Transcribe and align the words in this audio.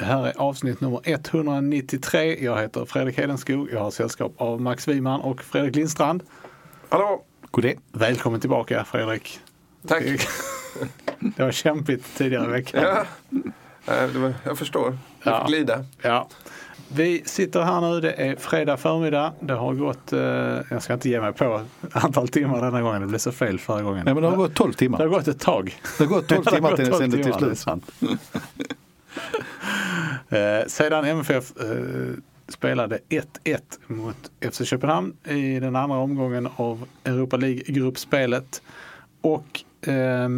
Det 0.00 0.06
här 0.06 0.26
är 0.26 0.32
avsnitt 0.36 0.80
nummer 0.80 1.00
193. 1.04 2.44
Jag 2.44 2.60
heter 2.60 2.84
Fredrik 2.84 3.18
Hedenskog. 3.18 3.68
Jag 3.72 3.80
har 3.80 3.90
sällskap 3.90 4.32
av 4.36 4.60
Max 4.60 4.88
Wiman 4.88 5.20
och 5.20 5.42
Fredrik 5.42 5.76
Lindstrand. 5.76 6.22
Hallå! 6.88 7.22
Goddag. 7.50 7.74
Välkommen 7.92 8.40
tillbaka 8.40 8.84
Fredrik. 8.84 9.40
Tack! 9.88 10.02
Det 11.36 11.42
var 11.42 11.50
kämpigt 11.52 12.16
tidigare 12.16 12.44
i 12.44 12.48
veckan. 12.52 12.82
Ja, 12.84 13.04
var, 14.14 14.34
jag 14.44 14.58
förstår. 14.58 14.98
Jag 15.22 15.34
Ja. 15.34 15.38
fick 15.40 15.48
glida. 15.48 15.84
Ja. 16.02 16.28
Vi 16.88 17.22
sitter 17.26 17.60
här 17.62 17.80
nu, 17.80 18.00
det 18.00 18.12
är 18.12 18.36
fredag 18.36 18.76
förmiddag. 18.76 19.32
Det 19.40 19.54
har 19.54 19.74
gått, 19.74 20.12
eh, 20.12 20.20
jag 20.70 20.82
ska 20.82 20.92
inte 20.94 21.08
ge 21.08 21.20
mig 21.20 21.32
på 21.32 21.62
antal 21.92 22.28
timmar 22.28 22.62
denna 22.62 22.82
gången, 22.82 23.00
det 23.00 23.06
blev 23.06 23.18
så 23.18 23.32
fel 23.32 23.58
förra 23.58 23.82
gången. 23.82 24.04
Nej 24.04 24.14
men 24.14 24.22
det 24.22 24.28
har 24.28 24.36
gått 24.36 24.54
12 24.54 24.70
Det 24.70 24.74
har 24.74 24.78
timmar. 24.98 25.06
gått 25.06 25.28
ett 25.28 25.40
tag. 25.40 25.74
Det 25.98 26.04
har 26.04 26.08
gått 26.10 26.28
12 26.28 26.44
Det 26.44 26.50
har 26.50 26.56
timmar 26.56 26.76
till 26.76 26.84
den 26.84 26.92
12 26.92 27.00
sände 27.00 27.16
till 27.16 27.24
timmar, 27.24 27.40
det 27.40 27.50
är 27.50 27.54
slut. 27.54 28.70
Eh, 30.28 30.66
sedan 30.66 31.04
MFF 31.04 31.56
eh, 31.60 32.14
spelade 32.48 32.98
1-1 33.08 33.58
mot 33.86 34.30
FC 34.52 34.64
Köpenhamn 34.64 35.16
i 35.24 35.60
den 35.60 35.76
andra 35.76 35.98
omgången 35.98 36.48
av 36.56 36.88
Europa 37.04 37.36
League-gruppspelet. 37.36 38.62
Och 39.20 39.64
eh, 39.88 40.28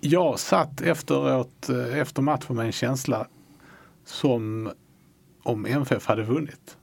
jag 0.00 0.38
satt 0.38 0.80
efteråt, 0.80 1.68
eh, 1.68 1.98
efter 1.98 2.22
matchen 2.22 2.56
med 2.56 2.66
en 2.66 2.72
känsla 2.72 3.26
som 4.04 4.70
om 5.42 5.66
MFF 5.66 6.06
hade 6.06 6.22
vunnit. 6.22 6.76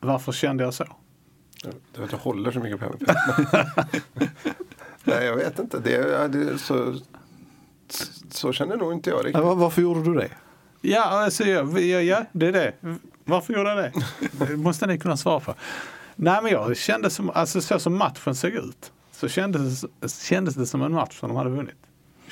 Varför 0.00 0.32
kände 0.32 0.64
jag 0.64 0.74
så? 0.74 0.84
Du 1.94 2.00
vet, 2.00 2.12
jag 2.12 2.18
håller 2.18 2.50
så 2.50 2.60
mycket 2.60 2.80
på 2.80 2.86
MFF. 2.86 3.08
Nej, 5.04 5.24
jag 5.24 5.36
vet 5.36 5.58
inte. 5.58 5.78
Det, 5.78 5.94
är- 5.96 6.28
det 6.28 6.50
är 6.50 6.56
så, 6.56 6.94
så 8.30 8.52
känner 8.52 8.76
nog 8.76 8.92
inte 8.92 9.10
jag 9.10 9.18
Ja, 9.18 9.22
riktigt. 9.22 9.44
var- 9.44 9.54
varför 9.54 9.82
gjorde 9.82 10.02
du 10.04 10.14
det? 10.14 10.28
Ja, 10.80 11.04
alltså, 11.04 11.44
ja, 11.44 11.78
ja, 11.80 12.00
ja, 12.00 12.24
det 12.32 12.46
är 12.46 12.52
det. 12.52 12.72
Varför 13.24 13.54
gjorde 13.54 13.68
jag 13.70 13.78
det? 13.78 13.92
Det 14.46 14.56
måste 14.56 14.86
ni 14.86 14.98
kunna 14.98 15.16
svara 15.16 15.40
på. 15.40 15.54
Nej, 16.16 16.42
men 16.42 16.52
jag 16.52 16.76
kände 16.76 17.10
som, 17.10 17.30
alltså 17.30 17.60
så 17.60 17.78
som 17.78 17.98
matchen 17.98 18.34
såg 18.34 18.50
ut, 18.50 18.92
så 19.12 19.28
kändes, 19.28 19.84
kändes 20.22 20.54
det 20.54 20.66
som 20.66 20.82
en 20.82 20.92
match 20.92 21.18
som 21.20 21.28
de 21.28 21.36
hade 21.36 21.50
vunnit. 21.50 21.74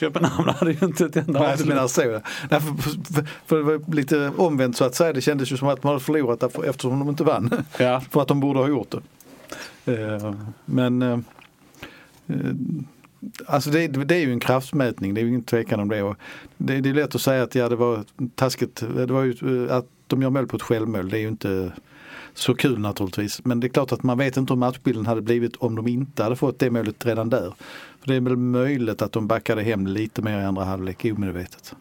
Köpenhamn 0.01 0.49
hade 0.59 0.73
ju 0.73 0.79
inte 0.87 1.05
ett 1.05 1.17
enda 1.17 1.41
Nej, 1.41 1.57
du 1.65 1.79
avslut. 1.79 2.05
så. 2.07 2.21
Nej, 2.51 2.61
för, 2.61 3.13
för, 3.15 3.27
för 3.47 3.57
det 3.57 3.63
var 3.63 3.95
lite 3.95 4.33
omvänt 4.37 4.77
så 4.77 4.85
att 4.85 4.95
säga. 4.95 5.13
Det 5.13 5.21
kändes 5.21 5.53
ju 5.53 5.57
som 5.57 5.69
att 5.69 5.83
man 5.83 5.93
hade 5.93 6.05
förlorat 6.05 6.41
därför, 6.41 6.65
eftersom 6.65 6.99
de 6.99 7.09
inte 7.09 7.25
vann. 7.25 7.51
Ja. 7.79 8.01
För 8.11 8.23
att 8.23 8.29
de 8.29 8.41
borde 8.41 8.59
ha 8.61 8.69
gjort 8.69 8.95
det. 9.85 9.93
Eh, 10.03 10.35
Men 10.65 11.03
eh, 11.03 11.19
eh, 12.27 12.37
Alltså 13.47 13.71
det, 13.71 13.89
det 13.89 14.15
är 14.15 14.21
ju 14.21 14.33
en 14.33 14.41
kraftmätning, 14.41 15.15
det 15.15 15.21
är 15.21 15.23
ju 15.23 15.29
ingen 15.29 15.43
tvekan 15.43 15.81
om 15.81 15.89
det. 15.89 16.03
Och 16.03 16.17
det. 16.57 16.81
Det 16.81 16.91
är 16.91 16.95
lätt 16.95 17.15
att 17.15 17.21
säga 17.21 17.43
att 17.43 17.55
ja, 17.55 17.69
det 17.69 17.77
var 17.77 18.05
taskigt, 18.35 18.83
det 18.97 19.07
var 19.07 19.25
ju 19.25 19.67
eh, 19.67 19.77
att 19.77 19.87
de 20.07 20.23
gör 20.23 20.31
mål 20.31 20.47
på 20.47 20.57
ett 20.57 20.63
självmål, 20.63 21.09
det 21.09 21.19
är 21.19 21.21
ju 21.21 21.29
inte 21.29 21.73
så 22.35 22.55
kul 22.55 22.79
naturligtvis. 22.79 23.45
Men 23.45 23.61
det 23.61 23.67
är 23.67 23.69
klart 23.69 23.93
att 23.93 24.03
man 24.03 24.19
vet 24.19 24.37
inte 24.37 24.53
hur 24.53 24.59
matchbilden 24.59 25.07
hade 25.07 25.21
blivit 25.21 25.57
om 25.57 25.75
de 25.75 25.89
inte 25.89 26.23
hade 26.23 26.37
fått 26.37 26.59
det 26.59 26.71
målet 26.71 27.07
redan 27.07 27.31
där. 27.31 27.55
För 28.01 28.09
det 28.09 28.15
är 28.15 28.21
väl 28.21 28.37
möjligt 28.37 29.03
att 29.03 29.13
de 29.13 29.27
backade 29.27 29.63
hem 29.63 29.87
lite 29.87 30.23
mer 30.23 30.41
i 30.41 30.45
andra 30.45 30.65
halvlek 30.65 31.05
omedvetet. 31.05 31.75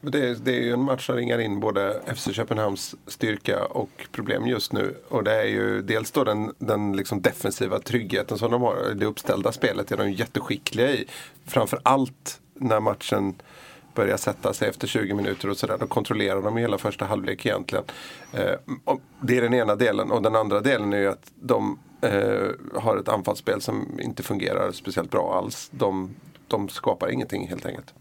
Det, 0.00 0.18
är- 0.28 0.34
det 0.34 0.50
är 0.56 0.60
ju 0.62 0.72
en 0.72 0.82
match 0.82 1.06
som 1.06 1.16
ringar 1.16 1.38
in 1.38 1.60
både 1.60 2.00
FC 2.16 2.28
Köpenhamns 2.32 2.94
styrka 3.06 3.64
och 3.64 3.90
problem 4.12 4.46
just 4.46 4.72
nu. 4.72 4.94
Och 5.08 5.24
det 5.24 5.34
är 5.34 5.44
ju 5.46 5.82
dels 5.82 6.10
då 6.10 6.24
den, 6.24 6.54
den 6.58 6.96
liksom 6.96 7.20
defensiva 7.22 7.78
tryggheten 7.78 8.38
som 8.38 8.50
de 8.50 8.62
har. 8.62 8.94
Det 8.94 9.06
uppställda 9.06 9.52
spelet 9.52 9.92
är 9.92 9.96
de 9.96 10.10
jätteskickliga 10.12 10.90
i. 10.90 11.04
Framförallt 11.46 12.40
när 12.54 12.80
matchen 12.80 13.34
börjar 13.94 14.16
sätta 14.16 14.52
sig 14.52 14.68
efter 14.68 14.86
20 14.86 15.14
minuter 15.14 15.50
och 15.50 15.56
sådär. 15.56 15.76
Då 15.80 15.86
kontrollerar 15.86 16.42
de 16.42 16.56
hela 16.56 16.78
första 16.78 17.04
halvlek 17.04 17.46
egentligen. 17.46 17.84
Eh, 18.32 18.54
det 19.22 19.36
är 19.36 19.42
den 19.42 19.54
ena 19.54 19.76
delen. 19.76 20.10
Och 20.10 20.22
den 20.22 20.36
andra 20.36 20.60
delen 20.60 20.92
är 20.92 20.98
ju 20.98 21.08
att 21.08 21.30
de 21.34 21.78
eh, 22.00 22.48
har 22.74 22.96
ett 22.96 23.08
anfallsspel 23.08 23.60
som 23.60 24.00
inte 24.02 24.22
fungerar 24.22 24.72
speciellt 24.72 25.10
bra 25.10 25.34
alls. 25.38 25.68
De, 25.72 26.14
de 26.48 26.68
skapar 26.68 27.10
ingenting 27.10 27.48
helt 27.48 27.66
enkelt. 27.66 27.94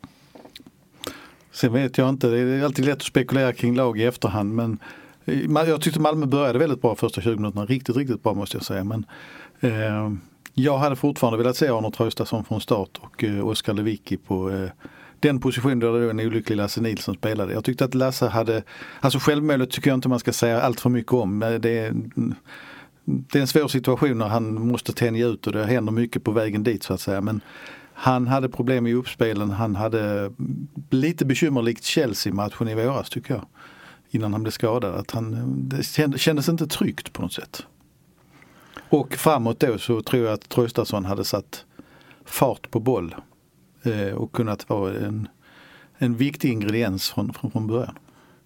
Sen 1.57 1.73
vet 1.73 1.97
jag 1.97 2.09
inte, 2.09 2.27
det 2.27 2.39
är 2.39 2.63
alltid 2.63 2.85
lätt 2.85 2.95
att 2.95 3.03
spekulera 3.03 3.53
kring 3.53 3.75
lag 3.75 3.99
i 3.99 4.03
efterhand 4.03 4.55
men 4.55 4.79
eh, 5.25 5.69
jag 5.69 5.81
tyckte 5.81 5.99
Malmö 5.99 6.25
började 6.25 6.59
väldigt 6.59 6.81
bra 6.81 6.95
första 6.95 7.21
20 7.21 7.35
minuterna, 7.35 7.65
riktigt, 7.65 7.97
riktigt 7.97 8.23
bra 8.23 8.33
måste 8.33 8.57
jag 8.57 8.63
säga. 8.63 8.83
Men 8.83 9.05
eh, 9.59 10.11
jag 10.53 10.77
hade 10.77 10.95
fortfarande 10.95 11.37
velat 11.37 11.57
se 11.57 11.67
Arne 11.67 11.91
Traustason 11.91 12.45
från 12.45 12.61
start 12.61 12.99
och 13.01 13.23
eh, 13.23 13.47
Oskar 13.47 13.73
Lewicki 13.73 14.17
på 14.17 14.51
eh, 14.51 14.69
den 15.19 15.39
position 15.39 15.79
där 15.79 15.99
det 15.99 16.09
en 16.09 16.19
olycklig 16.19 16.55
Lasse 16.55 16.81
Nilsson 16.81 17.15
spelade. 17.15 17.53
Jag 17.53 17.63
tyckte 17.63 17.85
att 17.85 17.95
Lasse 17.95 18.27
hade, 18.27 18.63
alltså 18.99 19.19
självmålet 19.19 19.71
tycker 19.71 19.89
jag 19.89 19.97
inte 19.97 20.09
man 20.09 20.19
ska 20.19 20.33
säga 20.33 20.61
allt 20.61 20.79
för 20.79 20.89
mycket 20.89 21.13
om. 21.13 21.37
Men 21.37 21.61
Det 21.61 21.77
är, 21.79 21.93
det 23.05 23.37
är 23.39 23.41
en 23.41 23.47
svår 23.47 23.67
situation 23.67 24.17
när 24.17 24.27
han 24.27 24.67
måste 24.67 24.93
tänja 24.93 25.27
ut 25.27 25.47
och 25.47 25.53
det 25.53 25.65
händer 25.65 25.91
mycket 25.91 26.23
på 26.23 26.31
vägen 26.31 26.63
dit 26.63 26.83
så 26.83 26.93
att 26.93 27.01
säga. 27.01 27.21
Men 27.21 27.41
han 27.99 28.27
hade 28.27 28.49
problem 28.49 28.87
i 28.87 28.93
uppspelen. 28.93 29.51
Han 29.51 29.75
hade 29.75 30.31
lite 30.89 31.25
bekymmer 31.25 31.61
likt 31.61 31.83
Chelsea-matchen 31.83 32.67
i 32.67 32.75
våras 32.75 33.09
tycker 33.09 33.33
jag. 33.33 33.45
Innan 34.09 34.33
han 34.33 34.43
blev 34.43 34.51
skadad. 34.51 34.95
Att 34.95 35.11
han, 35.11 35.33
eh, 35.33 35.77
det 35.77 36.17
kändes, 36.17 36.49
inte 36.49 36.67
tryggt 36.67 37.13
på 37.13 37.21
något 37.21 37.33
sätt. 37.33 37.65
Och 38.89 39.13
framåt 39.13 39.59
då 39.59 39.77
så 39.77 40.01
tror 40.01 40.25
jag 40.25 40.33
att 40.33 40.49
Traustason 40.49 41.05
hade 41.05 41.25
satt 41.25 41.65
fart 42.25 42.71
på 42.71 42.79
boll. 42.79 43.15
Eh, 43.83 44.13
och 44.13 44.31
kunnat 44.31 44.69
vara 44.69 44.93
en, 44.93 45.27
en 45.97 46.15
viktig 46.15 46.51
ingrediens 46.51 47.09
från, 47.09 47.33
från, 47.33 47.51
från 47.51 47.67
början. 47.67 47.97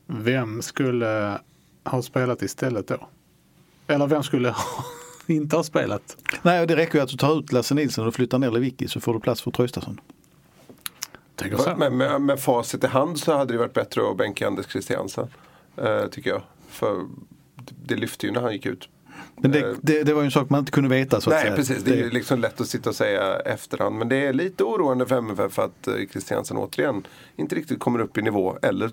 Vem 0.06 0.62
skulle 0.62 1.39
ha 1.83 2.01
spelat 2.01 2.41
istället 2.41 2.88
då? 2.88 3.07
Eller 3.88 4.07
vem 4.07 4.23
skulle 4.23 4.50
ha 4.50 4.83
inte 5.36 5.56
ha 5.56 5.64
spelat? 5.64 6.18
Nej, 6.42 6.62
och 6.62 6.68
det 6.68 6.75
räcker 6.75 6.96
ju 6.96 7.03
att 7.03 7.09
du 7.09 7.18
tar 7.18 7.40
ut 7.40 7.52
Lasse 7.52 7.74
Nilsson 7.75 8.08
och 8.08 8.16
flyttar 8.16 8.40
ner 8.40 8.52
Lewicki 8.52 8.88
så 8.88 9.00
får 9.00 9.14
du 9.14 9.19
plats 9.19 9.42
för 9.42 9.52
Traustason. 9.52 10.00
Tänker 11.36 11.58
så. 11.58 11.75
Med, 11.75 11.94
med, 11.94 12.22
med 12.22 12.40
facit 12.40 12.84
i 12.84 12.88
hand 12.88 13.19
så 13.19 13.38
hade 13.38 13.53
det 13.53 13.59
varit 13.59 13.74
bättre 13.74 14.12
att 14.12 14.18
bänka 14.18 14.47
Anders 14.47 14.66
Christiansen. 14.72 15.28
Eh, 15.78 16.06
tycker 16.08 16.30
jag. 16.30 16.42
För 16.69 17.06
det 17.86 17.96
lyfte 17.96 18.25
ju 18.25 18.31
när 18.31 18.42
han 18.42 18.53
gick 18.53 18.66
ut. 18.66 18.90
Men 19.38 19.53
Eh, 19.53 19.62
det, 19.62 19.75
det, 19.81 20.03
det 20.03 20.14
var 20.14 20.22
ju 20.22 20.25
en 20.25 20.31
sak 20.31 20.50
man 20.50 20.59
inte 20.59 20.72
kunde 20.72 20.90
veta 20.90 21.22
så 21.22 21.30
att 21.30 21.36
Nej 21.36 21.44
säga. 21.44 21.56
precis, 21.56 21.83
det 21.83 21.92
är 21.92 21.98
ju 21.98 22.10
liksom 22.10 22.39
lätt 22.39 22.62
att 22.62 22.68
sitta 22.68 22.89
och 22.89 22.95
säga 22.95 23.39
efterhand. 23.39 23.95
Men 23.95 24.10
det 24.10 24.16
är 24.16 24.33
lite 24.33 24.63
oroande 24.63 25.06
för 25.06 25.18
MFF 25.18 25.60
att 25.60 25.88
eh, 25.88 25.94
Christiansen 26.12 26.57
återigen 26.57 27.07
inte 27.36 27.56
riktigt 27.56 27.80
kommer 27.80 28.00
upp 28.00 28.18
i 28.18 28.22
nivå. 28.22 28.57
Eller 28.62 28.92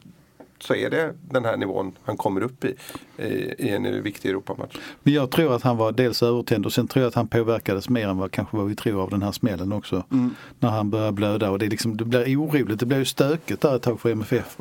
så 0.60 0.75
är 0.75 0.90
det 0.90 1.14
den 1.31 1.44
här 1.44 1.56
nivån 1.56 1.93
han 2.05 2.16
kommer 2.16 2.40
upp 2.40 2.64
i, 2.64 2.75
i, 3.19 3.25
i 3.58 3.69
en 3.69 4.02
viktig 4.02 4.28
Europamatch. 4.31 4.76
Men 5.02 5.14
jag 5.14 5.31
tror 5.31 5.55
att 5.56 5.62
han 5.62 5.76
var 5.76 5.93
dels 5.93 6.22
övertänd 6.22 6.66
och 6.66 6.72
sen 6.72 6.88
tror 6.88 7.02
jag 7.02 7.08
att 7.08 7.14
han 7.14 7.28
påverkades 7.28 7.88
mer 7.88 8.08
än 8.08 8.16
vad 8.19 8.31
kanske 8.31 8.56
vad 8.56 8.66
vi 8.66 8.75
tror 8.75 9.02
av 9.02 9.10
den 9.10 9.22
här 9.22 9.32
smällen 9.32 9.72
också. 9.72 10.05
Mm. 10.12 10.34
När 10.60 10.69
han 10.69 10.90
börjar 10.90 11.12
blöda 11.12 11.50
och 11.50 11.58
det, 11.58 11.66
liksom, 11.66 11.96
det 11.96 12.05
blir 12.05 12.40
oroligt, 12.40 12.81
det 12.81 12.87
blir 12.87 12.99
ju 12.99 13.05
stökigt 13.05 13.60
där 13.60 13.76
ett 13.76 13.82
tag 13.82 14.00
för 14.00 14.10
MFF. 14.10 14.56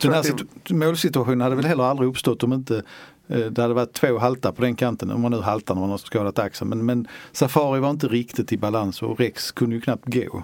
Den 0.00 0.12
här 0.12 0.22
det- 0.22 0.28
situ- 0.28 0.74
målsituationen 0.74 1.40
hade 1.40 1.56
väl 1.56 1.64
heller 1.64 1.84
aldrig 1.84 2.08
uppstått 2.08 2.42
om 2.42 2.52
inte 2.52 2.82
det 3.28 3.58
hade 3.58 3.74
varit 3.74 3.92
två 3.92 4.18
halta 4.18 4.52
på 4.52 4.62
den 4.62 4.76
kanten, 4.76 5.10
om 5.10 5.20
man 5.20 5.30
nu 5.30 5.40
haltar 5.40 5.74
när 5.74 5.80
man 5.80 5.90
har 5.90 5.98
skadat 5.98 6.38
axeln. 6.38 6.68
Men, 6.68 6.86
men 6.86 7.08
Safari 7.32 7.80
var 7.80 7.90
inte 7.90 8.08
riktigt 8.08 8.52
i 8.52 8.58
balans 8.58 9.02
och 9.02 9.20
Rex 9.20 9.52
kunde 9.52 9.76
ju 9.76 9.80
knappt 9.80 10.04
gå. 10.06 10.42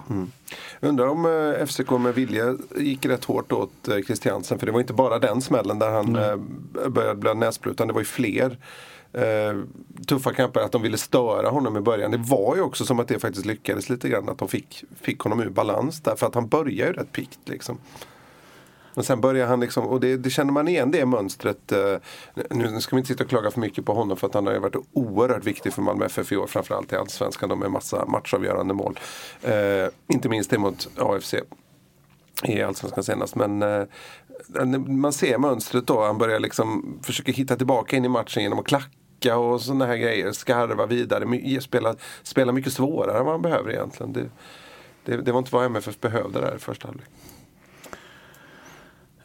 Undrar 0.79 1.07
om 1.07 1.25
eh, 1.25 1.65
FCK 1.65 1.91
med 1.91 2.15
vilja 2.15 2.57
gick 2.77 3.05
rätt 3.05 3.25
hårt 3.25 3.51
åt 3.51 3.87
eh, 3.87 3.97
Christiansen. 4.05 4.59
För 4.59 4.65
det 4.65 4.71
var 4.71 4.79
inte 4.79 4.93
bara 4.93 5.19
den 5.19 5.41
smällen 5.41 5.79
där 5.79 5.91
han 5.91 6.15
eh, 6.15 6.35
började 6.89 7.15
blöda 7.15 7.39
näsblod. 7.39 7.73
Utan 7.73 7.87
det 7.87 7.93
var 7.93 8.01
ju 8.01 8.05
fler 8.05 8.57
eh, 9.13 9.57
tuffa 10.07 10.33
kamper, 10.33 10.59
att 10.59 10.71
de 10.71 10.81
ville 10.81 10.97
störa 10.97 11.49
honom 11.49 11.77
i 11.77 11.81
början. 11.81 12.11
Det 12.11 12.17
var 12.17 12.55
ju 12.55 12.61
också 12.61 12.85
som 12.85 12.99
att 12.99 13.07
det 13.07 13.19
faktiskt 13.19 13.45
lyckades 13.45 13.89
lite 13.89 14.09
grann, 14.09 14.29
att 14.29 14.37
de 14.37 14.47
fick, 14.47 14.83
fick 15.01 15.19
honom 15.19 15.41
ur 15.41 15.49
balans 15.49 16.01
där. 16.01 16.15
För 16.15 16.27
att 16.27 16.35
han 16.35 16.47
börjar 16.47 16.87
ju 16.87 16.93
rätt 16.93 17.11
pikt 17.11 17.39
liksom. 17.45 17.77
Men 18.95 19.03
sen 19.03 19.21
börjar 19.21 19.47
han 19.47 19.59
liksom, 19.59 19.85
och 19.85 19.99
det, 19.99 20.17
det 20.17 20.29
känner 20.29 20.51
man 20.51 20.67
igen 20.67 20.91
det 20.91 21.05
mönstret. 21.05 21.71
Eh, 21.71 21.95
nu 22.49 22.81
ska 22.81 22.95
vi 22.95 22.99
inte 22.99 23.07
sitta 23.07 23.23
och 23.23 23.29
klaga 23.29 23.51
för 23.51 23.59
mycket 23.59 23.85
på 23.85 23.93
honom 23.93 24.17
för 24.17 24.27
att 24.27 24.33
han 24.33 24.45
har 24.45 24.53
ju 24.53 24.59
varit 24.59 24.75
oerhört 24.93 25.45
viktig 25.45 25.73
för 25.73 25.81
Malmö 25.81 26.05
FF 26.05 26.31
i 26.31 26.37
år. 26.37 26.47
Framförallt 26.47 26.93
i 26.93 26.95
Allsvenskan 26.95 27.59
med 27.59 27.71
massa 27.71 28.05
matchavgörande 28.05 28.73
mål. 28.73 28.99
Eh, 29.41 29.87
inte 30.07 30.29
minst 30.29 30.49
det 30.49 30.57
mot 30.57 30.89
AFC 30.97 31.35
i 32.43 32.61
Allsvenskan 32.61 33.03
senast. 33.03 33.35
Men 33.35 33.61
eh, 33.61 33.85
man 34.87 35.13
ser 35.13 35.37
mönstret 35.37 35.87
då. 35.87 36.03
Han 36.03 36.17
börjar 36.17 36.39
liksom 36.39 36.99
försöka 37.03 37.31
hitta 37.31 37.55
tillbaka 37.55 37.97
in 37.97 38.05
i 38.05 38.09
matchen 38.09 38.43
genom 38.43 38.59
att 38.59 38.65
klacka 38.65 39.37
och 39.37 39.61
sådana 39.61 39.85
här 39.85 39.97
grejer. 39.97 40.31
Skarva 40.31 40.85
vidare, 40.85 41.61
spela, 41.61 41.95
spela 42.23 42.51
mycket 42.51 42.73
svårare 42.73 43.17
än 43.17 43.25
vad 43.25 43.33
han 43.33 43.41
behöver 43.41 43.71
egentligen. 43.71 44.13
Det, 44.13 44.29
det, 45.05 45.17
det 45.17 45.31
var 45.31 45.39
inte 45.39 45.55
vad 45.55 45.65
MFF 45.65 45.99
behövde 45.99 46.41
där 46.41 46.55
i 46.55 46.59
första 46.59 46.87
halvlek. 46.87 47.09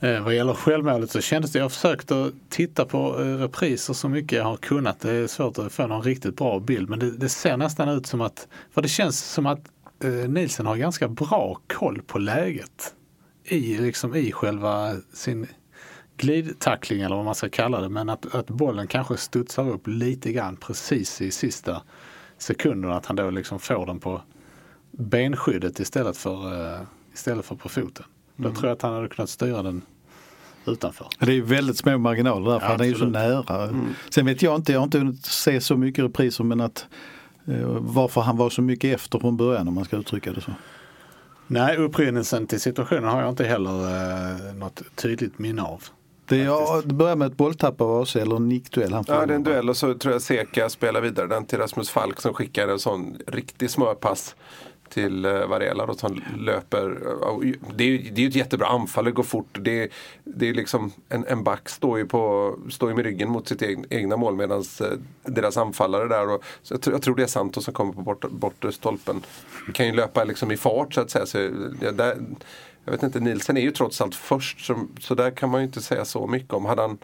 Eh, 0.03 0.25
vad 0.25 0.35
gäller 0.35 0.55
självmålet 0.55 1.11
så 1.11 1.21
kändes 1.21 1.53
det, 1.53 1.59
jag 1.59 1.65
har 1.65 1.71
försökt 1.71 2.11
att 2.11 2.33
titta 2.49 2.85
på 2.85 3.21
eh, 3.21 3.25
repriser 3.25 3.95
så 3.95 4.09
mycket 4.09 4.39
jag 4.39 4.45
har 4.45 4.57
kunnat. 4.57 5.01
Det 5.01 5.11
är 5.11 5.27
svårt 5.27 5.59
att 5.59 5.73
få 5.73 5.87
någon 5.87 6.03
riktigt 6.03 6.37
bra 6.37 6.61
bild 6.61 6.89
men 6.91 6.99
det, 6.99 7.11
det 7.11 7.29
ser 7.29 7.57
nästan 7.57 7.89
ut 7.89 8.07
som 8.07 8.21
att, 8.21 8.49
för 8.71 8.83
det 8.83 8.89
känns 8.89 9.25
som 9.25 9.47
att 9.47 9.61
eh, 10.05 10.11
Nielsen 10.11 10.67
har 10.67 10.77
ganska 10.77 11.09
bra 11.09 11.59
koll 11.67 12.03
på 12.03 12.19
läget 12.19 12.95
i, 13.45 13.79
liksom 13.79 14.15
i 14.15 14.33
själva 14.33 14.97
sin 15.13 15.47
glidtackling 16.17 17.01
eller 17.01 17.17
vad 17.17 17.25
man 17.25 17.35
ska 17.35 17.49
kalla 17.49 17.81
det. 17.81 17.89
Men 17.89 18.09
att, 18.09 18.35
att 18.35 18.47
bollen 18.47 18.87
kanske 18.87 19.17
studsar 19.17 19.69
upp 19.69 19.87
lite 19.87 20.33
grann 20.33 20.57
precis 20.57 21.21
i 21.21 21.31
sista 21.31 21.83
sekunderna. 22.39 22.97
Att 22.97 23.07
han 23.07 23.17
då 23.17 23.31
liksom 23.31 23.59
får 23.59 23.87
den 23.87 24.01
på 24.01 24.23
benskyddet 24.91 25.81
istället 25.81 26.17
för, 26.17 26.65
eh, 26.75 26.81
istället 27.15 27.45
för 27.45 27.55
på 27.55 27.69
foten. 27.69 28.05
Mm. 28.41 28.53
Då 28.53 28.59
tror 28.59 28.69
jag 28.69 28.77
att 28.77 28.83
han 28.83 28.95
hade 28.95 29.09
kunnat 29.09 29.31
styra 29.31 29.63
den 29.63 29.83
utanför. 30.67 31.07
Det 31.19 31.33
är 31.33 31.43
väldigt 31.43 31.77
små 31.77 31.99
marginaler 31.99 32.51
där 32.51 32.59
för 32.59 32.67
ja, 32.67 32.73
han 32.73 32.81
är 32.81 32.85
ju 32.85 32.95
så 32.95 33.05
nära. 33.05 33.63
Mm. 33.65 33.95
Sen 34.11 34.27
vet 34.27 34.43
jag 34.43 34.57
inte, 34.57 34.73
jag 34.73 34.81
har 34.81 34.85
inte 34.85 34.99
hunnit 34.99 35.25
se 35.25 35.61
så 35.61 35.77
mycket 35.77 36.05
repriser 36.05 36.45
men 36.45 36.61
att 36.61 36.87
uh, 37.49 37.67
varför 37.81 38.21
han 38.21 38.37
var 38.37 38.51
så 38.51 38.63
mycket 38.63 38.95
efter 38.95 39.19
från 39.19 39.37
början 39.37 39.69
om 39.69 39.75
man 39.75 39.85
ska 39.85 39.97
uttrycka 39.97 40.33
det 40.33 40.41
så. 40.41 40.53
Nej, 41.47 41.77
upprinnelsen 41.77 42.47
till 42.47 42.61
situationen 42.61 43.05
har 43.05 43.21
jag 43.21 43.31
inte 43.31 43.45
heller 43.45 43.71
eh, 43.71 44.55
något 44.55 44.83
tydligt 44.95 45.39
minne 45.39 45.63
av. 45.63 45.85
Det, 46.27 46.37
ja, 46.37 46.83
det 46.85 46.95
börjar 46.95 47.17
med 47.17 47.27
ett 47.27 47.37
bolltapp 47.37 47.81
av 47.81 48.01
AC 48.01 48.17
eller 48.17 48.37
en 48.37 48.49
nickduell. 48.49 48.93
Han 48.93 49.05
ja, 49.09 49.27
det 49.27 49.33
är 49.33 49.37
en 49.37 49.43
duell 49.43 49.69
och 49.69 49.77
så 49.77 49.95
tror 49.95 50.13
jag 50.13 50.23
Seka 50.23 50.69
spelar 50.69 51.01
vidare 51.01 51.27
den 51.27 51.47
till 51.47 51.59
Rasmus 51.59 51.91
Falk 51.91 52.21
som 52.21 52.35
skickar 52.35 52.69
en 52.69 52.79
sån 52.79 53.19
riktig 53.27 53.71
smörpass 53.71 54.35
till 54.91 55.25
eh, 55.25 55.47
Varela 55.47 55.87
då, 55.87 55.95
som 55.95 56.23
löper. 56.39 56.99
Eh, 57.07 57.53
det 57.75 57.85
är, 57.85 58.11
det 58.13 58.25
är 58.25 58.29
ett 58.29 58.35
jättebra 58.35 58.67
anfall, 58.67 59.05
det 59.05 59.11
går 59.11 59.23
fort. 59.23 59.59
Det, 59.61 59.91
det 60.25 60.49
är 60.49 60.55
liksom 60.55 60.93
en, 61.09 61.25
en 61.27 61.45
back 61.45 61.69
står 61.69 61.99
ju, 61.99 62.07
på, 62.07 62.55
står 62.71 62.89
ju 62.91 62.97
med 62.97 63.05
ryggen 63.05 63.31
mot 63.31 63.49
sitt 63.49 63.63
egna, 63.63 63.85
egna 63.91 64.17
mål 64.17 64.37
medan 64.37 64.65
eh, 64.81 64.87
deras 65.23 65.57
anfallare 65.57 66.09
där. 66.09 66.29
Och, 66.29 66.45
så 66.63 66.75
jag, 66.75 66.83
tror, 66.83 66.95
jag 66.95 67.03
tror 67.03 67.17
det 67.17 67.23
är 67.23 67.27
Santos 67.27 67.65
som 67.65 67.75
kommer 67.75 67.93
på 67.93 68.03
bortre, 68.03 68.29
bortre 68.29 68.73
stolpen. 68.73 69.23
Kan 69.75 69.87
ju 69.87 69.93
löpa 69.93 70.25
liksom 70.25 70.51
i 70.51 70.57
fart 70.57 70.95
så 70.95 71.01
att 71.01 71.11
säga. 71.11 71.27
Så, 71.27 71.39
ja, 71.81 71.93
där, 71.93 72.17
jag 72.85 72.93
vet 72.93 73.03
inte, 73.03 73.21
Nielsen 73.21 73.57
är 73.57 73.61
ju 73.61 73.71
trots 73.71 74.01
allt 74.01 74.15
först 74.15 74.67
så, 74.67 74.87
så 75.01 75.15
där 75.15 75.31
kan 75.31 75.51
man 75.51 75.61
ju 75.61 75.67
inte 75.67 75.83
säga 75.83 76.05
så 76.05 76.27
mycket 76.27 76.53
om. 76.53 76.65
Hade 76.65 76.83
han, 76.83 76.99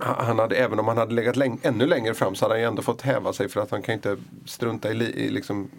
han 0.00 0.38
hade, 0.38 0.56
även 0.56 0.78
om 0.78 0.88
han 0.88 0.96
hade 0.96 1.14
legat 1.14 1.36
läng 1.36 1.60
ännu 1.62 1.86
längre 1.86 2.14
fram 2.14 2.34
så 2.34 2.44
hade 2.44 2.54
han 2.54 2.60
ju 2.60 2.66
ändå 2.66 2.82
fått 2.82 3.02
häva 3.02 3.32
sig 3.32 3.48
för 3.48 3.60
att 3.60 3.70
han 3.70 3.82
kan 3.82 3.94
inte 3.94 4.16
strunta 4.44 4.92
i, 4.92 4.94
i 4.94 5.30
liksom, 5.30 5.70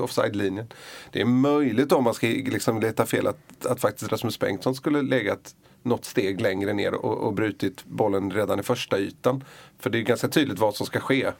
offside-linjen. 0.00 0.66
Det 1.12 1.20
är 1.20 1.24
möjligt 1.24 1.92
om 1.92 2.04
man 2.04 2.14
ska 2.14 2.26
liksom 2.26 2.80
leta 2.80 3.06
fel 3.06 3.26
att, 3.26 3.66
att 3.66 3.80
faktiskt 3.80 4.12
Rasmus 4.12 4.38
Bengtsson 4.38 4.74
skulle 4.74 5.02
legat 5.02 5.54
något 5.82 6.04
steg 6.04 6.40
längre 6.40 6.72
ner 6.72 6.94
och, 6.94 7.18
och 7.18 7.32
brutit 7.32 7.84
bollen 7.84 8.30
redan 8.30 8.60
i 8.60 8.62
första 8.62 8.98
ytan. 8.98 9.44
För 9.78 9.90
det 9.90 9.98
är 9.98 10.02
ganska 10.02 10.28
tydligt 10.28 10.58
vad 10.58 10.74
som 10.74 10.86
ska 10.86 11.00
ske. 11.00 11.30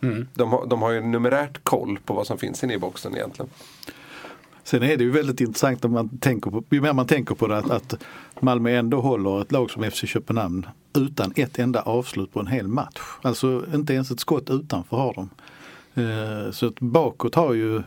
Mm. 0.00 0.28
De, 0.34 0.50
har, 0.52 0.66
de 0.66 0.82
har 0.82 0.90
ju 0.90 1.00
numerärt 1.00 1.64
koll 1.64 1.98
på 2.04 2.14
vad 2.14 2.26
som 2.26 2.38
finns 2.38 2.64
inne 2.64 2.74
i 2.74 2.78
boxen 2.78 3.16
egentligen. 3.16 3.50
Sen 4.68 4.82
är 4.82 4.96
det 4.96 5.04
ju 5.04 5.10
väldigt 5.10 5.40
intressant 5.40 5.84
om 5.84 5.92
man 5.92 6.18
tänker 6.18 6.50
på, 6.50 6.64
ju 6.70 6.80
mer 6.80 6.92
man 6.92 7.06
tänker 7.06 7.34
på 7.34 7.46
det 7.46 7.58
att, 7.58 7.70
att 7.70 7.94
Malmö 8.40 8.70
ändå 8.70 9.00
håller 9.00 9.42
ett 9.42 9.52
lag 9.52 9.70
som 9.70 9.90
FC 9.90 10.04
Köpenhamn 10.06 10.66
utan 10.96 11.32
ett 11.36 11.58
enda 11.58 11.82
avslut 11.82 12.32
på 12.32 12.40
en 12.40 12.46
hel 12.46 12.68
match. 12.68 13.00
Alltså 13.22 13.64
inte 13.74 13.94
ens 13.94 14.10
ett 14.10 14.20
skott 14.20 14.50
utanför 14.50 14.96
har 14.96 15.14
de. 15.14 15.30
Eh, 15.98 16.50
så 16.50 16.66
att 16.66 16.80
bakåt 16.80 17.34
har 17.34 17.54
ju 17.54 17.82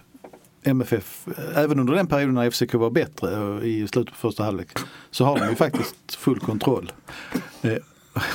MFF, 0.64 1.28
även 1.56 1.80
under 1.80 1.94
den 1.94 2.08
perioden 2.08 2.36
när 2.36 2.52
FCK 2.52 2.74
var 2.74 2.90
bättre 2.90 3.62
i 3.68 3.88
slutet 3.88 4.14
på 4.14 4.20
första 4.20 4.44
halvlek, 4.44 4.68
så 5.12 5.26
har 5.26 5.40
de 5.40 5.50
ju 5.50 5.56
faktiskt 5.56 6.16
full 6.16 6.40
kontroll. 6.40 6.92
Eh, 7.62 7.74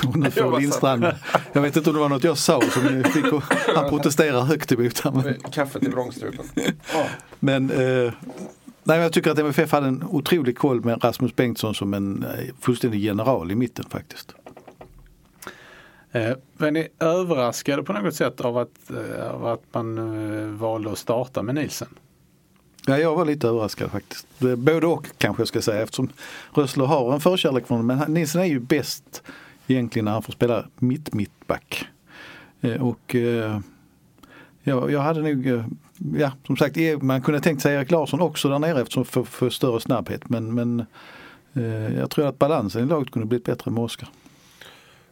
och 0.07 0.17
nu 0.17 0.31
får 0.31 0.59
Lindstrand, 0.59 1.05
jag 1.53 1.61
vet 1.61 1.75
inte 1.75 1.89
om 1.89 1.95
det 1.95 2.01
var 2.01 2.09
något 2.09 2.23
jag 2.23 2.37
sa 2.37 2.61
som 2.61 3.03
fick 3.03 3.25
han 3.75 3.89
protesterar 3.89 4.41
högt 4.41 4.71
emot. 4.71 5.03
Kaffet 5.51 5.83
i 5.83 5.89
vrångstrupen. 5.89 6.45
Men 7.39 7.71
eh, 7.71 8.13
nej, 8.83 8.99
jag 8.99 9.13
tycker 9.13 9.31
att 9.31 9.39
MFF 9.39 9.71
hade 9.71 9.87
en 9.87 10.03
otrolig 10.03 10.57
koll 10.57 10.85
med 10.85 11.03
Rasmus 11.03 11.35
Bengtsson 11.35 11.75
som 11.75 11.93
en 11.93 12.25
fullständig 12.61 12.99
general 12.99 13.51
i 13.51 13.55
mitten 13.55 13.85
faktiskt. 13.89 14.35
Eh, 16.17 16.35
var 16.57 16.71
ni 16.71 16.87
överraskade 16.99 17.83
på 17.83 17.93
något 17.93 18.15
sätt 18.15 18.41
av 18.41 18.57
att, 18.57 18.91
eh, 18.91 19.31
av 19.31 19.45
att 19.45 19.63
man 19.71 19.97
eh, 19.97 20.47
valde 20.47 20.91
att 20.91 20.97
starta 20.97 21.43
med 21.43 21.55
Nielsen? 21.55 21.87
Ja, 22.87 22.97
jag 22.97 23.15
var 23.15 23.25
lite 23.25 23.47
överraskad 23.47 23.91
faktiskt. 23.91 24.27
Både 24.39 24.87
och 24.87 25.07
kanske 25.17 25.41
jag 25.41 25.47
ska 25.47 25.61
säga 25.61 25.83
eftersom 25.83 26.09
Rössler 26.53 26.85
har 26.85 27.13
en 27.13 27.19
förkärlek 27.19 27.67
för 27.67 27.75
honom. 27.75 27.87
Men 27.87 28.13
Nielsen 28.13 28.41
är 28.41 28.45
ju 28.45 28.59
bäst 28.59 29.23
egentligen 29.67 30.05
när 30.05 30.11
han 30.11 30.23
får 30.23 30.33
spela 30.33 30.65
mitt 30.75 31.13
mittback. 31.13 31.87
Och 32.79 33.15
ja, 34.63 34.89
jag 34.89 34.99
hade 34.99 35.21
nog, 35.21 35.63
ja 36.17 36.31
som 36.47 36.57
sagt 36.57 36.77
man 37.01 37.21
kunde 37.21 37.39
tänkt 37.39 37.61
sig 37.61 37.75
Erik 37.75 37.91
Larsson 37.91 38.21
också 38.21 38.49
där 38.49 38.59
nere 38.59 38.81
eftersom 38.81 39.05
för, 39.05 39.23
för 39.23 39.49
större 39.49 39.79
snabbhet. 39.79 40.29
Men, 40.29 40.55
men 40.55 40.85
jag 41.97 42.09
tror 42.09 42.27
att 42.27 42.39
balansen 42.39 42.83
i 42.83 42.85
laget 42.85 43.11
kunde 43.11 43.27
blivit 43.27 43.45
bättre 43.45 43.71
med 43.71 43.83
Oskar. 43.83 44.09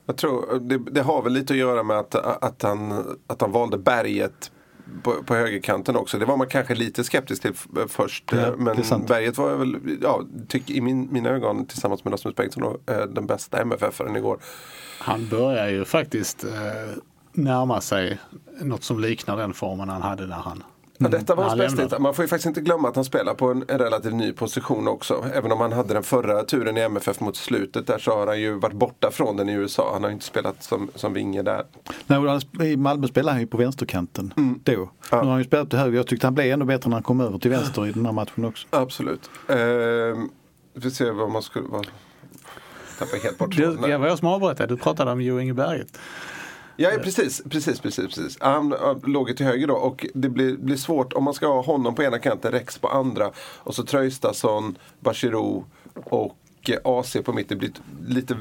Jag 0.06 0.18
tror 0.18 0.60
det, 0.60 0.78
det, 0.78 1.02
har 1.02 1.22
väl 1.22 1.34
lite 1.34 1.54
att 1.54 1.60
göra 1.60 1.84
med 1.84 1.98
att, 1.98 2.16
att, 2.16 2.64
han, 2.64 3.16
att 3.28 3.42
han 3.42 3.52
valde 3.52 3.78
berget 3.78 4.52
på, 5.04 5.24
på 5.24 5.36
högerkanten 5.36 5.96
också. 5.96 6.18
Det 6.18 6.26
var 6.26 6.38
man 6.38 6.48
kanske 6.48 6.76
lite 6.76 7.04
skeptisk 7.04 7.42
till 7.42 7.54
först. 7.88 8.32
Ja, 8.32 8.54
men 8.58 8.76
berget 9.08 9.38
var 9.38 9.56
väl, 9.56 9.98
ja, 10.02 10.22
tyck, 10.48 10.70
i 10.70 10.82
min, 10.82 11.14
mina 11.14 11.30
ögon 11.30 11.66
tillsammans 11.66 12.04
med 12.04 12.14
Rasmus 12.14 12.36
Bengtsson 12.36 12.64
eh, 12.64 12.98
den 12.98 13.28
bästa 13.28 13.62
MFF-aren 13.62 14.16
igår. 14.16 14.40
Han 15.00 15.28
börjar 15.30 15.70
ju 15.70 15.86
faktiskt 15.86 16.44
eh, 16.44 16.52
närma 17.32 17.82
sig 17.82 18.20
något 18.62 18.84
som 18.84 19.00
liknar 19.00 19.38
den 19.38 19.54
formen 19.54 19.90
han 19.90 20.02
hade 20.02 20.28
när 20.28 20.36
han 20.36 20.64
Ja, 20.98 21.08
detta 21.08 21.36
var 21.36 21.44
hans 21.44 21.76
bästa. 21.76 22.00
Man 22.00 22.14
får 22.14 22.24
ju 22.24 22.30
faktiskt 22.30 22.46
inte 22.46 22.62
glömma 22.62 22.90
att 22.90 22.96
han 22.96 23.06
spelar 23.06 23.34
på 23.34 23.52
en, 23.52 23.64
en, 23.68 23.80
relativt 23.80 24.14
ny 24.14 24.32
position 24.32 24.88
också. 24.88 25.26
Även 25.34 25.52
om 25.52 25.60
han 25.60 25.72
hade 25.74 25.94
den 25.94 26.04
förra 26.04 26.44
turen 26.44 26.78
i 26.78 26.82
MFF 26.82 27.20
mot 27.20 27.36
slutet 27.36 27.88
där 27.88 27.98
så 27.98 28.12
har 28.12 28.28
han 28.28 28.42
ju 28.42 28.54
varit 28.60 28.76
borta 28.76 29.12
från 29.12 29.38
den 29.38 29.50
i 29.50 29.54
USA. 29.54 29.90
Han 29.94 30.04
har 30.04 30.12
inte 30.12 30.26
spelat 30.26 30.64
som, 30.64 30.90
som 30.96 31.14
vinge 31.14 31.42
där. 31.42 31.64
Nej, 32.08 32.72
I 32.72 32.78
Malmö 32.78 33.08
spelade 33.08 33.32
han 33.32 33.42
ju 33.42 33.48
på 33.48 33.58
vänsterkanten 33.58 34.34
mm. 34.38 34.60
då. 34.64 34.72
Ja. 34.72 34.90
Nu 35.12 35.18
har 35.18 35.26
han 35.26 35.38
ju 35.38 35.46
spelat 35.46 35.70
till 35.70 35.80
höger. 35.80 35.98
Jag 35.98 36.08
tyckte 36.08 36.28
han 36.28 36.34
blev 36.34 36.54
ännu 36.54 36.66
bättre 36.66 36.90
när 36.90 36.96
han 36.96 37.04
kom 37.04 37.22
över 37.22 37.40
till 37.40 37.52
vänster 37.52 37.88
i 37.88 37.92
den 37.92 38.06
här 38.06 38.14
matchen 38.14 38.46
också. 38.46 38.68
Absolut. 38.70 39.30
Eh, 39.48 39.56
vi 40.74 40.92
ser 40.92 41.12
vad 41.12 41.32
man 41.32 41.42
skulle... 41.42 41.68
Vad... 41.68 41.88
Tappade 43.00 43.22
helt 43.24 43.38
bort. 43.38 43.56
Du, 43.56 43.78
jag 43.88 44.00
var 44.00 44.08
jag 44.08 44.20
som 44.20 44.28
avbröt 44.28 44.70
Du 44.70 44.78
pratade 44.78 45.12
om 45.12 45.22
Jo 45.22 45.40
Inge 45.40 45.54
Berget. 45.54 45.98
Ja, 46.78 46.90
precis, 47.04 47.42
precis, 47.50 47.80
precis, 47.80 48.06
precis. 48.06 48.38
Han 48.42 48.76
låg 49.04 49.38
till 49.38 49.46
höger 49.46 49.68
då 49.68 49.74
och 49.74 50.06
det 50.14 50.30
blir, 50.30 50.58
blir 50.58 50.78
svårt 50.78 51.14
om 51.14 51.24
man 51.24 51.34
ska 51.34 51.48
ha 51.48 51.62
honom 51.62 51.96
på 51.96 52.04
ena 52.04 52.20
kanten, 52.20 52.52
Rex 52.52 52.78
på 52.78 52.88
andra 52.88 53.32
och 53.38 53.76
så 53.76 53.84
Traustason, 53.84 54.78
Bachirou 55.00 55.64
och 55.94 56.38
eh, 56.70 56.78
AC 56.84 57.18
på 57.26 57.34
mitten. 57.34 57.58
Blir 57.58 57.72
lite, 58.08 58.38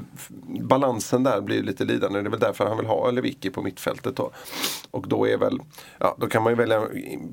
balansen 0.60 1.22
där 1.22 1.40
blir 1.40 1.62
lite 1.62 1.84
lidande. 1.84 2.20
Det 2.20 2.28
är 2.28 2.30
väl 2.30 2.40
därför 2.40 2.66
han 2.66 2.76
vill 2.76 2.86
ha 2.86 3.10
Lewicki 3.10 3.50
på 3.50 3.62
mittfältet 3.62 4.16
då. 4.16 4.30
Och 4.90 5.08
då 5.08 5.28
är 5.28 5.38
väl, 5.38 5.60
ja 5.98 6.16
då 6.20 6.26
kan 6.26 6.42
man 6.42 6.52
ju 6.52 6.56
välja 6.56 6.82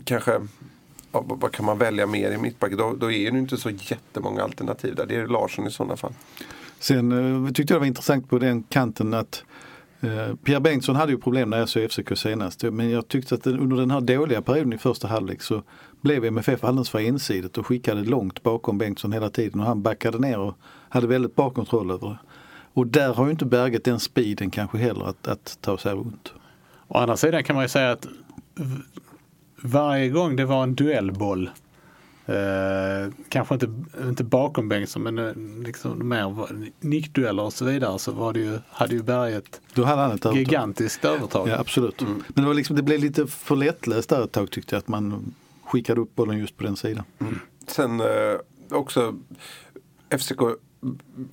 kanske 0.04 0.42
ja, 1.12 1.24
vad 1.28 1.52
kan 1.52 1.66
man 1.66 1.78
välja 1.78 2.08
mer 2.08 2.32
i 2.32 2.38
mittback? 2.38 2.72
Då, 2.72 2.94
då 2.94 3.12
är 3.12 3.32
det 3.32 3.38
inte 3.38 3.58
så 3.58 3.70
jättemånga 3.70 4.44
alternativ 4.44 4.96
där. 4.96 5.06
Det 5.06 5.16
är 5.16 5.28
Larsson 5.28 5.68
i 5.68 5.72
sådana 5.72 5.98
fall. 5.98 6.14
Sen 6.80 7.46
eh, 7.46 7.52
tyckte 7.52 7.74
jag 7.74 7.76
det 7.76 7.80
var 7.80 7.88
intressant 7.88 8.30
på 8.30 8.40
den 8.40 8.64
kanten 8.64 9.14
att 9.14 9.44
Eh, 10.04 10.36
Pierre 10.36 10.60
Bengtsson 10.60 10.96
hade 10.96 11.12
ju 11.12 11.18
problem 11.18 11.50
när 11.50 11.58
jag 11.58 11.70
såg 11.70 11.92
FCK 11.92 12.18
senast. 12.18 12.64
Men 12.64 12.90
jag 12.90 13.08
tyckte 13.08 13.36
att 13.36 13.48
under 13.48 13.78
den 13.78 13.92
här 13.92 14.02
dåliga 14.02 14.42
perioden 14.42 14.74
i 14.74 14.78
första 14.78 15.08
halvlek 15.08 15.42
så 15.42 15.64
blev 16.02 16.26
MFF 16.26 16.64
alldeles 16.64 16.90
för 16.90 17.00
ensidigt 17.00 17.58
och 17.58 17.68
skickade 17.68 18.02
långt 18.02 18.44
bakom 18.44 18.78
Bengtsson 18.78 19.12
hela 19.12 19.30
tiden 19.30 19.60
och 19.60 19.66
han 19.66 19.82
backade 19.82 20.20
ner 20.20 20.40
och 20.40 20.54
hade 20.90 21.08
väldigt 21.08 21.36
bra 21.36 21.50
kontroll 21.50 21.92
över 21.92 22.08
det. 22.08 22.18
Och 22.74 22.88
där 22.88 23.14
har 23.14 23.26
ju 23.26 23.32
inte 23.32 23.46
Berget 23.46 23.84
den 23.84 24.00
speeden 24.00 24.52
kanske 24.52 24.78
heller 24.78 25.06
att, 25.06 25.28
att 25.28 25.58
ta 25.62 25.78
sig 25.78 25.94
runt. 25.94 26.34
Å 26.88 26.98
andra 26.98 27.18
sidan 27.18 27.44
kan 27.44 27.56
man 27.56 27.66
ju 27.66 27.70
säga 27.70 27.92
att 27.92 28.08
varje 29.62 30.10
gång 30.10 30.36
det 30.36 30.46
var 30.46 30.64
en 30.64 30.76
duellboll 30.76 31.50
Eh, 32.32 33.12
kanske 33.30 33.54
inte, 33.54 33.74
inte 34.04 34.24
bakom 34.24 34.70
Bengtsson 34.70 35.04
men 35.04 35.18
eh, 35.20 35.64
liksom 35.66 36.10
mer 36.10 36.48
nickdueller 36.80 37.44
och 37.44 37.54
så 37.54 37.66
vidare 37.66 38.00
så 38.00 38.12
var 38.12 38.34
det 38.34 38.40
ju, 38.40 38.60
hade 38.70 38.96
ju 38.96 39.04
Berget 39.04 39.62
Då 39.74 39.84
hade 39.84 40.02
han 40.02 40.12
ett 40.12 40.26
övertag. 40.26 40.38
gigantiskt 40.38 41.06
övertag. 41.06 41.48
Ja, 41.48 41.60
absolut. 41.60 42.02
Men 42.02 42.24
det, 42.28 42.42
var 42.42 42.54
liksom, 42.54 42.76
det 42.76 42.82
blev 42.84 43.00
lite 43.00 43.28
för 43.28 43.56
lättläst 43.56 44.10
där 44.10 44.24
ett 44.24 44.32
tag 44.32 44.52
tyckte 44.52 44.76
jag 44.76 44.80
att 44.80 44.88
man 44.88 45.34
skickade 45.64 46.02
upp 46.02 46.16
bollen 46.16 46.38
just 46.38 46.58
på 46.58 46.64
den 46.64 46.76
sidan. 46.76 47.04
Sen 47.68 48.00
eh, 48.00 48.06
också 48.70 49.16
FCK 50.20 50.42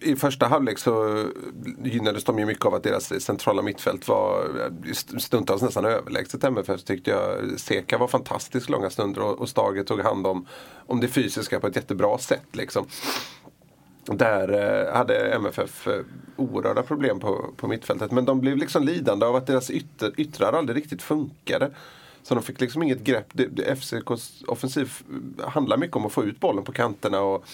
i 0.01 0.17
första 0.17 0.47
halvlek 0.47 0.79
så 0.79 1.25
gynnades 1.85 2.25
de 2.25 2.39
ju 2.39 2.47
mycket 2.47 2.65
av 2.65 2.75
att 2.75 2.83
deras 2.83 3.23
centrala 3.23 3.63
mittfält 3.63 4.09
var 4.09 4.45
eh, 4.61 4.93
stundtals 5.19 5.63
nästan 5.63 5.85
överlägset 5.85 6.45
MFF 6.45 6.83
tyckte 6.83 7.11
jag. 7.11 7.61
Seka 7.61 7.99
var 7.99 8.09
fantastisk 8.09 8.69
långa 8.69 8.91
stunder 8.91 9.23
och, 9.23 9.49
Stager 9.49 9.85
tog 9.85 10.01
hand 10.01 10.27
om, 10.27 10.47
om 10.87 11.01
det 11.01 11.09
fysiska 11.09 11.61
på 11.61 11.67
ett 11.67 11.77
jättebra 11.77 12.19
sätt. 12.19 12.47
Liksom. 12.53 12.87
Där 14.05 14.53
eh, 14.53 14.97
hade 14.97 15.35
MFF 15.35 15.87
eh, 15.87 16.01
oerhörda 16.37 16.83
problem 16.83 17.21
på, 17.21 17.51
på 17.57 17.69
mittfältet. 17.69 18.11
Men 18.11 18.25
de 18.25 18.41
blev 18.41 18.57
liksom 18.57 18.85
lidande 18.85 19.27
av 19.27 19.37
att 19.37 19.47
deras 19.47 19.71
ytter, 19.71 20.21
yttrar 20.21 20.53
aldrig 20.53 20.77
riktigt 20.77 21.03
funkade. 21.03 21.71
Så 22.29 22.35
de 22.35 22.43
fick 22.43 22.61
liksom 22.61 22.83
inget 22.83 23.01
grepp. 23.01 23.27
Det, 23.33 23.47
det, 23.47 23.63
FCKs 23.77 24.43
offensiv 24.47 24.93
handlar 25.45 25.77
mycket 25.77 25.97
om 25.97 26.07
att 26.07 26.13
få 26.13 26.25
ut 26.25 26.41
bollen 26.41 26.65
på 26.65 26.73
kanterna 26.73 27.21
och, 27.21 27.45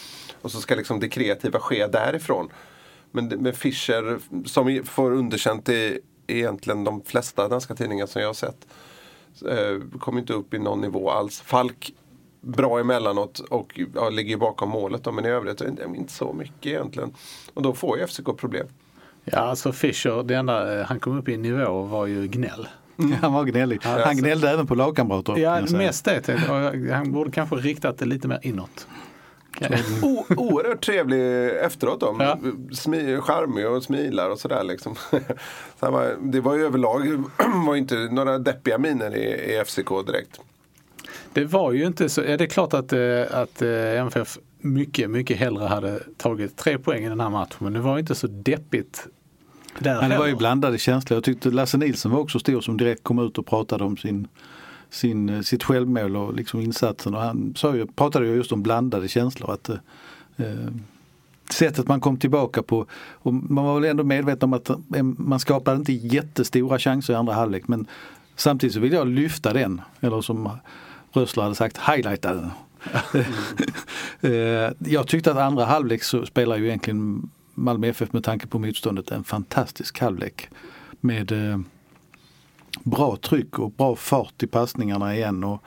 och 0.43 0.51
så 0.51 0.61
ska 0.61 0.75
liksom 0.75 1.01
det 1.01 1.09
kreativa 1.09 1.61
ske 1.61 1.87
därifrån. 1.87 2.49
Men, 3.11 3.29
men 3.29 3.53
Fischer, 3.53 4.19
som 4.45 4.83
får 4.85 5.13
underkänt 5.13 5.69
i 5.69 6.01
egentligen 6.27 6.85
de 6.85 7.03
flesta 7.03 7.49
danska 7.49 7.75
tidningar 7.75 8.07
som 8.07 8.23
jag 8.23 8.29
har 8.29 8.35
sett, 8.35 8.67
eh, 9.49 9.99
kom 9.99 10.19
inte 10.19 10.33
upp 10.33 10.55
i 10.55 10.59
någon 10.59 10.81
nivå 10.81 11.11
alls. 11.11 11.41
Falk 11.41 11.95
bra 12.41 12.81
emellanåt 12.81 13.39
och 13.39 13.81
ja, 13.95 14.09
ligger 14.09 14.37
bakom 14.37 14.69
målet 14.71 15.05
då, 15.05 15.13
men 15.13 15.25
i 15.25 15.29
övrigt 15.29 15.61
inte 15.61 16.13
så 16.13 16.33
mycket 16.33 16.67
egentligen. 16.67 17.15
Och 17.55 17.63
då 17.63 17.75
får 17.75 17.99
ju 17.99 18.07
FCK 18.07 18.37
problem. 18.37 18.67
Ja, 19.25 19.39
alltså 19.39 19.73
Fischer, 19.73 20.23
det 20.23 20.35
enda 20.35 20.81
eh, 20.81 20.87
han 20.87 21.01
kom 21.01 21.19
upp 21.19 21.29
i 21.29 21.37
nivå 21.37 21.83
var 21.83 22.07
ju 22.07 22.27
gnäll. 22.27 22.69
Han 23.21 23.33
var 23.33 23.45
gnällig. 23.45 23.79
Han 23.83 24.17
gnällde 24.17 24.51
även 24.51 24.67
på 24.67 24.75
lagkamrater. 24.75 25.37
Ja, 25.37 25.61
mest 25.73 26.05
det. 26.05 26.29
Han 26.93 27.13
borde 27.13 27.31
kanske 27.31 27.57
riktat 27.57 27.99
det 27.99 28.05
lite 28.05 28.29
mer 28.29 28.39
inåt. 28.43 28.87
O- 30.03 30.25
oerhört 30.37 30.85
trevlig 30.85 31.49
efteråt 31.65 32.01
då. 32.01 32.17
Ja. 32.19 32.39
Smi- 32.71 33.21
charmig 33.21 33.69
och 33.69 33.83
smilar 33.83 34.31
och 34.31 34.39
sådär 34.39 34.65
liksom. 34.65 34.95
Så 35.81 35.91
var, 35.91 36.17
det 36.21 36.41
var 36.41 36.55
ju 36.55 36.65
överlag 36.67 37.25
var 37.67 37.77
inte 37.77 37.95
några 37.95 38.39
deppiga 38.39 38.79
miner 38.79 39.17
i, 39.17 39.55
i 39.55 39.65
FCK 39.65 39.89
direkt. 40.07 40.41
Det 41.33 41.45
var 41.45 41.73
ju 41.73 41.87
inte 41.87 42.09
så, 42.09 42.21
ja, 42.21 42.37
det 42.37 42.45
är 42.45 42.49
klart 42.49 42.75
att, 42.75 42.93
eh, 42.93 43.23
att 43.31 43.63
eh, 43.63 44.01
MFF 44.01 44.39
mycket, 44.59 45.11
mycket 45.11 45.37
hellre 45.37 45.65
hade 45.67 46.01
tagit 46.17 46.57
tre 46.57 46.79
poäng 46.79 47.05
i 47.05 47.09
den 47.09 47.21
här 47.21 47.31
matchen. 47.31 47.57
Men 47.59 47.73
det 47.73 47.81
var 47.81 47.93
ju 47.95 48.01
inte 48.01 48.15
så 48.15 48.27
deppigt 48.27 49.07
där 49.79 50.01
Men 50.01 50.11
det 50.11 50.19
var 50.19 50.27
ju 50.27 50.37
blandade 50.37 50.79
känslor. 50.79 51.17
Jag 51.17 51.25
tyckte 51.25 51.51
Lasse 51.51 51.79
Nilsson 51.79 52.13
var 52.13 52.21
också 52.21 52.39
stor 52.39 52.61
som 52.61 52.77
direkt 52.77 53.03
kom 53.03 53.19
ut 53.19 53.39
och 53.39 53.47
pratade 53.47 53.85
om 53.85 53.97
sin, 53.97 54.29
sin, 54.91 55.29
eh, 55.29 55.41
sitt 55.41 55.65
självmål 55.65 56.17
och 56.17 56.35
liksom 56.35 56.61
insatsen. 56.61 57.15
Och 57.15 57.21
han 57.21 57.55
sa 57.57 57.77
ju, 57.77 57.87
pratade 57.87 58.27
ju 58.27 58.35
just 58.35 58.53
om 58.53 58.63
blandade 58.63 59.09
känslor. 59.09 59.53
Att, 59.53 59.69
eh, 59.69 59.77
eh, 60.37 60.71
sättet 61.51 61.89
man 61.89 62.01
kom 62.01 62.17
tillbaka 62.17 62.63
på. 62.63 62.87
Och 63.13 63.35
man 63.35 63.65
var 63.65 63.81
väl 63.81 63.91
ändå 63.91 64.05
medveten 64.05 64.47
om 64.47 64.53
att 64.53 64.71
eh, 64.71 65.03
man 65.03 65.41
skapade 65.41 65.77
inte 65.77 65.93
jättestora 65.93 66.79
chanser 66.79 67.13
i 67.13 67.17
andra 67.17 67.35
halvlek. 67.35 67.69
Men 67.69 67.87
samtidigt 68.37 68.75
så 68.75 68.81
vill 68.81 68.93
jag 68.93 69.07
lyfta 69.07 69.53
den. 69.53 69.81
Eller 70.01 70.21
som 70.21 70.51
Rössler 71.13 71.43
hade 71.43 71.55
sagt, 71.55 71.79
highlighta 71.79 72.35
den. 72.35 72.51
Eh, 74.21 74.73
jag 74.79 75.07
tyckte 75.07 75.31
att 75.31 75.37
andra 75.37 75.65
halvlek 75.65 76.03
så 76.03 76.27
spelar 76.27 76.57
ju 76.57 76.67
egentligen 76.67 77.31
Malmö 77.55 77.89
FF 77.89 78.13
med 78.13 78.25
tanke 78.25 78.47
på 78.47 78.59
motståndet 78.59 79.11
en 79.11 79.25
fantastisk 79.25 80.01
halvlek. 80.01 80.49
Med 81.01 81.33
eh, 81.33 81.61
bra 82.83 83.17
tryck 83.17 83.59
och 83.59 83.71
bra 83.71 83.97
fart 83.97 84.43
i 84.43 84.47
passningarna 84.47 85.15
igen. 85.15 85.45
Och, 85.45 85.63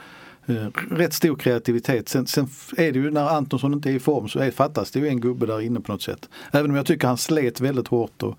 eh, 0.46 0.68
rätt 0.92 1.14
stor 1.14 1.36
kreativitet. 1.36 2.10
Sen, 2.10 2.28
sen 2.28 2.48
är 2.78 2.92
det 2.92 3.00
ju 3.00 3.12
när 3.12 3.30
Antonsson 3.30 3.74
inte 3.74 3.90
är 3.90 3.94
i 3.94 4.00
form 4.00 4.28
så 4.28 4.40
är, 4.40 4.52
fattas 4.52 4.92
det 4.92 5.00
ju 5.00 5.08
en 5.08 5.22
gubbe 5.22 5.46
där 5.46 5.62
inne 5.62 5.80
på 5.80 5.92
något 5.92 6.02
sätt. 6.02 6.30
Även 6.52 6.72
om 6.72 6.78
jag 6.78 6.86
tycker 6.86 7.08
han 7.08 7.18
slet 7.18 7.62
väldigt 7.62 7.88
hårt 7.88 8.24
och, 8.24 8.38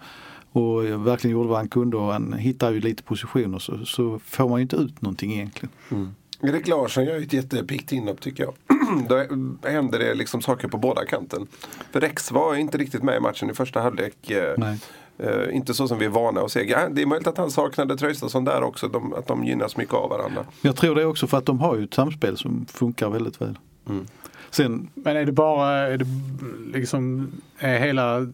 och 0.52 0.84
eh, 0.84 1.02
verkligen 1.02 1.32
gjorde 1.32 1.48
vad 1.48 1.58
han 1.58 1.68
kunde 1.68 1.96
och 1.96 2.12
han 2.12 2.32
hittar 2.32 2.72
ju 2.72 2.80
lite 2.80 3.02
positioner 3.02 3.58
så, 3.58 3.84
så 3.84 4.18
får 4.18 4.48
man 4.48 4.58
ju 4.58 4.62
inte 4.62 4.76
ut 4.76 5.02
någonting 5.02 5.32
egentligen. 5.32 5.72
Mm. 5.90 6.14
Erik 6.42 6.68
Larsson 6.68 7.04
gör 7.04 7.16
ju 7.18 7.23
ett 7.23 7.33
jättepiggt 7.33 7.92
inhopp 7.92 8.21
tycker 8.21 8.45
jag. 8.45 8.54
Då 9.09 9.16
händer 9.68 9.99
det 9.99 10.14
liksom 10.14 10.42
saker 10.42 10.68
på 10.68 10.78
båda 10.78 11.04
kanten. 11.04 11.47
För 11.92 12.00
Rex 12.00 12.33
var 12.33 12.54
inte 12.54 12.78
riktigt 12.78 13.02
med 13.02 13.16
i 13.16 13.21
matchen 13.21 13.50
i 13.50 13.54
första 13.54 13.80
halvlek. 13.80 14.30
eh, 14.30 14.54
Nej. 14.59 14.78
eh, 15.18 15.57
inte 15.57 15.75
så 15.75 15.88
som 15.88 15.99
vi 15.99 16.04
är 16.04 16.09
vana 16.11 16.40
att 16.40 16.52
se. 16.52 16.71
Ja, 16.71 16.88
det 16.90 17.02
är 17.02 17.07
möjligt 17.07 17.26
att 17.28 17.38
han 17.38 17.50
saknade 17.50 17.97
Traustason 17.97 18.45
där 18.45 18.62
också. 18.62 18.88
De, 18.88 19.14
att 19.14 19.26
de 19.26 19.45
gynnas 19.45 19.76
mycket 19.76 19.95
av 19.95 20.11
varandra. 20.11 20.45
Jag 20.62 20.76
tror 20.76 20.95
det 20.95 21.04
också 21.04 21.26
för 21.26 21.38
att 21.38 21.47
de 21.47 21.61
har 21.61 21.76
ju 21.76 21.85
ett 21.85 21.95
samspel 21.95 22.37
som 22.37 22.66
funkar 22.73 23.11
väldigt 23.11 23.40
väl. 23.40 23.59
Sen 24.50 24.88
Men 24.95 25.16
är 25.16 25.25
det 25.26 25.33
bara, 25.33 25.68
är 25.71 25.99
det 25.99 26.07
liksom, 26.78 27.33
är 27.59 27.78
hela 27.78 28.33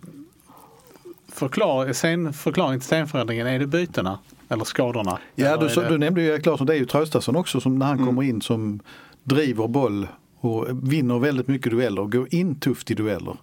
förklar, 1.34 1.92
sen, 1.92 2.32
förklaring 2.32 2.80
till 2.80 2.86
scenförändringen, 2.86 3.46
är 3.46 3.58
det 3.58 3.66
bytena? 3.66 4.18
Eller 4.48 4.64
skadorna? 4.64 5.18
Ja, 5.34 5.46
Eller 5.46 5.62
du, 5.62 5.68
så, 5.68 5.80
det- 5.80 5.88
du 5.88 5.98
nämnde 5.98 6.22
ju 6.22 6.28
Erik 6.28 6.46
Larsson, 6.46 6.66
det 6.66 6.74
är 6.74 6.78
ju 6.78 6.86
Traustason 6.86 7.36
också 7.36 7.60
som 7.60 7.78
när 7.78 7.86
han 7.86 8.06
kommer 8.06 8.22
in 8.22 8.40
som 8.40 8.80
driver 9.22 9.68
boll 9.68 10.08
och 10.40 10.66
vinner 10.92 11.18
väldigt 11.18 11.48
mycket 11.48 11.72
dueller 11.72 12.02
och 12.02 12.12
går 12.12 12.34
in 12.34 12.60
tufft 12.60 12.90
i 12.90 12.94
dueller. 12.94 13.36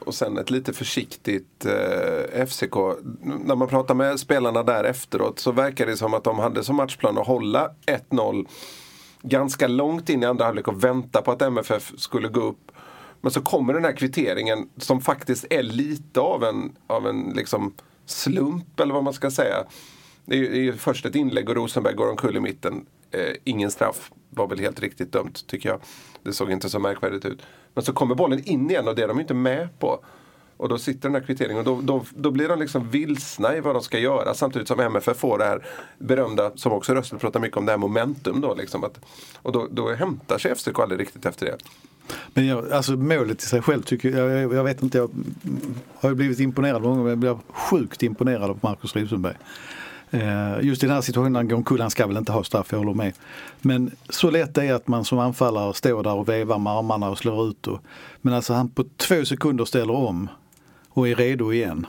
Och 0.00 0.14
sen 0.14 0.38
ett 0.38 0.50
lite 0.50 0.72
försiktigt 0.72 1.66
eh, 1.66 2.46
FCK. 2.46 2.74
När 3.44 3.54
man 3.56 3.68
pratar 3.68 3.94
med 3.94 4.20
spelarna 4.20 4.62
där 4.62 4.84
efteråt 4.84 5.38
så 5.38 5.52
verkar 5.52 5.86
det 5.86 5.96
som 5.96 6.14
att 6.14 6.24
de 6.24 6.38
hade 6.38 6.64
som 6.64 6.76
matchplan 6.76 7.18
att 7.18 7.26
hålla 7.26 7.70
1-0 8.10 8.46
ganska 9.22 9.68
långt 9.68 10.08
in 10.08 10.22
i 10.22 10.26
andra 10.26 10.44
halvlek 10.44 10.68
och 10.68 10.84
vänta 10.84 11.22
på 11.22 11.32
att 11.32 11.42
MFF 11.42 11.92
skulle 11.96 12.28
gå 12.28 12.40
upp. 12.40 12.70
Men 13.20 13.30
så 13.30 13.40
kommer 13.40 13.74
den 13.74 13.84
här 13.84 13.92
kvitteringen 13.92 14.68
som 14.76 15.00
faktiskt 15.00 15.46
är 15.50 15.62
lite 15.62 16.20
av 16.20 16.44
en, 16.44 16.76
av 16.86 17.06
en 17.06 17.32
liksom 17.36 17.74
slump 18.06 18.80
eller 18.80 18.94
vad 18.94 19.04
man 19.04 19.12
ska 19.12 19.30
säga. 19.30 19.64
Det 20.24 20.34
är 20.34 20.38
ju, 20.38 20.50
det 20.50 20.56
är 20.56 20.62
ju 20.62 20.72
först 20.72 21.06
ett 21.06 21.14
inlägg 21.14 21.48
och 21.48 21.56
Rosenberg 21.56 21.94
går 21.94 22.10
omkull 22.10 22.36
i 22.36 22.40
mitten. 22.40 22.86
Eh, 23.10 23.34
ingen 23.44 23.70
straff. 23.70 24.10
Var 24.30 24.46
väl 24.46 24.58
helt 24.58 24.80
riktigt 24.80 25.12
dömt 25.12 25.46
tycker 25.46 25.68
jag. 25.68 25.80
Det 26.22 26.32
såg 26.32 26.50
inte 26.50 26.68
så 26.68 26.78
märkvärdigt 26.78 27.24
ut. 27.24 27.42
Men 27.74 27.84
så 27.84 27.92
kommer 27.92 28.14
bollen 28.14 28.44
in 28.44 28.70
igen 28.70 28.88
och 28.88 28.94
det 28.94 29.02
är 29.02 29.08
de 29.08 29.20
inte 29.20 29.34
med 29.34 29.78
på. 29.78 30.04
Och 30.58 30.68
då 30.68 30.78
sitter 30.78 31.08
den 31.08 31.14
här 31.14 31.22
kvitteringen 31.22 31.58
och 31.58 31.64
då, 31.64 31.80
då, 31.80 32.04
då 32.14 32.30
blir 32.30 32.48
de 32.48 32.58
liksom 32.58 32.90
vilsna 32.90 33.56
i 33.56 33.60
vad 33.60 33.74
de 33.74 33.82
ska 33.82 33.98
göra 33.98 34.34
samtidigt 34.34 34.68
som 34.68 34.80
MFF 34.80 35.16
får 35.16 35.38
det 35.38 35.44
här 35.44 35.66
berömda, 35.98 36.50
som 36.54 36.72
också 36.72 36.94
Rössel 36.94 37.18
pratar 37.18 37.40
mycket 37.40 37.56
om, 37.56 37.66
det 37.66 37.72
här 37.72 37.78
momentum 37.78 38.40
då. 38.40 38.54
Liksom 38.54 38.84
att, 38.84 39.00
och 39.42 39.52
då, 39.52 39.68
då 39.70 39.94
hämtar 39.94 40.38
sig 40.38 40.54
FCK 40.54 40.78
aldrig 40.78 41.00
riktigt 41.00 41.26
efter 41.26 41.46
det. 41.46 41.56
Men 42.34 42.46
jag, 42.46 42.72
alltså 42.72 42.92
målet 42.92 43.42
i 43.42 43.46
sig 43.46 43.62
själv 43.62 43.82
tycker 43.82 44.10
jag, 44.18 44.30
jag, 44.30 44.54
jag 44.54 44.64
vet 44.64 44.82
inte, 44.82 44.98
jag 44.98 45.10
har 45.94 46.08
ju 46.08 46.14
blivit 46.14 46.40
imponerad 46.40 46.82
många 46.82 46.96
gånger, 46.96 47.16
men 47.16 47.28
jag 47.28 47.36
blir 47.36 47.54
sjukt 47.54 48.02
imponerad 48.02 48.50
av 48.50 48.58
Markus 48.62 48.96
Rosenberg. 48.96 49.36
Eh, 50.10 50.60
just 50.62 50.82
i 50.82 50.86
den 50.86 50.94
här 50.94 51.02
situationen 51.02 51.32
när 51.32 51.40
han 51.40 51.48
går 51.48 51.56
omkull, 51.56 51.80
han 51.80 51.90
ska 51.90 52.06
väl 52.06 52.16
inte 52.16 52.32
ha 52.32 52.44
straff, 52.44 52.66
jag 52.70 52.78
håller 52.78 52.94
med. 52.94 53.12
Men 53.60 53.90
så 54.08 54.30
lätt 54.30 54.54
det 54.54 54.64
är 54.64 54.74
att 54.74 54.88
man 54.88 55.04
som 55.04 55.18
anfallare 55.18 55.74
står 55.74 56.02
där 56.02 56.14
och 56.14 56.28
vevar 56.28 56.58
med 56.58 56.72
armarna 56.72 57.10
och 57.10 57.18
slår 57.18 57.48
ut. 57.48 57.66
Och, 57.66 57.80
men 58.20 58.34
alltså 58.34 58.52
han 58.54 58.68
på 58.68 58.84
två 58.96 59.24
sekunder 59.24 59.64
ställer 59.64 59.94
om 59.94 60.28
och 60.98 61.08
är 61.08 61.14
redo 61.14 61.52
igen. 61.52 61.86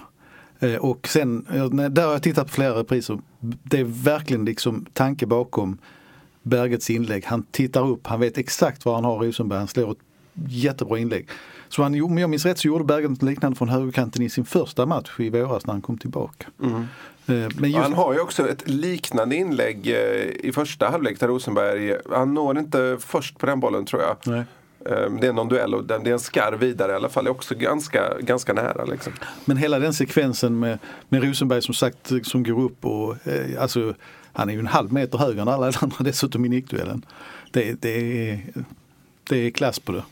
Eh, 0.59 0.75
och 0.75 1.07
sen, 1.07 1.45
eh, 1.53 1.65
där 1.69 2.05
har 2.05 2.11
jag 2.11 2.23
tittat 2.23 2.47
på 2.47 2.53
flera 2.53 2.79
repriser, 2.79 3.19
det 3.39 3.79
är 3.79 4.03
verkligen 4.03 4.45
liksom 4.45 4.85
tanke 4.93 5.25
bakom 5.25 5.77
Bergets 6.43 6.89
inlägg. 6.89 7.25
Han 7.25 7.43
tittar 7.43 7.87
upp, 7.87 8.07
han 8.07 8.19
vet 8.19 8.37
exakt 8.37 8.85
var 8.85 8.95
han 8.95 9.05
har 9.05 9.19
Rosenberg, 9.19 9.59
han 9.59 9.67
slår 9.67 9.91
ett 9.91 9.97
jättebra 10.47 10.97
inlägg. 10.99 11.27
Så 11.69 11.83
han, 11.83 12.01
om 12.01 12.17
jag 12.17 12.29
minns 12.29 12.45
rätt 12.45 12.59
så 12.59 12.67
gjorde 12.67 12.83
Berget 12.83 13.09
något 13.09 13.21
liknande 13.21 13.57
från 13.57 13.69
högerkanten 13.69 14.21
i 14.21 14.29
sin 14.29 14.45
första 14.45 14.85
match 14.85 15.19
i 15.19 15.29
våras 15.29 15.65
när 15.65 15.73
han 15.73 15.81
kom 15.81 15.97
tillbaka. 15.97 16.47
Eh, 16.61 16.69
Men 17.25 17.49
Och 17.59 17.67
just, 17.67 17.79
han 17.79 17.93
har 17.93 18.13
ju 18.13 18.19
också 18.19 18.49
ett 18.49 18.69
liknande 18.69 19.35
inlägg 19.35 19.87
eh, 19.87 20.47
i 20.47 20.51
första 20.53 20.89
halvlek 20.89 21.19
där 21.19 21.27
Rosenberg, 21.27 21.95
han 22.11 22.33
når 22.33 22.59
inte 22.59 22.97
först 22.99 23.37
på 23.37 23.45
den 23.45 23.59
bollen 23.59 23.85
tror 23.85 24.01
jag. 24.01 24.17
Nej. 24.25 24.43
Eh, 24.86 25.12
Det 25.21 25.27
är 25.27 25.33
någon 25.33 25.48
duell 25.50 25.74
och 25.75 25.83
den- 25.83 26.03
det 26.03 26.09
är 26.09 26.13
en 26.13 26.19
skarv 26.19 26.59
vidare 26.59 26.91
i 26.91 26.95
alla 26.95 27.09
fall. 27.09 27.24
Det 27.24 27.27
är 27.27 27.31
också 27.31 27.55
ganska, 27.55 28.19
ganska 28.19 28.53
nära. 28.53 28.86
Liksom. 28.86 29.13
men 29.45 29.57
hela 29.57 29.79
den 29.79 29.93
sekvensen 29.93 30.59
med, 30.59 30.79
med 31.09 31.24
Rosenberg 31.24 31.62
som 31.62 31.74
sagt 31.74 32.12
som 32.24 32.43
går 32.43 32.62
upp 32.63 32.86
och 32.86 33.27
eh, 33.27 33.62
alltså 33.62 33.93
han 34.33 34.50
är 34.50 34.53
ju 34.53 34.59
en 34.59 34.67
halv 34.67 34.93
meter 34.93 35.17
högre 35.17 35.41
än 35.41 35.48
alla 35.48 35.65
andra 35.81 35.95
dessutom 36.03 36.45
i 36.45 36.50
nickduellen. 36.50 37.05
Det, 37.51 37.81
det, 37.81 38.29
är, 38.29 38.39
det 39.29 39.38
är 39.38 39.50
klass 39.51 39.79
på 39.79 39.91
det. 39.91 40.03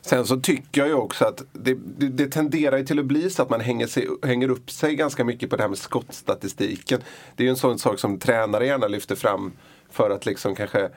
Sen 0.00 0.26
så 0.26 0.40
tycker 0.40 0.80
jag 0.80 0.88
ju 0.88 0.94
också 0.94 1.24
att 1.24 1.42
det, 1.52 1.74
det, 1.98 2.08
det 2.08 2.26
tenderar 2.26 2.82
till 2.82 2.98
att 2.98 3.04
bli 3.04 3.30
så 3.30 3.42
att 3.42 3.50
man 3.50 3.60
hänger, 3.60 3.86
sig, 3.86 4.08
hänger 4.22 4.48
upp 4.48 4.70
sig 4.70 4.94
ganska 4.96 5.24
mycket 5.24 5.50
på 5.50 5.56
det 5.56 5.62
här 5.62 5.68
med 5.68 5.78
skottstatistiken. 5.78 7.00
Det 7.36 7.42
är 7.42 7.44
ju 7.44 7.50
en 7.50 7.56
sån 7.56 7.78
sak 7.78 7.98
som 7.98 8.18
tränare 8.18 8.66
gärna 8.66 8.88
lyfter 8.88 9.14
fram 9.14 9.52
för 9.90 10.10
att 10.10 10.26
liksom 10.26 10.54
kanske 10.54 10.88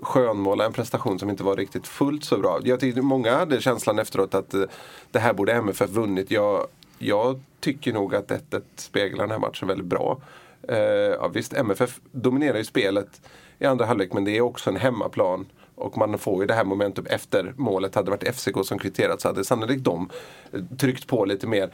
skönmåla 0.00 0.64
en 0.64 0.72
prestation 0.72 1.18
som 1.18 1.30
inte 1.30 1.44
var 1.44 1.56
riktigt 1.56 1.86
fullt 1.86 2.24
så 2.24 2.38
bra. 2.38 2.60
Jag 2.64 2.80
tyckte 2.80 3.02
många 3.02 3.36
hade 3.36 3.60
känslan 3.60 3.98
efteråt 3.98 4.34
att 4.34 4.54
eh, 4.54 4.62
det 5.10 5.18
här 5.18 5.32
borde 5.32 5.52
MFF 5.52 5.90
vunnit. 5.90 6.30
Jag, 6.30 6.66
jag 6.98 7.40
tycker 7.60 7.92
nog 7.92 8.14
att 8.14 8.30
1-1 8.30 8.62
speglar 8.76 9.24
den 9.24 9.30
här 9.30 9.38
matchen 9.38 9.68
väldigt 9.68 9.86
bra. 9.86 10.20
Eh, 10.68 10.78
ja, 10.78 11.28
visst, 11.28 11.52
MFF 11.52 12.00
dominerar 12.10 12.58
ju 12.58 12.64
spelet 12.64 13.20
i 13.58 13.66
andra 13.66 13.86
halvlek 13.86 14.12
men 14.12 14.24
det 14.24 14.36
är 14.36 14.40
också 14.40 14.70
en 14.70 14.76
hemmaplan. 14.76 15.46
Och 15.74 15.98
man 15.98 16.18
får 16.18 16.40
ju 16.42 16.46
det 16.46 16.54
här 16.54 16.64
momentum 16.64 17.06
efter 17.06 17.54
målet. 17.56 17.94
Hade 17.94 18.06
det 18.06 18.10
varit 18.10 18.36
FCK 18.36 18.66
som 18.66 18.78
kvitterat 18.78 19.20
så 19.20 19.28
hade 19.28 19.44
sannolikt 19.44 19.84
de 19.84 20.10
eh, 20.52 20.60
tryckt 20.78 21.06
på 21.06 21.24
lite 21.24 21.46
mer. 21.46 21.70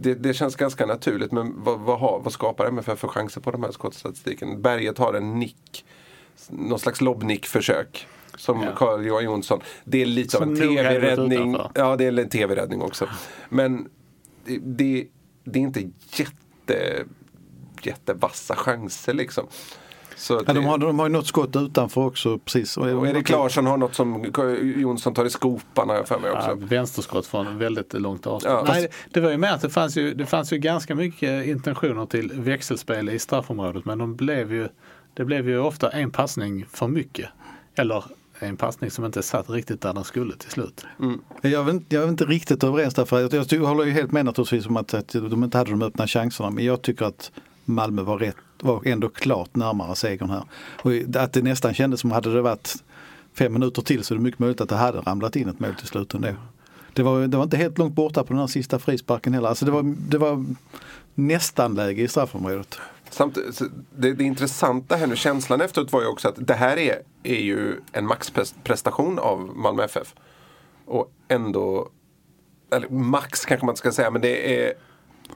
Det, 0.00 0.14
det 0.14 0.34
känns 0.34 0.56
ganska 0.56 0.86
naturligt 0.86 1.32
men 1.32 1.54
vad, 1.64 1.80
vad, 1.80 2.00
har, 2.00 2.20
vad 2.20 2.32
skapar 2.32 2.66
MFF 2.66 2.98
för 2.98 3.08
chanser 3.08 3.40
på 3.40 3.50
de 3.50 3.62
här 3.62 3.72
skottstatistiken? 3.72 4.62
Berget 4.62 4.98
har 4.98 5.14
en 5.14 5.38
nick, 5.38 5.84
någon 6.50 6.78
slags 6.78 7.00
lobbnick-försök. 7.00 8.06
Som 8.36 8.62
Ja. 8.62 8.68
Carl 8.76 9.06
Johan 9.06 9.24
Jonsson. 9.24 9.60
Det 9.84 10.02
är 10.02 10.06
lite 10.06 10.30
Som 10.30 10.42
av 10.42 10.48
en 10.48 10.56
tv-räddning. 10.56 11.50
utanför. 11.54 11.70
Ja, 11.74 11.96
det 11.96 12.04
är 12.06 12.18
en 12.18 12.28
tv-räddning 12.28 12.82
också. 12.82 13.06
Men 13.48 13.88
det, 14.64 15.06
det, 15.44 15.58
är 15.58 15.62
inte 15.62 15.90
jätte, 16.12 17.04
jättevassa 17.82 18.56
chanser 18.56 19.14
liksom. 19.14 19.46
Så 20.16 20.34
Ja, 20.34 20.40
det- 20.42 20.52
de, 20.52 20.64
har, 20.64 20.78
de 20.78 20.98
har 20.98 21.06
ju 21.06 21.12
något 21.12 21.26
skott 21.26 21.56
utanför 21.56 22.00
också. 22.06 22.38
Precis. 22.38 22.76
och 22.76 23.06
Erik 23.08 23.28
Larsson 23.30 23.66
har 23.66 23.76
något 23.76 23.94
som 23.94 24.26
Jonsson 24.76 25.14
tar 25.14 25.24
i 25.24 25.30
skopan 25.30 25.88
har 25.88 25.96
jag 25.96 26.08
för 26.08 26.18
mig 26.18 26.30
också. 26.30 26.48
Ja, 26.48 26.54
vänsterskott 26.58 27.26
från 27.26 27.58
väldigt 27.58 27.92
långt 27.92 28.26
avstånd. 28.26 28.68
Ja. 28.68 28.72
Nej, 28.72 28.88
det 29.10 29.20
var 29.20 29.30
ju 29.30 29.36
mer 29.38 29.52
att 29.52 29.60
det 29.60 29.70
fanns 29.70 29.96
ju, 29.96 30.14
det 30.14 30.26
fanns 30.26 30.52
ju 30.52 30.58
ganska 30.58 30.94
mycket 30.94 31.46
intentioner 31.46 32.06
till 32.06 32.32
växelspel 32.34 33.08
i 33.08 33.18
straffområdet 33.18 33.84
men 33.84 33.98
de 33.98 34.16
blev 34.16 34.52
ju, 34.52 34.68
det 35.18 35.24
blev 35.24 35.48
ju 35.48 35.58
ofta 35.58 35.90
en 35.90 36.10
passning 36.10 36.66
för 36.70 36.88
mycket. 36.88 37.28
Eller 37.74 38.04
en 38.38 38.56
passning 38.56 38.90
som 38.90 39.04
inte 39.04 39.22
satt 39.22 39.50
riktigt 39.50 39.80
där 39.80 39.94
den 39.94 40.04
skulle 40.04 40.36
till 40.36 40.50
slut. 40.50 40.86
Mm. 41.00 41.20
Jag 41.42 41.68
är, 41.68 41.70
inte, 41.70 41.94
jag 41.94 42.04
är 42.04 42.08
inte 42.08 42.24
riktigt 42.24 42.64
överens 42.64 42.94
därför 42.94 43.24
att 43.24 43.32
jag, 43.32 43.46
jag 43.50 43.60
håller 43.60 43.84
ju 43.84 43.90
helt 43.90 44.12
med 44.12 44.24
naturligtvis 44.24 44.66
om 44.66 44.76
att, 44.76 44.94
att 44.94 45.08
de 45.08 45.44
inte 45.44 45.58
hade 45.58 45.70
de 45.70 45.82
öppna 45.82 46.06
chanserna. 46.06 46.50
Men 46.50 46.64
jag 46.64 46.82
tycker 46.82 47.04
att 47.04 47.32
Malmö 47.64 48.02
var, 48.02 48.18
rätt, 48.18 48.36
var 48.60 48.82
ändå 48.84 49.08
klart 49.08 49.56
närmare 49.56 49.96
segern 49.96 50.30
här. 50.30 50.42
Och 50.82 50.92
att 51.16 51.32
det 51.32 51.42
nästan 51.42 51.74
kändes 51.74 52.00
som 52.00 52.10
hade 52.10 52.34
det 52.34 52.42
varit 52.42 52.74
fem 53.34 53.52
minuter 53.52 53.82
till 53.82 54.04
så 54.04 54.14
är 54.14 54.18
det 54.18 54.22
mycket 54.22 54.40
möjligt 54.40 54.60
att 54.60 54.68
det 54.68 54.76
hade 54.76 54.98
ramlat 54.98 55.36
in 55.36 55.48
ett 55.48 55.60
mål 55.60 55.74
till 55.74 55.86
slut 55.86 56.14
ändå. 56.14 56.28
Det 56.92 57.02
var, 57.02 57.26
det 57.26 57.36
var 57.36 57.44
inte 57.44 57.56
helt 57.56 57.78
långt 57.78 57.94
borta 57.94 58.24
på 58.24 58.32
den 58.32 58.40
här 58.40 58.46
sista 58.46 58.78
frisparken 58.78 59.34
heller. 59.34 59.48
Alltså 59.48 59.64
det, 59.64 59.70
var, 59.70 59.94
det 60.08 60.18
var 60.18 60.44
nästan 61.14 61.74
läge 61.74 62.02
i 62.02 62.08
straffområdet. 62.08 62.78
Så 63.14 63.30
det, 63.96 64.12
det 64.12 64.24
intressanta 64.24 64.96
här 64.96 65.06
nu, 65.06 65.16
känslan 65.16 65.60
efteråt 65.60 65.92
var 65.92 66.00
ju 66.00 66.06
också 66.06 66.28
att 66.28 66.34
det 66.38 66.54
här 66.54 66.76
är, 66.76 67.02
är 67.22 67.40
ju 67.40 67.80
en 67.92 68.06
maxprestation 68.06 69.18
av 69.18 69.40
Malmö 69.56 69.84
FF. 69.84 70.14
Och 70.86 71.12
ändå, 71.28 71.88
eller 72.72 72.88
max 72.88 73.44
kanske 73.44 73.66
man 73.66 73.72
inte 73.72 73.78
ska 73.78 73.92
säga, 73.92 74.10
men 74.10 74.20
det 74.20 74.62
är... 74.62 74.74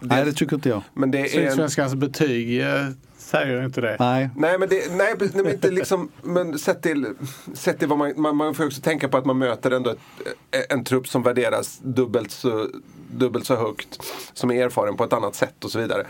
Det, 0.00 0.06
Nej 0.06 0.24
det 0.24 0.32
tycker 0.32 0.56
inte 0.56 0.68
jag. 0.68 0.82
men 0.94 1.10
det 1.10 1.18
är 1.18 1.22
en, 1.22 1.48
Sydsvenskans 1.48 1.94
betyg 1.94 2.60
eh, 2.60 2.88
säger 3.22 3.64
inte 3.64 3.80
det. 3.80 3.96
Nej. 4.00 4.30
Nej 4.36 4.58
men, 4.58 4.68
det, 4.68 4.96
nej, 4.96 5.14
nej, 5.18 5.30
men 5.34 5.52
inte 5.52 5.70
liksom, 5.70 6.10
men 6.22 6.58
sett 6.58 6.82
till, 6.82 7.06
sett 7.54 7.78
till 7.78 7.88
vad 7.88 7.98
man, 7.98 8.12
man, 8.16 8.36
man 8.36 8.54
får 8.54 8.66
också 8.66 8.80
tänka 8.80 9.08
på 9.08 9.16
att 9.16 9.24
man 9.24 9.38
möter 9.38 9.70
ändå 9.70 9.90
ett, 9.90 9.98
en 10.72 10.84
trupp 10.84 11.08
som 11.08 11.22
värderas 11.22 11.80
dubbelt 11.82 12.30
så, 12.30 12.68
dubbelt 13.10 13.46
så 13.46 13.56
högt. 13.56 14.02
Som 14.32 14.50
är 14.50 14.64
erfaren 14.64 14.96
på 14.96 15.04
ett 15.04 15.12
annat 15.12 15.34
sätt 15.34 15.64
och 15.64 15.70
så 15.70 15.78
vidare. 15.78 16.06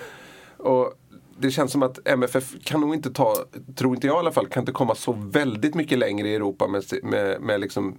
Och 0.57 0.95
det 1.43 1.51
känns 1.51 1.73
som 1.73 1.83
att 1.83 2.09
MFF 2.09 2.55
kan 2.65 2.81
nog 2.81 2.95
inte 2.95 3.11
ta, 3.11 3.37
tror 3.75 3.95
inte 3.95 4.07
jag 4.07 4.17
i 4.17 4.19
alla 4.19 4.33
fall, 4.33 4.47
kan 4.47 4.63
inte 4.63 4.73
komma 4.73 4.95
så 4.95 5.13
väldigt 5.13 5.75
mycket 5.75 5.99
längre 5.99 6.29
i 6.29 6.35
Europa 6.35 6.69
med, 6.69 6.85
med, 7.03 7.41
med 7.41 7.61
liksom 7.61 7.99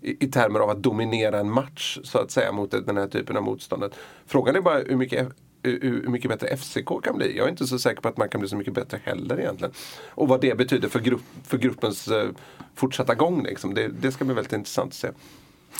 i, 0.00 0.24
i 0.24 0.28
termer 0.28 0.60
av 0.60 0.70
att 0.70 0.82
dominera 0.82 1.40
en 1.40 1.50
match 1.50 1.98
så 2.04 2.18
att 2.18 2.30
säga 2.30 2.52
mot 2.52 2.70
den 2.70 2.96
här 2.96 3.06
typen 3.06 3.36
av 3.36 3.42
motståndet. 3.42 3.92
Frågan 4.26 4.56
är 4.56 4.60
bara 4.60 4.78
hur 4.78 4.96
mycket 4.96 5.28
hur 5.64 6.08
mycket 6.08 6.30
bättre 6.30 6.56
FCK 6.56 6.88
kan 7.04 7.16
bli. 7.16 7.36
Jag 7.36 7.46
är 7.46 7.50
inte 7.50 7.66
så 7.66 7.78
säker 7.78 8.02
på 8.02 8.08
att 8.08 8.16
man 8.16 8.28
kan 8.28 8.40
bli 8.40 8.48
så 8.48 8.56
mycket 8.56 8.74
bättre 8.74 9.00
heller 9.04 9.40
egentligen. 9.40 9.74
Och 10.08 10.28
vad 10.28 10.40
det 10.40 10.58
betyder 10.58 10.88
för, 10.88 11.00
grupp, 11.00 11.22
för 11.44 11.58
gruppens 11.58 12.08
eh, 12.08 12.28
fortsatta 12.74 13.14
gång. 13.14 13.42
Liksom. 13.42 13.74
Det, 13.74 13.88
det 13.88 14.12
ska 14.12 14.24
bli 14.24 14.34
väldigt 14.34 14.52
intressant 14.52 14.88
att 14.88 14.94
se. 14.94 15.08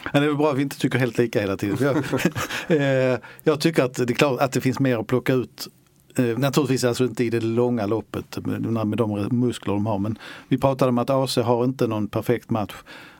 Ja, 0.04 0.10
det 0.12 0.18
är 0.18 0.28
väl 0.28 0.36
bra 0.36 0.50
att 0.50 0.58
vi 0.58 0.62
inte 0.62 0.78
tycker 0.78 0.98
helt 0.98 1.18
lika 1.18 1.40
hela 1.40 1.56
tiden. 1.56 1.76
Jag, 1.80 1.96
eh, 2.80 3.18
jag 3.42 3.60
tycker 3.60 3.82
att 3.82 3.94
det 3.94 4.10
är 4.10 4.14
klart 4.14 4.40
att 4.40 4.52
det 4.52 4.60
finns 4.60 4.80
mer 4.80 4.98
att 4.98 5.06
plocka 5.06 5.32
ut. 5.32 5.68
Eh, 6.16 6.38
naturligtvis 6.38 6.84
alltså 6.84 7.04
inte 7.04 7.24
i 7.24 7.30
det 7.30 7.40
långa 7.40 7.86
loppet 7.86 8.46
med, 8.46 8.86
med 8.86 8.98
de 8.98 9.28
muskler 9.30 9.74
de 9.74 9.86
har. 9.86 9.98
Men 9.98 10.18
vi 10.48 10.58
pratade 10.58 10.88
om 10.88 10.98
att 10.98 11.10
AC 11.10 11.36
har 11.36 11.64
inte 11.64 11.86
någon 11.86 12.08
perfekt 12.08 12.50
match. 12.50 12.74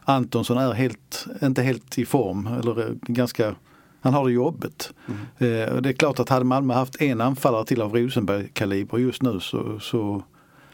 Antonsson 0.04 0.58
är 0.58 0.72
helt, 0.72 1.26
inte 1.42 1.62
helt 1.62 1.98
i 1.98 2.04
form. 2.04 2.46
Eller 2.46 2.80
eh, 2.80 2.94
ganska, 3.02 3.54
han 4.00 4.14
har 4.14 4.26
det 4.26 4.32
jobbigt. 4.32 4.92
Eh, 5.38 5.74
och 5.74 5.82
det 5.82 5.88
är 5.88 5.92
klart 5.92 6.20
att 6.20 6.28
hade 6.28 6.44
Malmö 6.44 6.74
haft 6.74 7.02
en 7.02 7.20
anfallare 7.20 7.64
till 7.64 7.82
av 7.82 7.94
Rosenberg-kaliber 7.94 8.98
just 8.98 9.22
nu 9.22 9.40
så, 9.40 9.80
så 9.80 10.22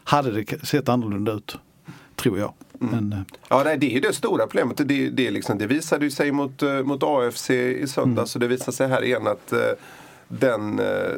hade 0.03 0.31
det 0.31 0.65
sett 0.67 0.89
annorlunda 0.89 1.31
ut. 1.31 1.57
Tror 2.15 2.39
jag. 2.39 2.53
Men, 2.79 3.13
eh, 3.13 3.19
Ja, 3.49 3.61
nej, 3.65 3.77
det 3.77 3.85
är 3.85 3.93
ju 3.93 3.99
det 3.99 4.13
stora 4.13 4.47
problemet. 4.47 4.77
Det, 4.77 5.09
det, 5.09 5.31
liksom, 5.31 5.57
det 5.57 5.67
visade 5.67 6.11
sig 6.11 6.31
mot, 6.31 6.63
eh, 6.63 6.83
mot 6.83 7.03
AFC 7.03 7.49
i 7.49 7.87
söndags 7.87 8.35
och 8.35 8.41
det 8.41 8.47
visar 8.47 8.71
sig 8.71 8.87
här 8.87 9.03
igen 9.03 9.27
att 9.27 9.51
eh, 9.51 9.59
den 10.27 10.79
eh, 10.79 11.15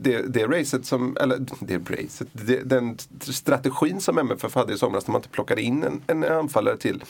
det, 0.00 0.34
det 0.34 0.46
racet 0.46 0.86
som, 0.86 1.16
eller 1.20 1.38
det 1.60 1.90
racet, 1.90 2.28
det, 2.32 2.62
den 2.62 2.96
strategin 3.20 4.00
som 4.00 4.18
MFF 4.18 4.54
hade 4.54 4.72
i 4.72 4.78
somras 4.78 5.06
när 5.06 5.12
man 5.12 5.18
inte 5.18 5.28
plockade 5.28 5.62
in 5.62 5.82
en, 5.82 6.02
en 6.06 6.24
anfallare 6.24 6.76
till 6.76 7.04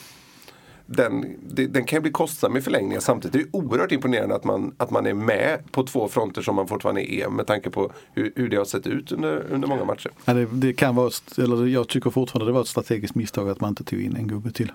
den, 0.91 1.37
den 1.69 1.85
kan 1.85 1.97
ju 1.97 2.01
bli 2.01 2.11
kostsam 2.11 2.57
i 2.57 2.61
förlängningen. 2.61 3.01
Samtidigt 3.01 3.35
är 3.35 3.39
det 3.39 3.57
oerhört 3.57 3.91
imponerande 3.91 4.35
att 4.35 4.43
man, 4.43 4.75
att 4.77 4.91
man 4.91 5.05
är 5.05 5.13
med 5.13 5.71
på 5.71 5.83
två 5.83 6.07
fronter 6.07 6.41
som 6.41 6.55
man 6.55 6.67
fortfarande 6.67 7.13
är 7.13 7.29
med 7.29 7.47
tanke 7.47 7.69
på 7.69 7.91
hur, 8.13 8.33
hur 8.35 8.49
det 8.49 8.57
har 8.57 8.65
sett 8.65 8.87
ut 8.87 9.11
under, 9.11 9.45
under 9.51 9.67
många 9.67 9.85
matcher. 9.85 10.11
Ja, 10.25 10.33
det, 10.33 10.47
det 10.51 10.73
kan 10.73 10.95
vara, 10.95 11.11
eller 11.37 11.65
jag 11.65 11.87
tycker 11.87 12.09
fortfarande 12.09 12.49
det 12.49 12.53
var 12.53 12.61
ett 12.61 12.67
strategiskt 12.67 13.15
misstag 13.15 13.49
att 13.49 13.61
man 13.61 13.69
inte 13.69 13.83
tog 13.83 14.01
in 14.01 14.15
en 14.15 14.27
gubbe 14.27 14.51
till. 14.51 14.71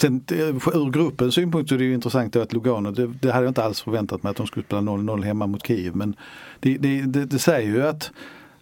Sen 0.00 0.22
det- 0.26 0.34
ur 0.74 0.90
gruppens 0.90 1.34
synpunkt 1.34 1.68
så 1.68 1.74
är 1.74 1.78
det 1.78 1.84
ju 1.84 1.94
intressant 1.94 2.36
att 2.36 2.52
Lugano, 2.52 2.90
det, 2.90 3.06
det 3.06 3.32
hade 3.32 3.44
jag 3.44 3.50
inte 3.50 3.64
alls 3.64 3.80
förväntat 3.82 4.22
mig 4.22 4.30
att 4.30 4.36
de 4.36 4.46
skulle 4.46 4.64
spela 4.66 4.80
0-0 4.80 5.22
hemma 5.24 5.46
mot 5.46 5.66
Kiev. 5.66 5.96
Men 5.96 6.16
det, 6.60 6.76
det, 6.78 7.00
det, 7.00 7.24
det 7.24 7.38
säger 7.38 7.68
ju 7.68 7.82
att 7.86 8.10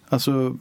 alltså, 0.09 0.55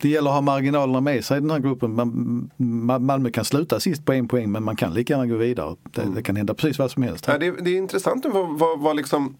det 0.00 0.08
gäller 0.08 0.30
att 0.30 0.34
ha 0.34 0.40
marginalerna 0.40 1.00
med 1.00 1.24
sig 1.24 1.36
i 1.38 1.40
den 1.40 1.50
här 1.50 1.58
gruppen. 1.58 1.94
Man, 1.94 2.50
Ma- 2.56 2.98
Malmö 2.98 3.30
kan 3.30 3.44
sluta 3.44 3.80
sist 3.80 4.04
på 4.04 4.12
en 4.12 4.28
poäng 4.28 4.52
men 4.52 4.62
man 4.64 4.76
kan 4.76 4.94
lika 4.94 5.12
gärna 5.12 5.26
gå 5.26 5.36
vidare. 5.36 5.76
Det, 5.82 6.02
det 6.14 6.22
kan 6.22 6.36
hända 6.36 6.54
precis 6.54 6.78
vad 6.78 6.90
som 6.90 7.02
helst. 7.02 7.24
Ja, 7.28 7.38
det, 7.38 7.50
det 7.50 7.70
är 7.70 7.76
intressant 7.78 8.26
vad, 8.32 8.58
vad, 8.58 8.80
vad 8.80 8.96
liksom 8.96 9.36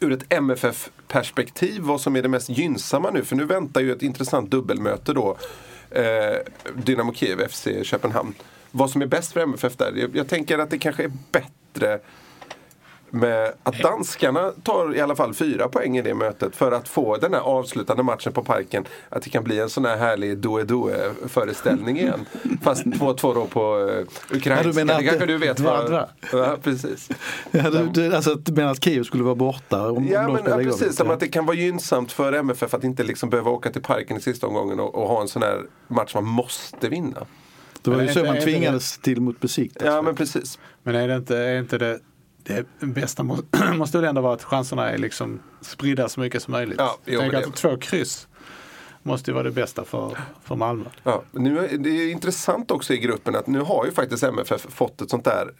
ur 0.00 0.12
ett 0.12 0.32
MFF-perspektiv 0.32 1.82
vad 1.82 2.00
som 2.00 2.16
är 2.16 2.22
det 2.22 2.28
mest 2.28 2.48
gynnsamma 2.48 3.10
nu. 3.10 3.24
För 3.24 3.36
nu 3.36 3.44
väntar 3.44 3.80
ju 3.80 3.92
ett 3.92 4.02
intressant 4.02 4.50
dubbelmöte 4.50 5.12
då. 5.12 5.36
Eh, 5.90 6.02
Dynamo 6.84 7.12
Kiev, 7.14 7.48
FC 7.48 7.68
Köpenhamn. 7.82 8.34
Vad 8.70 8.90
som 8.90 9.02
är 9.02 9.06
bäst 9.06 9.32
för 9.32 9.40
MFF 9.40 9.76
där. 9.76 9.92
Jag, 9.96 10.16
jag 10.16 10.28
tänker 10.28 10.58
att 10.58 10.70
det 10.70 10.78
kanske 10.78 11.04
är 11.04 11.12
bättre 11.32 12.00
med 13.10 13.52
att 13.62 13.78
danskarna 13.78 14.52
tar 14.62 14.96
i 14.96 15.00
alla 15.00 15.16
fall 15.16 15.34
fyra 15.34 15.68
poäng 15.68 15.98
i 15.98 16.02
det 16.02 16.14
mötet 16.14 16.56
för 16.56 16.72
att 16.72 16.88
få 16.88 17.16
den 17.16 17.34
här 17.34 17.40
avslutande 17.40 18.02
matchen 18.02 18.32
på 18.32 18.44
parken. 18.44 18.84
Att 19.08 19.22
det 19.22 19.30
kan 19.30 19.44
bli 19.44 19.60
en 19.60 19.70
sån 19.70 19.84
här 19.84 19.96
härlig 19.96 20.38
doe-doe 20.38 21.14
föreställning 21.28 21.98
igen. 22.00 22.26
Fast 22.62 22.84
2-2 22.84 23.34
då 23.34 23.46
på 23.46 23.76
uh, 23.76 24.06
ukrainska. 24.36 24.56
Ja, 24.56 24.62
du 24.62 24.72
menar 24.72 25.00
det 25.00 25.06
kanske 25.06 25.26
du 25.26 25.38
vet 25.38 25.60
vad... 25.60 26.06
Ja, 26.32 26.56
precis. 26.62 27.08
Ja, 27.50 27.70
du, 27.70 27.88
du, 27.88 28.14
alltså 28.16 28.34
du 28.34 28.52
menar 28.52 28.70
att 28.70 28.84
Kiev 28.84 29.04
skulle 29.04 29.24
vara 29.24 29.34
borta? 29.34 29.90
Om, 29.90 30.06
Ja, 30.06 30.26
om 30.26 30.32
men, 30.32 30.44
ja, 30.46 30.56
precis. 30.56 30.96
Som 30.96 31.06
ja. 31.06 31.12
att 31.12 31.20
det 31.20 31.28
kan 31.28 31.46
vara 31.46 31.56
gynnsamt 31.56 32.12
för 32.12 32.32
MFF 32.32 32.74
att 32.74 32.84
inte 32.84 33.02
liksom 33.02 33.30
behöva 33.30 33.50
åka 33.50 33.70
till 33.70 33.82
parken 33.82 34.16
i 34.16 34.20
sista 34.20 34.46
omgången 34.46 34.80
och, 34.80 34.94
och 34.94 35.08
ha 35.08 35.20
en 35.20 35.28
sån 35.28 35.42
här 35.42 35.62
match 35.88 36.14
man 36.14 36.24
måste 36.24 36.88
vinna. 36.88 37.26
Det 37.82 37.90
var 37.90 38.02
ju 38.02 38.08
så 38.08 38.24
man 38.24 38.40
tvingades 38.40 38.98
till 38.98 39.20
mot 39.20 39.40
Besiktas. 39.40 39.82
Ja, 39.86 40.02
men 40.02 40.14
precis. 40.14 40.58
Men 40.82 40.94
är 40.94 41.08
det 41.08 41.16
inte, 41.16 41.36
är 41.38 41.58
inte 41.58 41.78
det, 41.78 42.00
det 42.44 42.64
bästa 42.80 43.22
må, 43.22 43.38
måste 43.74 43.98
väl 43.98 44.08
ändå 44.08 44.20
vara 44.20 44.34
att 44.34 44.44
chanserna 44.44 44.90
är 44.90 44.98
liksom 44.98 45.40
spridda 45.60 46.08
så 46.08 46.20
mycket 46.20 46.42
som 46.42 46.52
möjligt. 46.52 46.76
Ja, 46.78 46.98
jo, 47.06 47.20
Tänk 47.20 47.32
det- 47.32 47.38
att 47.38 47.56
två 47.56 47.76
kryss 47.76 48.28
måste 49.02 49.30
ju 49.30 49.34
vara 49.34 49.44
det 49.44 49.50
bästa 49.50 49.84
för, 49.84 50.18
för 50.44 50.56
Malmö. 50.56 50.84
Ja, 51.02 51.22
nu 51.32 51.58
är, 51.58 51.78
det 51.78 51.90
är 51.90 52.10
intressant 52.10 52.70
också 52.70 52.92
i 52.94 52.98
gruppen 52.98 53.36
att 53.36 53.46
nu 53.46 53.60
har 53.60 53.84
ju 53.86 53.90
faktiskt 53.92 54.22
MFF 54.22 54.66
fått 54.70 55.00
ett 55.00 55.10
sånt 55.10 55.24
där 55.24 55.50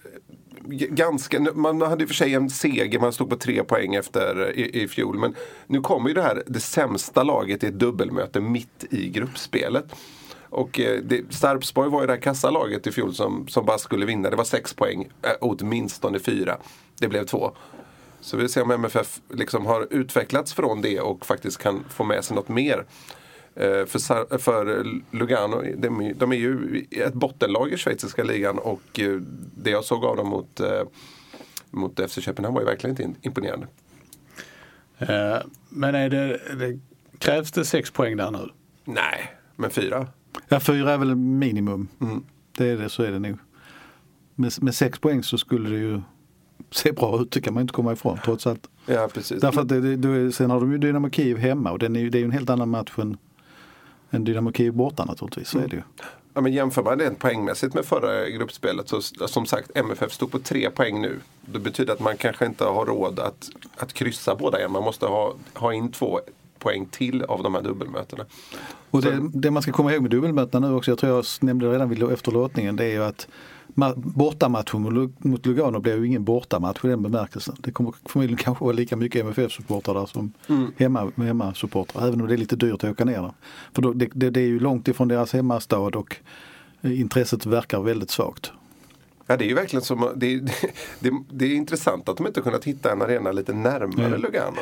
g- 0.67 0.89
Ganska, 0.91 1.41
man 1.55 1.83
hade 1.83 2.03
i 2.03 2.05
och 2.05 2.09
för 2.09 2.15
sig 2.15 2.35
en 2.35 2.51
seger, 2.51 3.01
man 3.01 3.13
stod 3.13 3.31
på 3.31 3.37
tre 3.37 3.65
poäng 3.65 3.95
efter 3.95 4.53
i, 4.59 4.83
i 4.83 4.89
fjol. 4.89 5.19
Men 5.19 5.35
nu 5.67 5.81
kommer 5.81 6.09
ju 6.09 6.15
det 6.15 6.23
här, 6.23 6.43
det 6.47 6.61
sämsta 6.61 7.23
laget 7.23 7.65
i 7.65 7.67
ett 7.67 7.79
dubbelmöte 7.79 8.41
mitt 8.41 8.85
i 8.91 9.09
gruppspelet. 9.09 9.85
Och 10.51 10.81
eh, 10.81 11.01
det, 11.03 11.35
Sarpsborg 11.35 11.91
var 11.91 12.01
ju 12.01 12.07
det 12.07 12.13
här 12.13 12.21
kassalaget 12.21 12.87
i 12.87 12.93
fjol 12.93 13.15
som, 13.15 13.49
som 13.49 13.67
bara 13.67 13.79
skulle 13.79 14.07
vinna. 14.07 14.31
Det 14.31 14.37
var 14.37 14.45
sex 14.45 14.75
poäng, 14.75 15.09
äh, 15.23 15.31
åtminstone 15.41 16.19
fyra. 16.19 16.57
Det 16.99 17.09
blev 17.09 17.25
två. 17.25 17.53
Så 18.21 18.37
vi 18.37 18.49
ser 18.49 18.63
om 18.63 18.71
MFF 18.71 19.21
liksom 19.33 19.67
har 19.67 19.87
utvecklats 19.91 20.55
från 20.55 20.83
det 20.83 21.01
och 21.01 21.27
faktiskt 21.27 21.59
kan 21.59 21.85
få 21.91 22.05
med 22.05 22.25
sig 22.25 22.35
något 22.37 22.49
mer. 22.49 22.85
Eh, 23.55 23.85
för, 23.87 24.39
för 24.39 24.85
Lugano, 25.11 25.63
de, 25.77 26.13
de 26.17 26.33
är 26.33 26.37
ju 26.37 26.85
ett 26.91 27.15
bottenlag 27.15 27.73
i 27.73 27.77
schweiziska 27.77 28.25
ligan 28.25 28.59
och 28.59 29.01
det 29.57 29.71
jag 29.71 29.85
såg 29.85 30.05
av 30.05 30.17
dem 30.17 30.29
mot, 30.29 30.61
mot 31.71 32.11
FC 32.11 32.21
Köpenhamn 32.21 32.55
var 32.55 32.63
ju 32.63 32.67
verkligen 32.67 32.93
inte 32.93 33.03
in- 33.03 33.17
imponerande. 33.23 33.67
Men 35.69 35.95
är 35.95 36.09
det, 36.11 36.41
det, 36.59 36.81
krävs 37.19 37.53
det 37.53 37.65
sex 37.65 37.91
poäng 37.91 38.17
där 38.17 38.31
nu? 38.31 38.49
Nej, 38.85 39.35
men 39.57 39.71
fyra. 39.71 40.07
Ja, 40.49 40.61
fyra 40.61 40.93
är 40.93 40.99
väl 40.99 41.17
minimum. 41.17 41.89
Mm. 42.01 42.25
Det 42.57 42.69
är 42.69 42.77
det, 42.77 42.89
så 42.89 43.03
är 43.03 43.13
det 43.13 43.19
nog. 43.19 43.39
Med, 44.35 44.53
med 44.63 44.75
sex 44.75 44.99
poäng 44.99 45.23
så 45.23 45.39
skulle 45.39 45.71
det 45.71 45.77
ju 45.77 46.01
se 46.71 46.93
bra 46.93 47.21
ut, 47.23 47.31
det 47.31 47.41
kan 47.41 47.55
man 47.55 47.61
inte 47.61 47.73
komma 47.73 47.93
ifrån 47.93 48.19
trots 48.25 48.47
allt. 48.47 48.69
Ja, 48.87 49.09
precis. 49.15 49.41
Därför 49.41 49.61
att 49.61 49.69
det, 49.69 49.97
det, 49.97 50.33
sen 50.33 50.51
har 50.51 50.61
de 50.61 50.73
ju 50.73 50.79
Dynamo 50.79 51.11
Kiev 51.11 51.39
hemma 51.39 51.71
och 51.71 51.79
den 51.79 51.97
är 51.97 52.11
det 52.11 52.19
är 52.19 52.21
ju 52.21 52.25
en 52.25 52.31
helt 52.31 52.51
annan 52.51 52.69
match 52.69 52.99
än, 52.99 53.17
än 54.11 54.25
Dynamo 54.25 54.53
Kiev 54.53 54.75
borta 54.75 55.05
naturligtvis. 55.05 55.49
Så 55.49 55.59
är 55.59 55.69
det 55.69 55.77
ju. 55.77 55.83
Ja, 56.35 56.41
men 56.41 56.53
jämför 56.53 56.83
man 56.83 56.99
det 56.99 57.19
poängmässigt 57.19 57.75
med 57.75 57.85
förra 57.85 58.29
gruppspelet 58.29 58.89
så 58.89 59.01
som 59.27 59.47
sagt 59.47 59.71
MFF 59.75 60.13
stod 60.13 60.31
på 60.31 60.39
tre 60.39 60.71
poäng 60.71 61.01
nu. 61.01 61.21
Det 61.41 61.59
betyder 61.59 61.93
att 61.93 62.01
man 62.01 62.17
kanske 62.17 62.47
inte 62.47 62.65
har 62.65 62.87
råd 62.87 63.19
att, 63.19 63.51
att 63.77 63.93
kryssa 63.93 64.35
båda 64.35 64.59
igen. 64.59 64.73
Man 64.73 64.83
måste 64.83 65.07
ha, 65.07 65.35
ha 65.55 65.73
in 65.73 65.93
två 65.93 66.21
poäng 66.61 66.87
till 66.87 67.23
av 67.23 67.43
de 67.43 67.55
här 67.55 67.63
dubbelmötena. 67.63 68.25
Och 68.91 69.03
det, 69.03 69.21
det 69.35 69.51
man 69.51 69.63
ska 69.63 69.73
komma 69.73 69.93
ihåg 69.93 70.03
med 70.03 70.11
dubbelmötena 70.11 70.69
nu 70.69 70.75
också, 70.75 70.91
jag 70.91 70.99
tror 70.99 71.13
jag 71.17 71.25
nämnde 71.41 71.67
det 71.67 71.73
redan 71.73 71.89
vid, 71.89 72.03
efter 72.03 72.33
låtningen, 72.33 72.77
det 72.77 72.85
är 72.85 72.91
ju 72.91 73.05
att 73.05 73.29
ma- 73.75 73.93
bortamatchen 73.97 74.83
mot 74.83 74.93
Lu- 74.93 75.13
mot 75.19 75.47
Lugano 75.47 75.81
blir 75.81 75.97
ju 75.97 76.07
ingen 76.07 76.25
bortamatch 76.25 76.85
i 76.85 76.89
den 76.89 77.03
bemärkelsen. 77.03 77.57
Det 77.59 77.73
kommer 77.73 77.95
förmodligen 78.05 78.37
kanske 78.37 78.65
vara 78.65 78.75
lika 78.77 78.97
mycket 78.97 79.21
MFF-supportrar 79.25 79.95
där 79.95 80.07
som 80.07 80.33
hemma, 80.77 81.13
hemmasupportrar, 81.17 82.07
även 82.09 82.21
om 82.21 82.27
det 82.29 82.35
är 82.35 82.39
lite 82.39 82.57
dyrt 82.57 82.85
att 82.85 82.91
åka 82.91 83.05
ner 83.05 83.23
där. 83.23 83.33
För 83.75 83.83
då, 83.83 83.93
det, 83.93 84.09
det, 84.13 84.31
det 84.31 84.41
är 84.41 84.47
ju 84.47 84.61
långt 84.61 84.89
ifrån 84.89 85.09
deras 85.09 85.33
hemmastad 85.33 85.79
och 85.79 86.17
eh, 86.83 87.01
intresset 87.01 87.47
verkar 87.47 87.81
väldigt 87.81 88.11
svagt. 88.11 88.53
Ja, 89.27 89.37
det 89.37 89.45
är 89.45 89.49
ju 89.49 89.55
verkligen 89.55 89.83
som, 89.83 90.13
det, 90.17 90.27
är- 90.35 90.41
det, 91.01 91.11
det 91.31 91.45
är 91.45 91.55
intressant 91.55 92.09
att 92.09 92.17
de 92.17 92.27
inte 92.27 92.41
kunnat 92.41 92.65
hitta 92.65 92.93
en 92.93 93.03
arena 93.03 93.33
lite 93.33 93.53
närmare 93.53 94.11
Ja. 94.11 94.17
Lugano. 94.17 94.61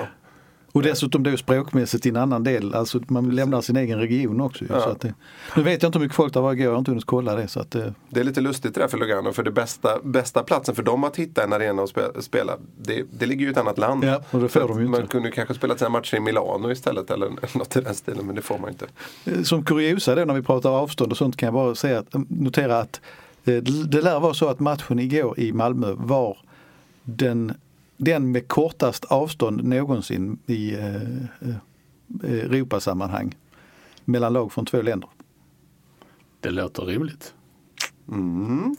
Och 0.72 0.83
dessutom 0.83 1.22
då 1.22 1.37
språkmässigt 1.37 2.07
i 2.07 2.09
en 2.09 2.16
annan 2.16 2.44
del, 2.44 2.74
alltså 2.74 3.00
man 3.09 3.31
lämnar 3.31 3.61
sin 3.61 3.76
egen 3.76 3.98
region 3.98 4.40
också. 4.40 4.64
Ja. 4.68 4.81
Så 4.81 4.88
att 4.88 5.00
det, 5.00 5.14
nu 5.57 5.62
vet 5.62 5.83
jag 5.83 5.88
inte 5.88 5.98
hur 5.98 6.04
mycket 6.04 6.16
folk 6.16 6.35
det 6.35 6.40
var 6.40 6.52
igår, 6.52 6.64
jag 6.64 6.70
har 6.72 6.78
inte 6.78 6.90
hunnit 6.90 7.04
kolla 7.04 7.35
det. 7.35 7.48
Så 7.48 7.61
att, 7.61 7.74
eh, 7.74 7.85
Det 8.11 8.20
är 8.20 8.24
lite 8.24 8.40
lustigt 8.40 8.74
det 8.74 8.81
där 8.81 8.88
för 8.88 8.98
Lugano 8.98 9.33
för 9.33 9.42
det 9.42 9.50
bästa, 9.50 9.98
bästa 10.02 10.42
platsen 10.42 10.74
för 10.74 10.83
dem 10.83 11.04
att 11.04 11.16
hitta 11.16 11.44
en 11.44 11.52
arena 11.52 11.83
och 11.83 11.88
spe- 11.88 12.20
spela 12.20 12.52
det, 12.83 13.02
det 13.18 13.26
ligger 13.26 13.40
ju 13.42 13.48
i 13.48 13.50
ett 13.50 13.57
annat 13.59 13.78
land. 13.78 14.04
Ja, 14.04 14.20
och 14.31 14.40
det 14.40 14.48
får 14.48 14.61
de 14.61 14.78
ju 14.78 14.85
att 14.85 14.90
Man 14.90 15.00
inte. 15.00 15.12
kunde 15.12 15.31
kanske 15.31 15.54
spela 15.54 15.76
sina 15.76 15.90
matcher 15.90 16.16
i 16.16 16.20
Milano 16.20 16.70
istället 16.70 17.11
eller 17.11 17.31
något 17.54 17.76
i 17.76 17.81
den 17.81 17.94
stilen 17.94 18.26
men 18.26 18.35
det 18.35 18.42
får 18.42 18.59
man 18.59 18.70
inte. 18.70 18.87
Eh, 19.24 19.42
Som 19.42 19.64
kuriosa 19.64 20.14
då 20.14 20.24
när 20.24 20.35
vi 20.35 20.42
pratar 20.42 20.70
avstånd 20.70 21.12
och 21.12 21.18
sånt 21.18 21.37
kan 21.37 21.46
jag 21.46 21.54
bara 21.54 21.74
säga 21.74 21.98
att, 21.98 22.14
notera 22.28 22.78
att 22.78 23.00
eh, 23.44 23.54
det 23.88 24.02
lär 24.02 24.20
vara 24.20 24.35
så 24.35 24.48
att 24.48 24.61
matchen 24.61 24.98
igår 24.98 25.40
i 25.40 25.52
Malmö 25.52 25.92
var 25.96 26.38
den, 27.04 27.52
den 27.99 28.33
med 28.33 28.49
kortast 28.49 29.05
avstånd 29.05 29.65
någonsin 29.65 30.39
i 30.47 30.75
eh, 30.75 30.95
eh, 30.95 31.55
Europasammanhang 32.23 33.37
mellan 34.05 34.33
lag 34.33 34.53
från 34.53 34.67
två 34.67 34.83
länder. 34.83 35.09
Det 36.41 36.51
låter 36.51 36.83
rimligt. 36.83 37.35
Mm. 38.09 38.77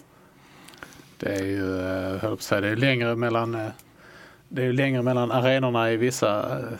Det 1.17 1.35
är 1.35 1.45
ju, 1.45 1.79
eh, 1.79 1.85
höll 1.85 2.11
jag 2.11 2.21
på 2.21 2.33
att 2.33 2.41
säga, 2.41 2.61
det 2.61 2.69
är 2.69 2.75
längre 2.75 3.15
mellan 3.15 3.55
eh, 3.55 3.67
det 4.49 4.63
är 4.63 4.73
längre 4.73 5.01
mellan 5.01 5.31
arenorna 5.31 5.91
i 5.91 5.97
vissa, 5.97 6.59
eh, 6.59 6.77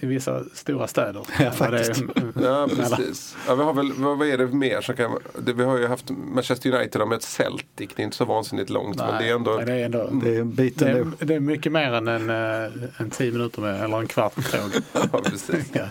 i 0.00 0.06
vissa 0.06 0.44
stora 0.54 0.86
städer. 0.86 1.22
Ja, 1.40 1.50
faktiskt. 1.50 2.00
mm, 2.00 2.32
Ja 2.42 2.68
precis. 2.76 3.36
Ja, 3.48 3.54
vi 3.54 3.62
har 3.62 3.74
väl, 3.74 3.92
vad, 3.92 4.18
vad 4.18 4.28
är 4.28 4.38
det 4.38 4.46
mer 4.46 4.80
som 4.80 4.96
kan 4.96 5.18
det, 5.38 5.52
Vi 5.52 5.64
har 5.64 5.78
ju 5.78 5.86
haft 5.86 6.10
Manchester 6.10 6.74
United 6.74 7.00
har 7.00 7.08
mött 7.08 7.22
Celtic. 7.22 7.90
Det 7.94 8.02
är 8.02 8.04
inte 8.04 8.16
så 8.16 8.24
vansinnigt 8.24 8.70
långt 8.70 8.96
men 8.96 9.22
det 9.22 9.28
är 9.28 9.34
ändå 9.34 9.50
nej, 9.50 9.66
det 9.66 9.72
är 9.72 9.84
ändå 9.84 10.10
Det 10.22 10.36
är 10.36 10.40
en 10.40 10.54
bit 10.54 10.78
det 10.78 10.90
är, 10.90 11.06
det 11.18 11.34
är 11.34 11.40
mycket 11.40 11.72
mer 11.72 11.92
än 11.92 12.08
en, 12.08 12.30
eh, 12.30 12.72
en 12.96 13.10
tio 13.10 13.32
minuter 13.32 13.62
med, 13.62 13.84
eller 13.84 13.98
en 13.98 14.06
kvart 14.06 14.34
tåg. 14.34 14.70
ja, 15.12 15.20
precis. 15.24 15.70
Ja. 15.72 15.84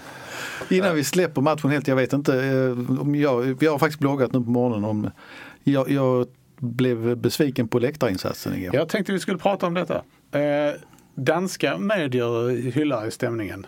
Innan 0.69 0.95
vi 0.95 1.03
släpper 1.03 1.41
matchen 1.41 1.69
helt, 1.69 1.87
jag 1.87 1.95
vet 1.95 2.13
inte, 2.13 2.43
eh, 2.43 3.01
om 3.01 3.15
jag, 3.15 3.41
vi 3.41 3.67
har 3.67 3.79
faktiskt 3.79 3.99
bloggat 3.99 4.33
nu 4.33 4.39
på 4.39 4.49
morgonen 4.49 4.85
om, 4.85 5.11
jag, 5.63 5.89
jag 5.89 6.27
blev 6.59 7.17
besviken 7.17 7.67
på 7.67 7.79
läktarinsatsen 7.79 8.53
igår. 8.53 8.75
Jag 8.75 8.89
tänkte 8.89 9.13
vi 9.13 9.19
skulle 9.19 9.37
prata 9.37 9.67
om 9.67 9.73
detta. 9.73 9.95
Eh, 10.31 10.73
danska 11.15 11.77
medier 11.77 12.71
hyllar 12.71 13.07
i 13.07 13.11
stämningen. 13.11 13.67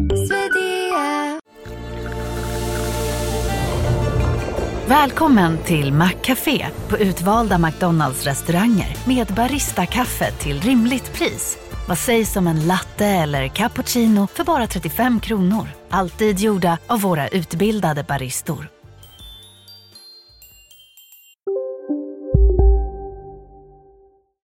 Välkommen 4.91 5.57
till 5.57 5.93
Maccafé 5.93 6.67
på 6.89 6.97
utvalda 6.97 7.57
McDonalds 7.57 8.23
restauranger 8.25 8.97
med 9.07 9.27
Baristakaffe 9.27 10.31
till 10.31 10.61
rimligt 10.61 11.13
pris. 11.13 11.57
Vad 11.87 11.97
sägs 11.97 12.35
om 12.35 12.47
en 12.47 12.67
latte 12.67 13.05
eller 13.05 13.47
cappuccino 13.47 14.27
för 14.27 14.43
bara 14.43 14.67
35 14.67 15.19
kronor? 15.19 15.67
Alltid 15.89 16.39
gjorda 16.39 16.77
av 16.87 17.01
våra 17.01 17.27
utbildade 17.27 18.03
baristor. 18.03 18.67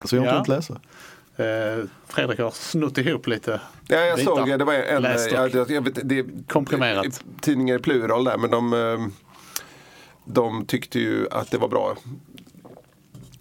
Så 0.05 0.17
jag 0.17 0.23
har 0.23 0.29
Ja. 0.29 0.39
inte 0.39 0.51
läsa. 0.51 0.75
eh, 1.37 1.85
Fredrik 2.09 2.39
har 2.39 2.51
snott 2.51 2.99
ihop 2.99 3.27
lite 3.27 3.61
Ja, 3.89 3.97
jag 3.97 4.17
bitar. 4.19 4.37
såg 4.37 4.49
det. 4.49 4.57
Det 4.57 4.65
var 4.65 4.75
en, 4.75 5.03
jag, 5.33 5.53
dock. 5.53 5.71
jag, 5.71 5.83
vet, 5.83 5.99
det, 6.09 6.27
Komprimerat. 6.49 7.25
Tidningar 7.41 7.75
i 7.77 7.79
plural 7.79 8.25
där 8.25 8.37
men 8.39 8.51
de, 8.51 8.73
eh, 8.73 9.07
de 10.25 10.67
tyckte 10.67 10.99
ju 11.01 11.27
att 11.31 11.51
det 11.51 11.59
var 11.59 11.69
bra. 11.69 11.97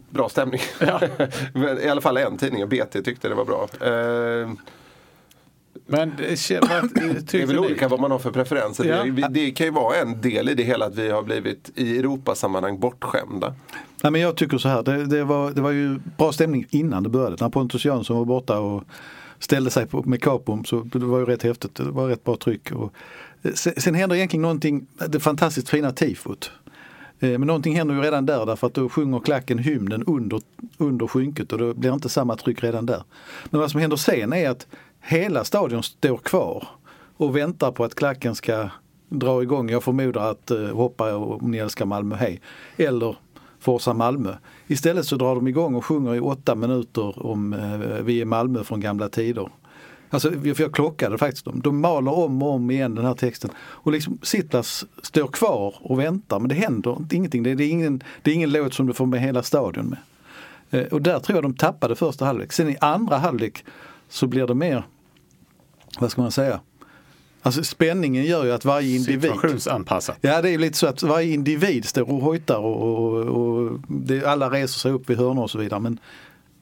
Bra 0.09 0.29
stämning. 0.29 0.61
men 1.53 1.81
I 1.81 1.89
alla 1.89 2.01
fall 2.01 2.17
en 2.17 2.37
tidning, 2.37 2.69
BT, 2.69 3.01
tyckte 3.01 3.29
det 3.29 3.35
var 3.35 3.45
bra. 3.45 3.67
Eh, 3.81 4.49
Men 5.85 6.13
vad, 6.61 6.89
det 7.31 7.41
är 7.41 7.45
väl 7.45 7.59
olika 7.59 7.87
vad 7.87 7.99
man 7.99 8.11
har 8.11 8.19
för 8.19 8.31
preferenser. 8.31 8.85
Ja. 8.85 9.03
Det, 9.03 9.27
det 9.29 9.51
kan 9.51 9.67
ju 9.67 9.71
vara 9.71 9.95
en 9.95 10.21
del 10.21 10.49
i 10.49 10.53
det 10.53 10.63
hela 10.63 10.85
att 10.85 10.95
vi 10.95 11.09
har 11.09 11.23
blivit 11.23 11.71
i 11.75 11.99
Europasammanhang 11.99 12.79
bortskämda. 12.79 13.55
Nej, 14.03 14.11
men 14.11 14.21
jag 14.21 14.37
tycker 14.37 14.57
så 14.57 14.69
här, 14.69 14.83
det, 14.83 15.05
det, 15.05 15.23
var, 15.23 15.51
det 15.51 15.61
var 15.61 15.71
ju 15.71 15.99
bra 16.17 16.31
stämning 16.31 16.65
innan 16.69 17.03
det 17.03 17.09
började. 17.09 17.37
När 17.39 17.49
Pontus 17.49 17.85
Jansson 17.85 18.17
var 18.17 18.25
borta 18.25 18.59
och 18.59 18.83
ställde 19.39 19.69
sig 19.69 19.87
på, 19.87 20.03
med 20.03 20.21
kapum 20.21 20.65
så 20.65 20.79
det 20.79 20.99
var 20.99 21.19
ju 21.19 21.25
rätt 21.25 21.43
häftigt. 21.43 21.75
Det 21.75 21.83
var 21.83 22.07
rätt 22.07 22.23
bra 22.23 22.35
tryck. 22.35 22.71
Och, 22.71 22.93
sen, 23.53 23.73
sen 23.77 23.95
händer 23.95 24.15
egentligen 24.15 24.41
någonting, 24.41 24.87
det 25.07 25.19
fantastiskt 25.19 25.69
fina 25.69 25.91
tifot. 25.91 26.51
Eh, 27.23 27.37
men 27.39 27.47
någonting 27.47 27.75
händer 27.75 27.95
ju 27.95 28.01
redan 28.01 28.25
där 28.25 28.45
därför 28.45 28.67
att 28.67 28.73
då 28.73 28.89
sjunger 28.89 29.19
klacken 29.19 29.59
hymnen 29.59 30.03
under, 30.03 30.41
under 30.77 31.07
skynket 31.07 31.53
och 31.53 31.59
då 31.59 31.73
blir 31.73 31.93
inte 31.93 32.09
samma 32.09 32.35
tryck 32.35 32.63
redan 32.63 32.85
där. 32.85 33.03
Men 33.49 33.61
vad 33.61 33.71
som 33.71 33.79
händer 33.79 33.97
sen 33.97 34.33
är 34.33 34.49
att 34.49 34.67
hela 35.01 35.43
stadion 35.43 35.83
står 35.83 36.17
kvar 36.17 36.67
och 37.17 37.35
väntar 37.37 37.71
på 37.71 37.83
att 37.83 37.95
klacken 37.95 38.35
ska 38.35 38.69
dra 39.09 39.43
igång. 39.43 39.69
Jag 39.69 39.83
förmodar 39.83 40.31
att 40.31 40.51
eh, 40.51 40.67
hoppa 40.67 41.15
om 41.15 41.51
ni 41.51 41.57
älskar 41.57 41.85
Malmö, 41.85 42.15
hej. 42.15 42.41
Eller 42.77 43.15
Forsa 43.59 43.93
Malmö. 43.93 44.35
Istället 44.67 45.05
så 45.05 45.15
drar 45.15 45.35
de 45.35 45.47
igång 45.47 45.75
och 45.75 45.85
sjunger 45.85 46.15
i 46.15 46.19
åtta 46.19 46.55
minuter 46.55 47.25
om 47.25 47.53
eh, 47.53 48.03
vi 48.03 48.21
är 48.21 48.25
Malmö 48.25 48.63
från 48.63 48.79
gamla 48.79 49.09
tider. 49.09 49.49
Alltså, 50.13 50.31
för 50.31 50.61
jag 50.61 50.73
klockade 50.73 51.17
faktiskt 51.17 51.45
dem. 51.45 51.61
De 51.61 51.81
maler 51.81 52.13
om 52.13 52.43
och 52.43 52.49
om 52.49 52.71
igen 52.71 52.95
den 52.95 53.05
här 53.05 53.13
texten. 53.13 53.51
Och 53.57 53.91
liksom 53.91 54.17
Sittlas 54.21 54.85
står 55.01 55.27
kvar 55.27 55.75
och 55.79 55.99
väntar 55.99 56.39
men 56.39 56.49
det 56.49 56.55
händer 56.55 56.97
ingenting. 57.11 57.43
Det 57.43 57.51
är, 57.51 57.61
ingen, 57.61 58.03
det 58.21 58.31
är 58.31 58.35
ingen 58.35 58.51
låt 58.51 58.73
som 58.73 58.87
du 58.87 58.93
får 58.93 59.05
med 59.05 59.21
hela 59.21 59.43
stadion 59.43 59.85
med. 59.85 59.99
Eh, 60.81 60.87
och 60.87 61.01
där 61.01 61.19
tror 61.19 61.37
jag 61.37 61.43
de 61.43 61.55
tappade 61.55 61.95
första 61.95 62.25
halvlek. 62.25 62.53
Sen 62.53 62.69
i 62.69 62.77
andra 62.81 63.17
halvlek 63.17 63.65
så 64.09 64.27
blir 64.27 64.47
det 64.47 64.55
mer, 64.55 64.83
vad 65.99 66.11
ska 66.11 66.21
man 66.21 66.31
säga? 66.31 66.59
Alltså 67.41 67.63
spänningen 67.63 68.23
gör 68.23 68.45
ju 68.45 68.51
att 68.51 68.65
varje 68.65 68.95
individ 68.95 69.21
Situationsanpassat. 69.21 70.17
Ja 70.21 70.41
det 70.41 70.49
är 70.49 70.57
lite 70.57 70.77
så 70.77 70.87
att 70.87 71.03
varje 71.03 71.33
individ 71.33 71.85
står 71.85 72.11
och 72.11 72.21
hojtar 72.21 72.57
och, 72.57 72.81
och, 72.81 73.25
och 73.25 73.79
det, 73.87 74.25
alla 74.25 74.49
reser 74.49 74.79
sig 74.79 74.91
upp 74.91 75.09
vid 75.09 75.17
hörnor 75.17 75.43
och 75.43 75.51
så 75.51 75.57
vidare. 75.57 75.79
Men 75.79 75.99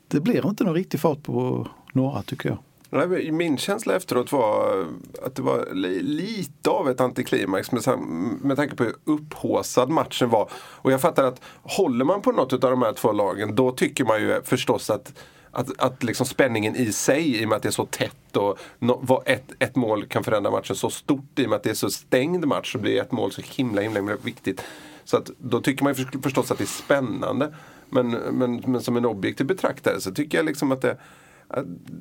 det 0.07 0.19
blir 0.19 0.47
inte 0.47 0.63
någon 0.63 0.73
riktig 0.73 0.99
fart 0.99 1.23
på 1.23 1.67
några 1.93 2.21
tycker 2.21 2.49
jag. 2.49 2.57
Nej, 2.93 3.31
Min 3.31 3.57
känsla 3.57 3.95
efteråt 3.95 4.31
var 4.31 4.85
att 5.23 5.35
det 5.35 5.41
var 5.41 5.67
lite 6.01 6.69
av 6.69 6.89
ett 6.89 7.01
antiklimax 7.01 7.71
med, 7.71 7.99
med 8.41 8.57
tanke 8.57 8.75
på 8.75 8.83
hur 8.83 8.95
upphåsad 9.03 9.89
matchen 9.89 10.29
var. 10.29 10.49
Och 10.53 10.91
jag 10.91 11.01
fattar 11.01 11.23
att 11.23 11.41
håller 11.63 12.05
man 12.05 12.21
på 12.21 12.31
något 12.31 12.53
av 12.53 12.71
de 12.71 12.81
här 12.81 12.93
två 12.93 13.11
lagen 13.11 13.55
då 13.55 13.71
tycker 13.71 14.05
man 14.05 14.21
ju 14.21 14.41
förstås 14.43 14.89
att 14.89 15.13
att, 15.51 15.81
att 15.81 16.03
liksom 16.03 16.25
spänningen 16.25 16.75
i 16.75 16.91
sig, 16.91 17.41
i 17.41 17.45
och 17.45 17.49
med 17.49 17.55
att 17.55 17.63
det 17.63 17.69
är 17.69 17.71
så 17.71 17.85
tätt 17.85 18.37
och 18.37 18.59
no, 18.79 19.21
ett, 19.25 19.51
ett 19.59 19.75
mål 19.75 20.05
kan 20.05 20.23
förändra 20.23 20.51
matchen 20.51 20.75
så 20.75 20.89
stort, 20.89 21.39
i 21.39 21.45
och 21.45 21.49
med 21.49 21.57
att 21.57 21.63
det 21.63 21.69
är 21.69 21.73
så 21.73 21.89
stängd 21.89 22.47
match 22.47 22.71
så 22.71 22.77
blir 22.77 23.01
ett 23.01 23.11
mål 23.11 23.31
så 23.31 23.41
himla, 23.45 23.81
himla, 23.81 23.99
himla 23.99 24.15
viktigt. 24.23 24.63
Så 25.03 25.17
att, 25.17 25.31
då 25.37 25.61
tycker 25.61 25.83
man 25.83 25.93
ju 25.93 26.05
förstås 26.21 26.51
att 26.51 26.57
det 26.57 26.63
är 26.63 26.65
spännande. 26.65 27.55
Men, 27.89 28.09
men, 28.09 28.63
men 28.65 28.81
som 28.81 28.97
en 28.97 29.05
objektiv 29.05 29.47
betraktare 29.47 30.01
så 30.01 30.11
tycker 30.11 30.37
jag 30.37 30.45
liksom 30.45 30.71
att 30.71 30.81
det 30.81 30.97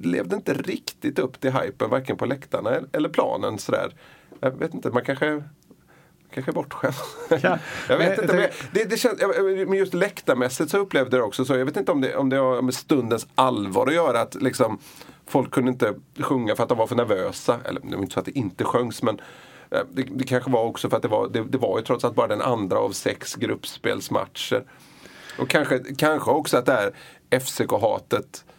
levde 0.02 0.36
inte 0.36 0.54
riktigt 0.54 1.18
upp 1.18 1.40
till 1.40 1.52
hypen 1.52 1.90
varken 1.90 2.16
på 2.16 2.26
läktarna 2.26 2.70
eller 2.92 3.08
planen. 3.08 3.58
Sådär. 3.58 3.94
Jag 4.40 4.50
vet 4.50 4.74
inte, 4.74 4.90
man 4.90 5.04
kanske 5.04 5.42
kanske 6.34 6.52
bortskämd. 6.52 6.94
Ja. 7.28 7.58
jag 7.88 7.98
vet 7.98 8.22
inte. 8.22 8.34
Men, 8.34 8.48
det, 8.72 8.84
det 8.84 8.96
känns, 8.96 9.20
men 9.66 9.72
just 9.72 9.94
läktarmässigt 9.94 10.70
så 10.70 10.78
upplevde 10.78 11.16
jag 11.16 11.24
det 11.24 11.26
också 11.26 11.44
så. 11.44 11.56
Jag 11.56 11.64
vet 11.64 11.76
inte 11.76 11.92
om 11.92 12.00
det, 12.00 12.16
om 12.16 12.28
det 12.28 12.36
har 12.36 12.62
med 12.62 12.74
stundens 12.74 13.26
allvar 13.34 13.86
att 13.86 13.94
göra. 13.94 14.20
Att 14.20 14.34
liksom, 14.34 14.78
folk 15.26 15.50
kunde 15.50 15.70
inte 15.70 15.94
sjunga 16.18 16.56
för 16.56 16.62
att 16.62 16.68
de 16.68 16.78
var 16.78 16.86
för 16.86 16.96
nervösa. 16.96 17.58
Eller 17.64 17.80
det 17.80 17.96
var 17.96 18.02
inte 18.02 18.14
så 18.14 18.20
att 18.20 18.26
det 18.26 18.38
inte 18.38 18.64
sjöngs 18.64 19.02
men 19.02 19.20
det, 19.70 20.02
det 20.02 20.24
kanske 20.24 20.50
var 20.50 20.64
också 20.64 20.90
för 20.90 20.96
att 20.96 21.02
det 21.02 21.08
var, 21.08 21.28
det, 21.28 21.44
det 21.44 21.58
var 21.58 21.78
ju 21.78 21.84
trots 21.84 22.04
allt 22.04 22.14
bara 22.14 22.26
den 22.26 22.42
andra 22.42 22.78
av 22.78 22.90
sex 22.90 23.34
gruppspelsmatcher. 23.34 24.64
Och 25.38 25.48
kanske, 25.48 25.80
kanske 25.98 26.30
också 26.30 26.56
att 26.56 26.66
det 26.66 26.72
här 26.72 26.92
FCK-hatet 27.30 28.44
eh, 28.44 28.50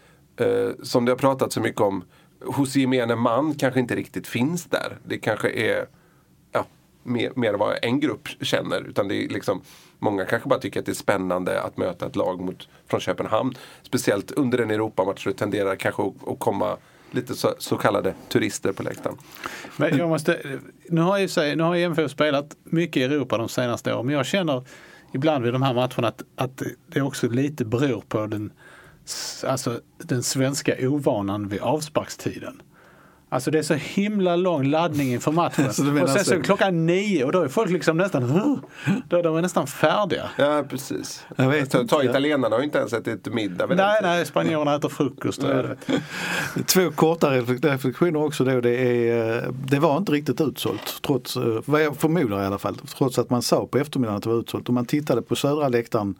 Eh, 0.42 0.72
som 0.84 1.06
det 1.06 1.12
har 1.12 1.18
pratat 1.18 1.54
så 1.54 1.62
mycket 1.62 1.82
om 1.82 2.04
hos 2.46 2.76
gemene 2.76 3.16
man 3.16 3.56
kanske 3.56 3.80
inte 3.80 3.96
riktigt 3.96 4.28
finns 4.28 4.66
där. 4.66 4.98
Det 5.04 5.18
kanske 5.18 5.50
är 5.50 5.86
ja, 6.52 6.66
mer, 7.04 7.32
mer 7.36 7.54
vad 7.54 7.78
en 7.82 8.00
grupp 8.00 8.28
känner. 8.42 8.88
Utan 8.88 9.08
det 9.08 9.16
är 9.16 9.30
liksom, 9.30 9.62
många 10.00 10.26
kanske 10.26 10.50
bara 10.50 10.60
tycker 10.60 10.80
att 10.80 10.86
det 10.86 10.92
är 10.92 10.94
spännande 10.94 11.62
att 11.62 11.78
möta 11.78 12.06
ett 12.06 12.16
lag 12.16 12.42
mot, 12.42 12.68
från 12.88 13.00
Köpenhamn. 13.00 13.54
Speciellt 13.82 14.32
under 14.32 14.60
en 14.60 14.72
Europamatch 14.72 15.24
så 15.24 15.30
det 15.30 15.36
tenderar 15.36 15.76
kanske 15.76 16.04
att, 16.04 16.28
att 16.28 16.40
komma 16.40 16.78
lite 17.12 17.36
så, 17.36 17.54
så, 17.58 17.78
kallade 17.78 18.14
turister 18.30 18.72
på 18.72 18.84
läktaren. 18.84 19.18
Men 19.78 19.98
jag 19.98 20.10
måste, 20.10 20.60
nu 20.90 21.02
har 21.02 21.18
jag, 21.18 21.58
nu 21.58 21.64
har 21.64 21.76
MFF 21.76 22.12
spelat 22.12 22.56
mycket 22.64 22.98
i 22.98 23.04
Europa 23.04 23.38
de 23.38 23.50
senaste 23.50 23.94
åren 23.94 24.06
men 24.06 24.16
jag 24.16 24.26
känner 24.26 24.64
ibland 25.14 25.44
vid 25.44 25.54
de 25.54 25.62
här 25.62 25.74
matcherna 25.74 26.08
att, 26.08 26.24
att 26.36 26.62
det 26.88 27.02
också 27.02 27.30
lite 27.30 27.66
beror 27.66 28.02
på 28.02 28.28
den 28.28 28.52
alltså, 29.48 29.80
den 29.98 30.24
svenska 30.24 30.76
ovanan 30.80 31.48
vid 31.48 31.62
avsparkstiden. 31.62 32.62
Alltså 33.34 33.52
det 33.52 33.60
är 33.60 33.64
så 33.64 33.74
himla 33.74 34.36
lång 34.36 34.64
laddning 34.64 35.14
inför 35.14 35.32
matchen. 35.32 35.66
och 36.02 36.10
sen 36.10 36.26
så 36.26 36.34
är 36.34 36.44
klockan 36.44 36.86
nio 36.86 37.24
och 37.24 37.32
då 37.32 37.42
är 37.42 37.48
folk 37.48 37.72
liksom 37.72 37.98
nästan, 37.98 38.22
då 39.08 39.18
är 39.18 39.24
de 39.24 39.42
nästan 39.42 39.68
färdiga. 39.68 40.30
Ja 40.38 40.64
precis. 40.70 41.26
Jag 41.36 41.50
vet 41.50 41.72
ta, 41.72 41.88
ta 41.88 42.04
italienarna 42.04 42.56
har 42.56 42.60
ju 42.60 42.66
inte 42.66 42.78
ens 42.78 42.94
ätit 42.94 43.34
middag. 43.34 43.68
Nej, 43.68 44.00
nej, 44.02 44.26
spanjorerna 44.26 44.76
äter 44.76 44.90
frukost. 44.90 45.42
Två 46.66 46.92
korta 46.92 47.32
reflektioner 47.32 48.24
också 48.24 48.44
då. 48.44 48.62
Det, 48.62 48.76
är, 49.10 49.52
det 49.68 49.80
var 49.80 49.98
inte 49.98 50.12
riktigt 50.12 50.42
utsålt. 50.42 51.00
Trots, 51.02 51.38
vad 51.66 51.84
jag 51.84 51.98
förmodar 51.98 52.44
i 52.44 52.46
alla 52.46 52.58
fall. 52.58 52.76
Trots 52.98 53.20
att 53.20 53.30
man 53.30 53.42
sa 53.42 53.68
på 53.68 53.78
eftermiddagen 53.78 54.18
att 54.18 54.24
det 54.24 54.30
var 54.30 54.40
utsålt. 54.40 54.70
Om 54.70 54.76
man 54.76 54.86
tittade 54.86 55.22
på 55.22 55.36
södra 55.36 55.68
läktaren 55.68 56.16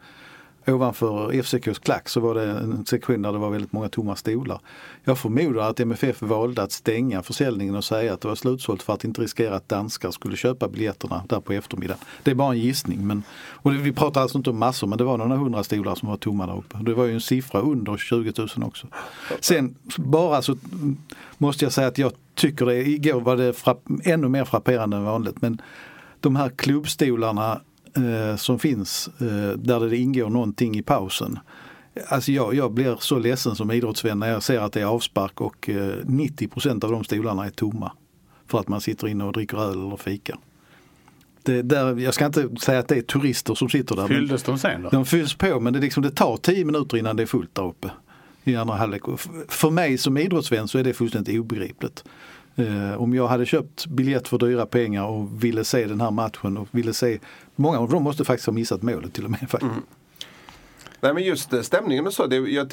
ovanför 0.66 1.32
FCKs 1.42 1.78
klack 1.78 2.08
så 2.08 2.20
var 2.20 2.34
det 2.34 2.50
en 2.50 2.86
sektion 2.86 3.22
där 3.22 3.32
det 3.32 3.38
var 3.38 3.50
väldigt 3.50 3.72
många 3.72 3.88
tomma 3.88 4.16
stolar. 4.16 4.60
Jag 5.04 5.18
förmodar 5.18 5.70
att 5.70 5.80
MFF 5.80 6.22
valde 6.22 6.62
att 6.62 6.72
stänga 6.72 7.22
försäljningen 7.22 7.74
och 7.74 7.84
säga 7.84 8.14
att 8.14 8.20
det 8.20 8.28
var 8.28 8.34
slutsålt 8.34 8.82
för 8.82 8.92
att 8.92 9.04
inte 9.04 9.22
riskera 9.22 9.56
att 9.56 9.68
danskar 9.68 10.10
skulle 10.10 10.36
köpa 10.36 10.68
biljetterna 10.68 11.24
där 11.28 11.40
på 11.40 11.52
eftermiddagen. 11.52 12.00
Det 12.22 12.30
är 12.30 12.34
bara 12.34 12.52
en 12.52 12.58
gissning. 12.58 13.06
Men, 13.06 13.22
och 13.50 13.72
vi 13.86 13.92
pratar 13.92 14.20
alltså 14.20 14.38
inte 14.38 14.50
om 14.50 14.58
massor 14.58 14.86
men 14.86 14.98
det 14.98 15.04
var 15.04 15.18
några 15.18 15.36
hundra 15.36 15.64
stolar 15.64 15.94
som 15.94 16.08
var 16.08 16.16
tomma 16.16 16.46
där 16.46 16.58
uppe. 16.58 16.78
Det 16.80 16.94
var 16.94 17.04
ju 17.04 17.14
en 17.14 17.20
siffra 17.20 17.60
under 17.60 17.96
20 17.96 18.32
000 18.38 18.48
också. 18.66 18.86
Sen 19.40 19.74
bara 19.96 20.42
så 20.42 20.56
måste 21.38 21.64
jag 21.64 21.72
säga 21.72 21.88
att 21.88 21.98
jag 21.98 22.12
tycker 22.34 22.66
det, 22.66 22.88
igår 22.88 23.20
var 23.20 23.36
det 23.36 23.52
frapp, 23.52 23.82
ännu 24.04 24.28
mer 24.28 24.44
frapperande 24.44 24.96
än 24.96 25.04
vanligt 25.04 25.42
men 25.42 25.60
de 26.20 26.36
här 26.36 26.48
klubbstolarna 26.48 27.60
eh, 27.96 28.36
som 28.36 28.58
finns 28.58 29.08
eh, 29.20 29.58
där 29.58 29.88
det 29.88 29.96
ingår 29.96 30.30
någonting 30.30 30.78
i 30.78 30.82
pausen. 30.82 31.38
Alltså 32.08 32.32
jag, 32.32 32.54
jag 32.54 32.72
blir 32.72 32.96
så 33.00 33.18
ledsen 33.18 33.56
som 33.56 33.70
idrottsvän 33.70 34.18
när 34.18 34.30
jag 34.30 34.42
ser 34.42 34.60
att 34.60 34.72
det 34.72 34.80
är 34.80 34.84
avspark 34.84 35.40
och 35.40 35.68
eh, 35.68 35.74
90% 36.04 36.84
av 36.84 36.92
de 36.92 37.04
stolarna 37.04 37.46
är 37.46 37.50
tomma. 37.50 37.92
För 38.46 38.60
att 38.60 38.68
man 38.68 38.80
sitter 38.80 39.08
inne 39.08 39.24
och 39.24 39.32
dricker 39.32 39.58
öl 39.58 39.86
eller 39.86 39.96
fika. 39.96 40.38
Det, 41.42 41.62
där, 41.62 41.98
jag 41.98 42.14
ska 42.14 42.26
inte 42.26 42.48
säga 42.60 42.78
att 42.78 42.88
det 42.88 42.96
är 42.96 43.02
turister 43.02 43.54
som 43.54 43.68
sitter 43.68 43.96
där. 43.96 44.06
Fylldes 44.08 44.42
de 44.42 44.58
sen 44.58 44.82
då? 44.82 44.88
De 44.88 45.06
fylls 45.06 45.34
på 45.34 45.60
men 45.60 45.72
det, 45.72 45.80
liksom, 45.80 46.02
det 46.02 46.10
tar 46.10 46.36
10 46.36 46.64
minuter 46.64 46.96
innan 46.96 47.16
det 47.16 47.22
är 47.22 47.26
fullt 47.26 47.54
där 47.54 47.66
uppe. 47.66 47.90
I 48.44 48.56
andra 48.56 48.74
halvlek. 48.74 49.02
För 49.48 49.70
mig 49.70 49.98
som 49.98 50.18
idrottsvän 50.18 50.68
så 50.68 50.78
är 50.78 50.84
det 50.84 50.94
fullständigt 50.94 51.40
obegripligt. 51.40 52.04
Eh, 52.56 53.02
om 53.02 53.14
jag 53.14 53.28
hade 53.28 53.46
köpt 53.46 53.86
biljett 53.86 54.28
för 54.28 54.38
dyra 54.38 54.66
pengar 54.66 55.06
och 55.06 55.44
ville 55.44 55.64
se 55.64 55.86
den 55.86 56.00
här 56.00 56.10
matchen 56.10 56.56
och 56.56 56.68
ville 56.70 56.94
se, 56.94 57.18
många 57.56 57.78
av 57.78 57.88
dem 57.88 58.02
måste 58.02 58.24
faktiskt 58.24 58.46
ha 58.46 58.52
missat 58.52 58.82
målet 58.82 59.14
till 59.14 59.24
och 59.24 59.30
med. 59.30 59.54
Mm. 59.62 59.82
Nej 61.00 61.14
men 61.14 61.22
just 61.22 61.52
eh, 61.52 61.60
stämningen 61.60 62.06
och 62.06 62.12
så, 62.12 62.26
det, 62.26 62.36
jag, 62.36 62.68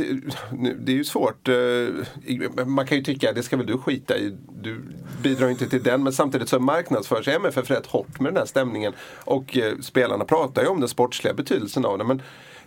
det 0.80 0.92
är 0.92 0.96
ju 0.96 1.04
svårt. 1.04 1.48
Eh, 1.48 2.65
man 2.65 2.88
kan 2.88 2.98
ju 2.98 3.04
tycka, 3.04 3.34
det 3.34 3.44
ska 3.44 3.58
väl 3.58 3.65
du 3.65 3.78
skita 3.78 4.18
i, 4.18 4.38
du 4.62 4.82
bidrar 5.24 5.50
inte 5.50 5.70
till 5.70 5.84
den. 5.84 6.04
Men 6.04 6.13
samtidigt 6.13 6.50
så 6.50 6.60
marknadsför 6.60 7.22
sig 7.22 7.36
MFF 7.36 7.72
rätt 7.72 7.86
hårt 7.86 8.20
med 8.20 8.34
den 8.34 8.38
här 8.38 8.46
stämningen. 8.46 8.94
Och 9.24 9.58
eh, 9.58 9.78
spelarna 9.82 10.26
pratar 10.26 10.62
ju 10.62 10.68
om 10.68 10.80
den 10.80 10.89
sportsliga 10.89 11.34
betydelsen 11.34 11.86
av 11.86 11.98
den. 11.98 12.08
Men 12.08 12.22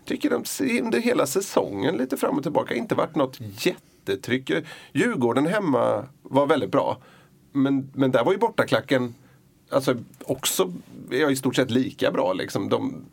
tycker 0.04 0.30
de 0.30 0.44
under 0.80 1.00
hela 1.00 1.26
säsongen 1.26 1.96
lite 1.96 2.16
fram 2.16 2.36
och 2.36 2.42
tillbaka 2.42 2.74
inte 2.74 2.94
varit 2.94 3.14
något 3.14 3.38
jätte 3.40 3.91
jättetryck. 4.06 4.50
Djurgården 4.92 5.46
hemma 5.46 6.04
var 6.22 6.46
väldigt 6.46 6.70
bra. 6.70 6.98
Men, 7.52 7.90
men 7.94 8.10
där 8.10 8.24
var 8.24 8.32
ju 8.32 8.38
bortaklacken 8.38 9.14
alltså, 9.70 9.96
också 10.24 10.72
ja, 11.10 11.30
i 11.30 11.36
stort 11.36 11.56
sett 11.56 11.70
lika 11.70 12.10
bra. 12.10 12.32
Liksom. 12.32 12.68
De, 12.68 13.04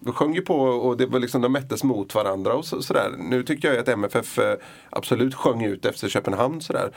de 0.00 0.12
sjöng 0.12 0.34
ju 0.34 0.42
på 0.42 0.56
och 0.56 0.96
det 0.96 1.06
var 1.06 1.20
liksom, 1.20 1.42
de 1.42 1.52
mättes 1.52 1.84
mot 1.84 2.14
varandra 2.14 2.54
och 2.54 2.64
så, 2.64 2.82
sådär. 2.82 3.10
Nu 3.18 3.42
tycker 3.42 3.68
jag 3.68 3.78
att 3.78 3.88
MFF 3.88 4.38
eh, 4.38 4.56
absolut 4.90 5.34
sjöng 5.34 5.64
ut 5.64 5.84
efter 5.84 6.08
Köpenhamn 6.08 6.60
sådär. 6.60 6.90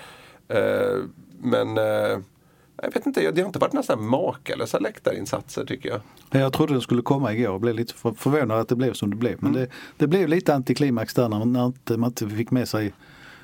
Eh, 0.47 1.03
men 1.41 1.77
eh, 1.77 2.19
jag 2.81 2.93
vet 2.93 3.05
inte, 3.05 3.31
det 3.31 3.41
har 3.41 3.47
inte 3.47 3.59
varit 3.59 3.73
nästan 3.73 4.07
makalösa 4.07 4.79
läktarinsatser 4.79 5.65
tycker 5.65 5.89
jag. 5.89 6.01
Jag 6.41 6.53
trodde 6.53 6.73
det 6.73 6.81
skulle 6.81 7.01
komma 7.01 7.33
igår 7.33 7.49
och 7.49 7.59
blev 7.59 7.75
lite 7.75 7.93
förvånad 7.93 8.59
att 8.59 8.67
det 8.67 8.75
blev 8.75 8.93
som 8.93 9.09
det 9.09 9.15
blev. 9.15 9.37
Men 9.39 9.51
mm. 9.51 9.61
det, 9.61 9.71
det, 9.97 10.07
blev 10.07 10.27
lite 10.27 10.53
antiklimax 10.53 11.13
där 11.13 11.29
när 11.29 11.45
man 11.45 11.65
inte, 11.65 11.97
man 11.97 12.09
inte 12.09 12.29
fick 12.29 12.51
med 12.51 12.67
sig, 12.69 12.93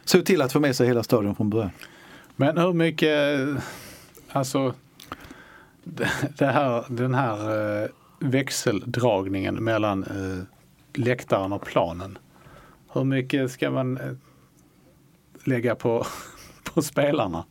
såg 0.06 0.26
till 0.26 0.42
att 0.42 0.54
få 0.54 0.60
med 0.60 0.76
sig 0.76 0.88
hela 0.88 1.04
stadion 1.04 1.36
från 1.36 1.50
början. 1.50 1.72
Men 2.36 2.58
hur 2.58 2.74
mycket, 2.74 3.40
alltså 4.32 4.74
det 6.38 6.46
här, 6.46 6.86
den 6.88 7.16
här 7.16 7.82
eh, 7.84 7.90
växeldragningen 8.20 9.56
mellan 9.56 10.04
eh, 10.04 10.44
läktaren 10.94 11.54
och 11.54 11.66
planen. 11.66 12.18
Hur 12.94 13.04
mycket 13.04 13.52
ska 13.52 13.72
man 13.72 13.98
eh, 13.98 14.14
lägga 15.44 15.76
på, 15.76 16.06
på 16.64 16.82
spelarna? 16.82 17.46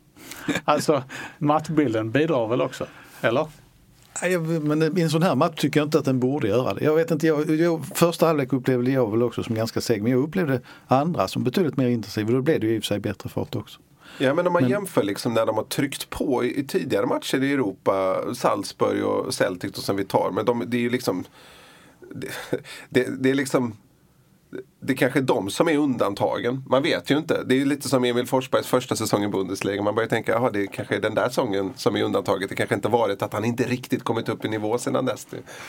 Alltså 0.63 1.03
matchbilden 1.37 2.11
bidrar 2.11 2.47
väl 2.47 2.61
också, 2.61 2.87
eller? 3.21 3.47
Men 4.61 4.97
i 4.97 5.01
en 5.01 5.09
sån 5.09 5.23
här 5.23 5.35
match 5.35 5.55
tycker 5.55 5.79
jag 5.79 5.87
inte 5.87 5.99
att 5.99 6.05
den 6.05 6.19
borde 6.19 6.47
göra 6.47 6.73
det. 6.73 6.83
Jag 6.83 6.95
vet 6.95 7.11
inte, 7.11 7.27
jag, 7.27 7.49
jag, 7.49 7.85
första 7.95 8.25
halvlek 8.25 8.53
upplevde 8.53 8.91
jag 8.91 9.11
väl 9.11 9.23
också 9.23 9.43
som 9.43 9.55
ganska 9.55 9.81
seg 9.81 10.03
men 10.03 10.11
jag 10.11 10.23
upplevde 10.23 10.61
andra 10.87 11.27
som 11.27 11.43
betydligt 11.43 11.77
mer 11.77 11.87
intensiv 11.87 12.27
och 12.27 12.33
då 12.33 12.41
blev 12.41 12.59
det 12.59 12.67
ju 12.67 12.75
i 12.75 12.79
och 12.79 12.83
för 12.83 12.87
sig 12.87 12.99
bättre 12.99 13.29
fart 13.29 13.55
också. 13.55 13.79
Ja 14.17 14.33
men 14.33 14.47
om 14.47 14.53
man 14.53 14.61
men... 14.61 14.71
jämför 14.71 15.03
liksom 15.03 15.33
när 15.33 15.45
de 15.45 15.55
har 15.55 15.63
tryckt 15.63 16.09
på 16.09 16.43
i, 16.43 16.59
i, 16.59 16.63
tidigare 16.63 17.05
matcher 17.05 17.43
i 17.43 17.53
Europa, 17.53 18.17
Salzburg 18.35 19.03
och 19.03 19.33
Celtic 19.33 19.77
och 19.77 19.83
som 19.83 19.95
vi 19.95 20.05
tar. 20.05 20.31
Men 20.31 20.45
de, 20.45 20.63
det 20.67 20.77
är 20.77 20.81
ju 20.81 20.89
liksom 20.89 21.23
det, 22.15 22.27
det, 22.89 23.23
det, 23.23 23.29
är 23.29 23.35
liksom 23.35 23.73
det 24.79 24.93
kanske 24.93 25.19
är 25.19 25.23
de 25.23 25.49
som 25.49 25.67
är 25.67 25.77
undantagen. 25.77 26.63
Man 26.67 26.83
vet 26.83 27.11
ju 27.11 27.17
inte. 27.17 27.43
Det 27.43 27.61
är 27.61 27.65
lite 27.65 27.89
som 27.89 28.03
Emil 28.03 28.27
Forsbergs 28.27 28.67
första 28.67 28.95
säsong 28.95 29.23
i 29.23 29.27
Bundesliga. 29.27 29.81
Man 29.81 29.95
börjar 29.95 30.09
tänka, 30.09 30.37
att 30.37 30.53
det 30.53 30.67
kanske 30.67 30.95
är 30.95 31.01
den 31.01 31.15
där 31.15 31.27
säsongen 31.27 31.73
som 31.75 31.95
är 31.95 32.03
undantaget. 32.03 32.49
Det 32.49 32.55
kanske 32.55 32.75
inte 32.75 32.89
varit 32.89 33.21
att 33.21 33.33
han 33.33 33.45
inte 33.45 33.63
riktigt 33.63 34.03
kommit 34.03 34.29
upp 34.29 34.45
i 34.45 34.49
nivå 34.49 34.77
sedan 34.77 35.05
dess. 35.05 35.27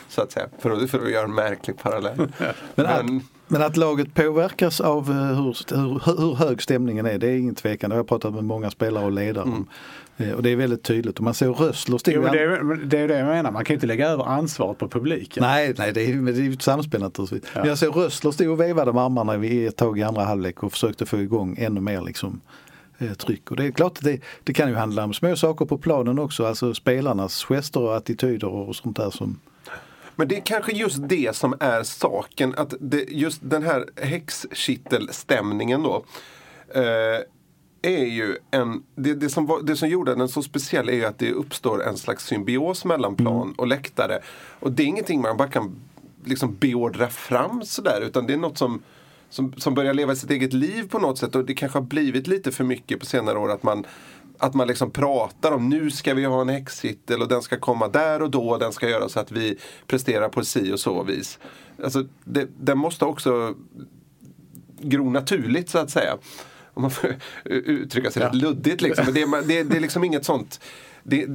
Så 0.09 0.23
att 0.23 0.33
säga, 0.33 0.47
för 0.59 0.71
att, 0.71 0.91
för 0.91 1.05
att 1.05 1.11
göra 1.11 1.25
en 1.25 1.35
märklig 1.35 1.79
parallell. 1.79 2.17
Men, 2.75 2.87
Men 3.07 3.21
men 3.49 3.63
att 3.63 3.77
laget 3.77 4.15
påverkas 4.15 4.81
av 4.81 5.11
eh, 5.11 5.17
hur, 5.17 5.77
hur, 5.77 6.19
hur, 6.21 6.35
hög 6.35 6.63
stämningen 6.63 7.07
är, 7.07 7.19
det 7.19 7.29
är 7.29 7.37
ingen 7.39 7.55
tvekan. 7.55 7.91
Jag 7.91 7.99
har 7.99 8.05
pratat 8.05 8.35
med 8.35 8.45
många 8.45 8.71
spelare 8.71 9.05
och 9.05 9.13
ledare 9.13 9.45
mm. 9.45 9.57
om. 9.57 9.69
Och 10.17 10.43
det 10.43 10.51
är 10.51 10.57
väldigt 10.57 10.83
tydligt. 10.83 11.19
Och 11.19 11.25
man 11.25 11.35
ser 11.35 11.49
Rössler 11.49 11.99
stod... 11.99 12.15
Jo, 12.15 12.23
det, 12.23 12.43
är, 12.43 12.87
det 12.87 12.99
är 12.99 13.09
det 13.09 13.19
jag 13.19 13.27
menar, 13.27 13.51
man 13.51 13.65
kan 13.65 13.75
ju 13.75 13.77
inte 13.77 13.87
lägga 13.87 14.09
över 14.09 14.25
ansvaret 14.25 14.79
på 14.79 14.89
publiken. 14.89 15.43
Nej, 15.43 15.75
nej 15.79 15.93
det 15.93 16.05
är, 16.05 16.33
det 16.33 16.47
är 16.47 16.53
ett 16.53 16.63
samspel 16.63 17.01
naturligtvis. 17.01 17.43
Ja. 17.55 17.61
Men 17.61 17.69
jag 17.69 17.79
ser 17.79 17.91
Rössler 17.91 18.31
stod 18.31 18.49
och 18.49 18.61
vevade 18.61 18.93
med 18.93 19.03
armarna 19.03 19.47
ett 19.47 19.77
tag 19.77 19.99
i 19.99 20.03
andra 20.03 20.25
halvlek 20.25 20.63
och 20.63 20.73
försökte 20.73 21.07
få 21.07 21.19
igång 21.19 21.57
ännu 21.59 21.81
mer 21.81 22.01
liksom, 22.01 22.41
eh, 22.99 23.13
tryck. 23.13 23.51
Och 23.51 23.57
det 23.57 23.65
är 23.65 23.71
klart 23.71 23.99
att 23.99 24.05
det, 24.05 24.21
det 24.45 24.53
kan 24.53 24.69
ju 24.69 24.75
handla 24.75 25.05
om 25.05 25.15
små 25.15 25.37
saker 25.37 25.65
på 25.65 25.79
planen 25.79 26.19
också, 26.19 26.47
alltså 26.47 26.75
spelarnas 26.75 27.45
gester 27.45 27.81
och 27.81 27.97
attityder 27.97 28.49
och 28.49 28.77
sånt 28.77 28.97
där 28.97 29.11
som 29.11 29.41
Men 30.17 30.29
det 30.29 30.37
är 30.37 30.43
kanske 30.45 30.73
just 30.73 31.09
det 31.09 31.37
som 31.37 31.55
är 31.61 31.83
saken. 31.83 32.55
Att 32.57 32.75
det, 32.81 33.05
just 33.09 33.41
den 33.43 33.63
här 33.63 33.85
häxkittelstämningen 33.97 35.83
då. 35.83 36.05
Eh, 36.75 37.21
är 37.87 38.05
ju 38.05 38.37
en, 38.51 38.83
det, 38.95 39.15
det, 39.15 39.29
som 39.29 39.47
var, 39.47 39.63
det 39.63 39.77
som 39.77 39.89
gjorde 39.89 40.15
den 40.15 40.29
så 40.29 40.43
speciell 40.43 40.89
är 40.89 40.93
ju 40.93 41.05
att 41.05 41.19
det 41.19 41.33
uppstår 41.33 41.85
en 41.85 41.97
slags 41.97 42.27
symbios 42.27 42.85
mellan 42.85 43.17
plan 43.17 43.55
och 43.59 43.67
läktare. 43.67 44.19
Och 44.61 44.73
det 44.73 44.83
är 44.83 44.87
ingenting 44.87 45.21
man 45.21 45.37
bara 45.37 45.49
kan 45.49 45.77
liksom 46.25 46.55
beordra 46.55 47.09
fram 47.09 47.65
sådär 47.65 48.01
utan 48.01 48.27
det 48.27 48.33
är 48.33 48.37
något 48.37 48.59
som, 48.59 48.83
som, 49.31 49.53
som 49.53 49.75
börjar 49.75 49.95
leva 49.95 50.15
sitt 50.15 50.31
eget 50.31 50.53
liv 50.53 50.89
på 50.89 50.99
något 50.99 51.19
sätt. 51.19 51.35
Och 51.35 51.45
det 51.45 51.55
kanske 51.55 51.79
har 51.79 51.85
blivit 51.85 52.27
lite 52.27 52.53
för 52.53 52.65
mycket 52.65 53.01
på 53.01 53.07
senare 53.07 53.39
år 53.39 53.51
att 53.51 53.63
man 53.63 53.87
att 54.39 54.55
man 54.55 54.69
liksom 54.69 54.91
pratar 54.91 55.53
om 55.53 55.69
nu 55.69 55.91
ska 55.91 56.15
vi 56.15 56.25
ha 56.25 56.41
en 56.41 56.49
häxkittel 56.49 57.23
och 57.23 57.29
den 57.29 57.43
ska 57.43 57.59
komma 57.59 57.89
där 57.89 58.23
och 58.23 58.31
då 58.31 58.49
och 58.49 58.59
den 58.59 58.73
ska 58.73 58.89
göra 58.89 59.09
så 59.09 59.21
att 59.21 59.33
vi 59.33 59.59
presterar 59.87 60.29
på 60.29 60.45
si 60.45 60.73
och 60.73 60.81
så 60.81 61.03
vis. 61.03 61.39
Alltså, 61.85 62.05
det, 62.25 62.49
den 62.61 62.79
måste 62.79 63.05
också 63.05 63.55
gro 64.81 65.11
naturligt 65.11 65.71
så 65.71 65.79
att 65.79 65.91
säga. 65.91 66.19
Om 66.77 66.83
man 66.83 66.91
får 66.91 67.17
uttrycka 67.45 68.11
sig 68.11 68.23
Ja. 68.23 68.29
rätt 68.29 68.35
luddigt 68.35 68.81
liksom. 68.83 69.05
Men 69.05 69.15
det, 69.15 69.23
är- 69.23 69.43
det, 69.43 69.63
det 69.63 69.77
är 69.77 69.81
liksom 69.81 70.05
inget 70.05 70.25
sånt. 70.25 70.61
Det, 71.03 71.27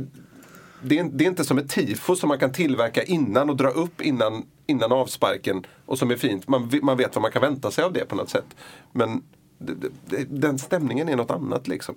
det, 0.84 1.00
är, 1.00 1.04
det 1.04 1.24
är 1.26 1.28
inte 1.28 1.44
som 1.44 1.58
ett 1.58 1.70
tifo 1.70 2.16
som 2.16 2.28
man 2.28 2.40
kan 2.40 2.52
tillverka 2.52 3.04
innan 3.04 3.50
och 3.50 3.56
dra 3.56 3.70
upp 3.70 4.02
innan, 4.02 4.46
innan 4.68 4.92
avsparken 4.92 5.64
och 5.86 5.98
som 6.00 6.12
är 6.12 6.16
fint. 6.16 6.48
Man, 6.48 6.72
man 6.84 6.98
vet 6.98 7.16
vad 7.16 7.22
man 7.22 7.32
kan 7.32 7.42
vänta 7.42 7.72
sig 7.72 7.84
av 7.84 7.94
det 7.94 8.06
på 8.06 8.16
något 8.16 8.30
sätt. 8.30 8.46
Men 8.92 9.24
det, 9.58 9.74
det, 10.10 10.24
den 10.30 10.60
stämningen 10.60 11.10
är 11.10 11.16
något 11.16 11.32
annat 11.32 11.68
liksom. 11.68 11.96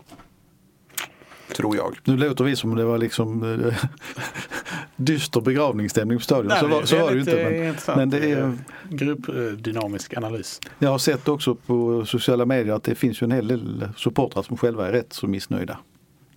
Tror 1.55 1.77
jag. 1.77 1.99
Nu 2.05 2.17
låter 2.17 2.45
vi 2.45 2.57
som 2.57 2.75
det 2.77 2.85
var 2.85 2.99
liksom 2.99 3.61
eh, 3.65 3.75
dyster 4.97 5.41
begravningsstämning 5.41 6.19
på 6.19 6.25
stadion. 6.25 6.47
Nej, 6.47 6.61
så 6.61 6.67
var, 6.67 6.85
så 6.85 6.95
det 6.95 7.01
är 7.01 7.05
var 7.05 7.11
det 7.11 7.17
ju 7.57 7.71
inte. 7.71 7.85
Men, 7.87 7.97
men 7.97 8.11
det 8.11 8.33
är, 8.33 8.59
Gruppdynamisk 8.89 10.17
analys. 10.17 10.61
jag 10.79 10.91
har 10.91 10.99
sett 10.99 11.29
också 11.29 11.55
på 11.55 12.07
sociala 12.07 12.47
medier 12.47 12.75
att 12.75 12.85
det 12.85 12.95
finns 12.95 13.23
ju 13.23 13.25
en 13.25 13.33
hel 13.33 13.49
del 13.49 13.89
supportrar 13.97 14.43
som 14.43 14.57
själva 14.57 14.89
är 14.89 14.93
rätt 14.93 15.13
så 15.13 15.27
missnöjda. 15.27 15.79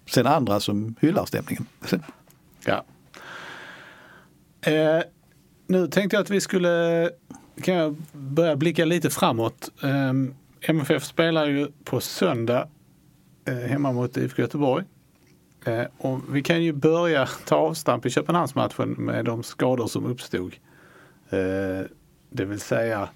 Sen 0.10 0.27
andra 0.27 0.60
som 0.60 0.95
hyllar 1.01 1.25
stämningen. 1.25 1.65
Ja. 2.65 2.86
Eh, 4.62 5.03
nu 5.67 5.88
tänkte 5.88 6.15
jag 6.15 6.23
att 6.23 6.30
vi 6.30 6.41
skulle 6.41 7.10
kan 7.62 7.73
jag 7.73 7.95
börja 8.12 8.56
blicka 8.56 8.86
lite 8.86 9.10
framåt. 9.10 9.71
Eh, 9.84 10.69
MFF 10.69 11.03
spelar 11.03 11.45
ju 11.45 11.67
på 11.84 11.99
söndag 11.99 12.67
eh, 13.47 13.53
hemma 13.53 13.91
mot 13.91 14.17
IFK 14.17 14.41
Göteborg. 14.41 14.86
Eh, 15.67 15.86
och 15.97 16.19
vi 16.30 16.43
kan 16.43 16.63
ju 16.63 16.73
börja 16.73 17.27
ta 17.45 17.56
avstamp 17.56 18.06
i 18.06 18.10
Köpenhamnsmatchen 18.10 18.89
med 18.89 19.25
de 19.25 19.43
skador 19.43 19.88
som 19.88 20.06
uppstod. 20.06 20.56
Eh, 21.30 21.86
det 22.30 22.45
vill 22.45 22.60
säga 22.60 23.10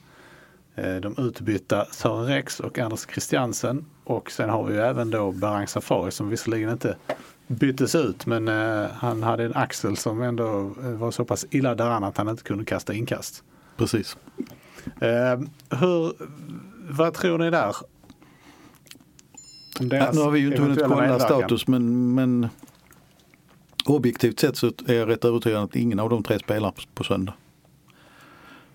eh, 0.75 0.95
de 0.95 1.15
utbytta 1.17 1.85
Sören 1.91 2.25
Rex 2.25 2.59
och 2.59 2.79
Anders 2.79 3.07
Christiansen. 3.07 3.85
Och 4.03 4.31
sen 4.31 4.49
har 4.49 4.63
vi 4.63 4.73
ju 4.73 4.79
även 4.79 5.11
då 5.11 5.31
Barang 5.31 5.67
Safari 5.67 6.11
som 6.11 6.29
visserligen 6.29 6.69
inte 6.69 6.95
byttes 7.47 7.95
ut 7.95 8.25
men 8.25 8.47
han 8.87 9.23
hade 9.23 9.43
en 9.43 9.55
axel 9.55 9.97
som 9.97 10.21
ändå 10.21 10.73
var 10.77 11.11
så 11.11 11.25
pass 11.25 11.45
illa 11.51 11.75
däran 11.75 12.03
att 12.03 12.17
han 12.17 12.29
inte 12.29 12.43
kunde 12.43 12.65
kasta 12.65 12.93
inkast. 12.93 13.43
Precis. 13.77 14.17
Hur, 15.69 16.13
vad 16.89 17.13
tror 17.13 17.37
ni 17.37 17.49
där? 17.49 17.75
Ja, 19.79 20.11
nu 20.13 20.21
har 20.21 20.31
vi 20.31 20.39
ju 20.39 20.47
inte 20.47 20.61
hunnit 20.61 20.79
kolla 20.79 21.19
status 21.19 21.67
men, 21.67 22.15
men 22.15 22.49
objektivt 23.85 24.39
sett 24.39 24.57
så 24.57 24.71
är 24.87 24.93
jag 24.93 25.09
rätt 25.09 25.25
övertygad 25.25 25.63
att 25.63 25.75
ingen 25.75 25.99
av 25.99 26.09
de 26.09 26.23
tre 26.23 26.39
spelar 26.39 26.73
på, 26.93 27.03
söndag. 27.03 27.33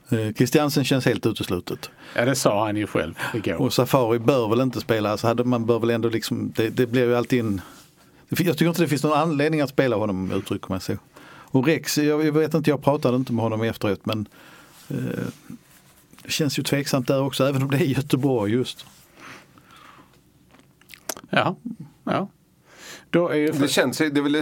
Eh, 0.08 0.32
Christiansen 0.36 0.84
känns 0.84 1.04
helt 1.04 1.26
uteslutet. 1.26 1.90
Ja 2.14 2.24
det 2.24 2.34
sa 2.34 2.66
han 2.66 2.76
ju 2.76 2.86
själv 2.86 3.14
igår. 3.34 3.60
Och 3.60 3.72
Safari 3.72 4.18
bör 4.18 4.48
väl 4.48 4.60
inte 4.60 4.80
spela. 4.80 5.10
Alltså 5.10 5.26
hade 5.26 5.44
man 5.44 5.66
bör 5.66 5.78
väl 5.78 5.90
ändå 5.90 6.08
liksom, 6.08 6.52
det, 6.56 6.68
det 6.68 6.86
blir 6.86 7.04
ju 7.04 7.16
alltid 7.16 7.40
en... 7.40 7.60
Jag 8.28 8.38
tycker 8.38 8.68
inte 8.68 8.82
det 8.82 8.88
finns 8.88 9.04
någon 9.04 9.18
anledning 9.18 9.60
att 9.60 9.70
spela 9.70 9.96
honom 9.96 10.24
om 10.24 10.30
jag 10.30 10.38
uttrycker 10.38 10.68
mig 10.68 10.80
så. 10.80 10.92
Och 11.28 11.66
Rex, 11.66 11.98
jag, 11.98 12.24
jag 12.24 12.32
vet 12.32 12.54
inte, 12.54 12.70
jag 12.70 12.82
pratade 12.82 13.16
inte 13.16 13.32
med 13.32 13.42
honom 13.42 13.62
efteråt 13.62 14.06
men 14.06 14.28
eh, 14.88 14.96
det 16.22 16.30
känns 16.30 16.58
ju 16.58 16.62
tveksamt 16.62 17.08
där 17.08 17.22
också 17.22 17.44
även 17.44 17.62
om 17.62 17.70
det 17.70 17.76
är 17.76 17.84
Göteborg 17.84 18.52
just. 18.52 18.86
Ja, 21.36 21.56
ja. 22.04 22.28
Då 23.10 23.28
är 23.28 23.34
ju 23.36 23.50
Det 23.50 23.68
känns, 23.68 24.00
ju, 24.00 24.10
det, 24.10 24.20
väl, 24.20 24.32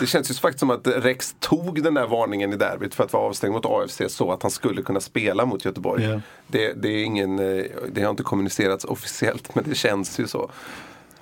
det 0.00 0.06
känns 0.06 0.30
ju 0.30 0.34
faktiskt 0.34 0.60
som 0.60 0.70
att 0.70 0.86
Rex 0.86 1.36
tog 1.38 1.82
den 1.82 1.94
där 1.94 2.06
varningen 2.06 2.52
i 2.52 2.56
derbyt 2.56 2.94
för 2.94 3.04
att 3.04 3.12
vara 3.12 3.22
avstängd 3.22 3.52
mot 3.52 3.66
AFC 3.66 4.02
så 4.08 4.32
att 4.32 4.42
han 4.42 4.50
skulle 4.50 4.82
kunna 4.82 5.00
spela 5.00 5.46
mot 5.46 5.64
Göteborg. 5.64 6.04
Ja. 6.04 6.20
Det, 6.46 6.72
det, 6.72 6.88
är 6.88 7.04
ingen, 7.04 7.38
eh, 7.38 7.64
det 7.92 8.02
har 8.02 8.10
inte 8.10 8.22
kommunicerats 8.22 8.84
officiellt 8.84 9.54
men 9.54 9.64
det 9.68 9.74
känns 9.74 10.20
ju 10.20 10.26
så. 10.26 10.50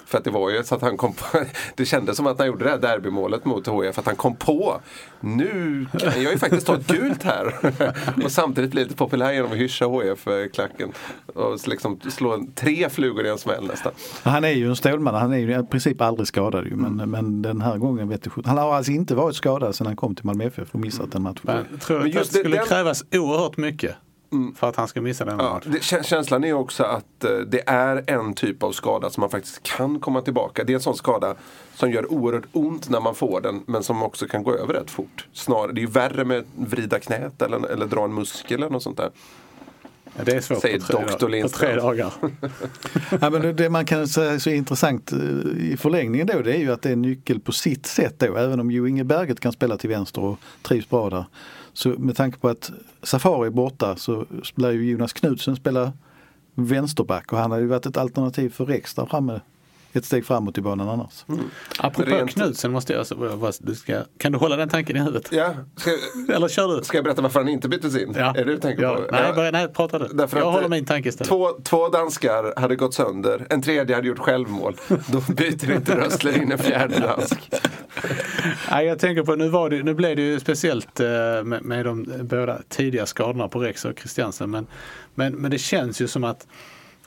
För 0.09 0.19
att 0.19 0.25
det 0.25 0.31
var 0.31 0.51
ju 0.51 0.63
så 0.65 0.75
att 0.75 0.83
han 0.83 0.97
kom 0.97 1.13
på, 1.13 1.25
det 1.77 1.85
kändes 1.87 2.17
som 2.17 2.27
att 2.27 2.39
han 2.39 2.47
gjorde 2.47 2.65
det 2.65 2.71
här 2.71 2.79
derbymålet 2.79 3.45
mot 3.45 3.69
HIF, 3.69 3.99
att 3.99 4.07
han 4.07 4.17
kom 4.17 4.37
på 4.37 4.81
nu 5.21 5.87
kan 5.99 6.23
jag 6.23 6.33
ju 6.33 6.39
faktiskt 6.39 6.67
ta 6.67 6.75
ett 6.75 6.87
gult 6.87 7.23
här. 7.23 7.55
Och 8.25 8.33
samtidigt 8.33 8.71
bli 8.71 8.83
lite 8.83 8.95
populär 8.97 9.33
genom 9.33 9.53
att 9.53 9.59
hyscha 9.59 9.87
HIF-klacken. 9.89 10.93
Och 11.35 11.69
liksom 11.69 12.01
slå 12.01 12.35
en, 12.35 12.53
tre 12.53 12.89
flugor 12.91 13.27
i 13.27 13.29
en 13.29 13.39
smäll 13.39 13.67
nästan. 13.67 13.93
Han 14.23 14.45
är 14.45 14.49
ju 14.51 14.69
en 14.69 14.77
stålman, 14.77 15.15
han 15.15 15.33
är 15.33 15.39
ju 15.39 15.61
i 15.61 15.63
princip 15.63 16.01
aldrig 16.01 16.27
skadad 16.29 16.65
ju, 16.67 16.77
men, 16.77 17.11
men 17.11 17.43
den 17.43 17.61
här 17.61 17.77
gången 17.79 18.09
vet 18.09 18.27
jag, 18.27 18.47
Han 18.47 18.59
har 18.59 18.75
alltså 18.75 18.93
inte 18.93 19.15
varit 19.15 19.37
skadad 19.37 19.75
sedan 19.75 19.87
han 19.87 19.97
kom 19.97 20.15
till 20.15 20.27
Malmö 20.27 20.45
FF 20.45 20.69
och 20.75 20.81
missat 20.81 21.15
en 21.15 21.23
match. 21.23 21.39
Jag 21.45 21.81
tror 21.81 21.99
Men 21.99 22.07
att 22.07 22.13
det 22.13 22.19
just 22.19 22.33
det- 22.33 22.39
skulle 22.39 22.57
den- 22.57 22.67
krävas 22.67 23.05
oerhört 23.13 23.57
mycket 23.57 23.95
för 24.57 24.69
att 24.69 24.77
han 24.77 24.89
ska 24.89 25.01
missa 25.01 25.25
den 25.25 25.39
Ja, 25.39 25.61
det, 25.65 25.79
kä- 25.79 26.03
känslan 26.03 26.45
är 26.45 26.53
också 26.53 26.85
att 26.85 27.25
eh, 27.25 27.31
det 27.31 27.69
är 27.69 28.05
en 28.07 28.35
typ 28.35 28.63
av 28.63 28.73
skada 28.73 29.11
som 29.11 29.21
man 29.21 29.31
faktiskt 29.31 29.63
kan 29.63 30.01
komma 30.01 30.21
tillbaka. 30.21 30.65
Det 30.65 30.73
är 30.73 30.75
en 30.75 30.81
sån 30.81 30.97
skada 30.97 31.35
som 31.75 31.91
gör 31.91 32.13
oerhört 32.13 32.47
ont 32.53 32.89
när 32.89 33.01
man 33.01 33.15
får 33.15 33.41
den 33.41 33.63
men 33.67 33.83
som 33.83 34.03
också 34.03 34.27
kan 34.27 34.43
gå 34.43 34.55
över 34.55 34.75
rätt 34.75 34.91
fort. 34.91 35.27
Snarare, 35.33 35.73
det 35.73 35.79
är 35.81 35.83
ju 35.83 35.91
värre 35.91 36.25
med 36.25 36.39
att 36.39 36.45
vrida 36.55 36.99
knät 37.01 37.43
eller, 37.43 37.67
eller 37.69 37.87
dra 37.87 38.05
en 38.05 38.15
muskel 38.15 38.59
eller 38.63 38.71
något 38.71 38.83
sånt 38.83 38.97
där. 38.97 39.11
Ja, 40.19 40.25
det 40.25 40.33
är 40.33 40.41
svårt 40.41 40.61
Säger 40.61 40.79
på 40.81 40.87
tre, 40.87 41.17
på 41.21 41.29
Lindström. 41.29 41.71
tre 41.71 41.81
dagar. 41.81 42.13
Ja, 43.21 43.31
men 43.31 43.43
det, 43.43 43.53
det 43.53 43.71
man 43.71 43.85
kan 43.85 44.09
säga 44.09 44.33
är 44.33 44.39
så 44.39 44.51
intressant 44.51 45.13
eh, 45.13 45.19
i 45.59 45.77
förlängningen 45.79 46.27
då 46.27 46.43
det 46.43 46.55
är 46.55 46.59
ju 46.59 46.73
att 46.73 46.83
det 46.83 46.89
är 46.89 46.93
en 46.93 47.03
nyckel 47.03 47.41
på 47.41 47.53
sitt 47.53 47.87
sätt 47.87 48.15
då. 48.19 48.37
Även 48.37 48.61
om 48.61 48.71
Jo 48.71 48.87
Inge 48.87 49.05
Berget 49.05 49.41
kan 49.41 49.53
spela 49.53 49.77
till 49.77 49.91
vänster 49.91 50.21
och 50.25 50.39
trivs 50.63 50.89
bra 50.91 51.11
där. 51.11 51.25
Så 51.73 51.89
med 51.89 52.17
tanke 52.17 52.39
på 52.39 52.49
att 52.49 52.71
Safari 53.03 53.47
är 53.47 53.51
borta 53.51 53.97
så 53.97 54.27
lär 54.55 54.71
ju 54.71 54.91
Jonas 54.91 55.13
Knudsen 55.13 55.57
spela 55.57 55.93
vänsterback 56.55 57.33
och 57.33 57.39
han 57.39 57.51
hade 57.51 57.63
ju 57.63 57.69
varit 57.69 57.87
ett 57.87 57.97
alternativ 57.97 58.51
för 58.51 58.67
Rex 58.67 58.95
där 58.95 59.07
framme. 59.07 59.41
Ett 59.93 60.05
steg 60.05 60.27
framåt 60.27 60.59
i 60.59 60.61
banan 60.61 60.89
annars. 60.89 61.25
Apropå 61.79 62.11
Rent- 62.11 62.29
Knutsen 62.29 62.73
måste 62.73 62.93
jag, 62.93 63.07
du 63.61 63.75
ska, 63.75 64.03
kan 64.19 64.33
du 64.33 64.39
hålla 64.39 64.57
den 64.57 64.69
tanken 64.69 64.97
i 64.97 64.99
huvudet? 65.01 65.29
Ja, 65.33 65.55
ska, 65.77 65.91
Eller 66.35 66.49
kör 66.49 66.77
du? 66.77 66.85
ska 66.85 66.97
jag 66.99 67.05
berätta 67.05 67.23
varför 67.23 67.41
han 67.41 67.49
inte 67.49 67.69
byttes 67.69 67.97
in? 67.97 68.15
Ja. 68.17 68.35
Är 68.37 68.45
det 68.45 68.53
du 68.53 68.59
tänker 68.59 68.83
ja. 68.83 68.95
på? 68.95 69.01
Nej, 69.13 69.23
Ja. 69.29 69.33
bara, 69.35 69.51
nej, 69.51 69.69
prata 69.69 69.99
du. 69.99 70.09
Därför 70.13 70.39
jag 70.39 70.47
att, 70.47 70.53
håller 70.53 70.65
eh, 70.67 70.71
min 70.71 70.85
tanke 70.87 71.09
istället. 71.09 71.29
Två, 71.29 71.49
två 71.65 71.89
danskar 71.89 72.61
hade 72.61 72.77
gått 72.77 72.95
sönder, 72.95 73.47
en 73.51 73.63
tredje 73.63 73.97
hade 73.97 74.09
gjort 74.09 74.19
självmål. 74.19 74.77
Då 74.89 75.21
byter 75.35 75.73
inte 75.73 75.97
Rössler 75.97 76.43
in 76.43 76.53
en 76.53 76.59
fjärde 76.59 76.99
dansk. 77.01 77.51
Nej, 78.71 78.87
jag 78.87 78.99
tänker 78.99 79.23
på, 79.23 79.35
nu, 79.35 79.49
var 79.49 79.71
det, 79.71 79.83
nu 79.83 79.95
blev 79.95 80.17
det 80.17 80.23
ju 80.23 80.41
speciellt 80.41 81.01
eh, 81.01 81.07
med, 81.45 81.63
med 81.63 81.85
de 81.87 82.07
båda 82.23 82.59
tidiga 82.69 83.07
skadorna 83.07 83.49
på 83.49 83.59
Rex 83.61 83.85
och 83.85 83.99
Christiansen. 83.99 84.51
Men, 84.51 84.67
men, 85.15 85.33
men 85.35 85.51
det 85.51 85.59
känns 85.59 86.01
ju 86.01 86.09
som 86.09 86.25
att 86.25 86.47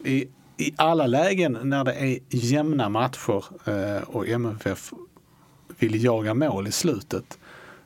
i, 0.06 0.28
i 0.62 0.74
alla 0.76 1.08
lägen 1.08 1.58
när 1.63 1.84
det 1.84 1.93
är 1.93 2.19
jämna 2.30 2.89
matcher 2.89 3.43
eh, 3.65 4.04
och 4.04 4.28
MFF 4.28 4.93
vill 5.80 6.04
jaga 6.04 6.34
mål 6.34 6.67
i 6.67 6.71
slutet 6.71 7.39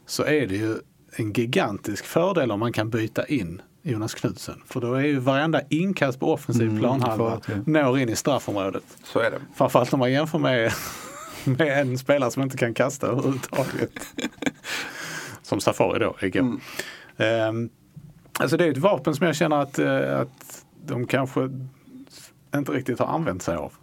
så 0.06 0.24
är 0.24 0.48
det 0.48 0.56
ju 0.56 0.76
en 1.12 1.34
gigantisk 1.34 2.06
fördel 2.06 2.52
om 2.52 2.60
man 2.60 2.74
kan 2.74 2.90
byta 2.90 3.26
in 3.26 3.62
Jonas 3.82 4.14
Knutsen. 4.14 4.62
För 4.66 4.82
då 4.82 4.94
är 4.94 5.04
ju 5.04 5.20
varenda 5.20 5.62
inkast 5.70 6.20
på 6.20 6.34
offensiv 6.34 6.68
Mm, 6.68 6.80
planhalva 6.80 7.42
når 7.66 8.00
in 8.00 8.10
i 8.10 8.16
straffområdet. 8.16 8.84
Så 9.04 9.20
är 9.20 9.32
det. 9.32 9.40
Framförallt 9.56 9.94
om 9.94 10.00
man 10.00 10.12
jämför 10.12 10.40
med, 10.40 10.72
med 11.44 11.82
en 11.82 11.98
spelare 11.98 12.32
som 12.32 12.44
inte 12.44 12.58
kan 12.58 12.74
kasta 12.74 13.08
överhuvudtaget. 13.08 13.92
som 15.42 15.62
Safari 15.62 16.00
då 16.00 16.16
igår. 16.22 16.60
Ehm, 17.18 17.70
alltså 18.40 18.58
det 18.58 18.66
är 18.66 18.72
ett 18.72 18.78
vapen 18.78 19.16
som 19.16 19.26
jag 19.26 19.36
känner 19.36 19.58
att, 19.58 19.80
eh, 19.80 20.20
att 20.20 20.66
de 20.86 21.08
kanske 21.08 21.50
inte 22.60 22.72
riktigt 22.72 23.00
har 23.00 23.06
använt 23.08 23.42
sig 23.44 23.56
av. 23.56 23.74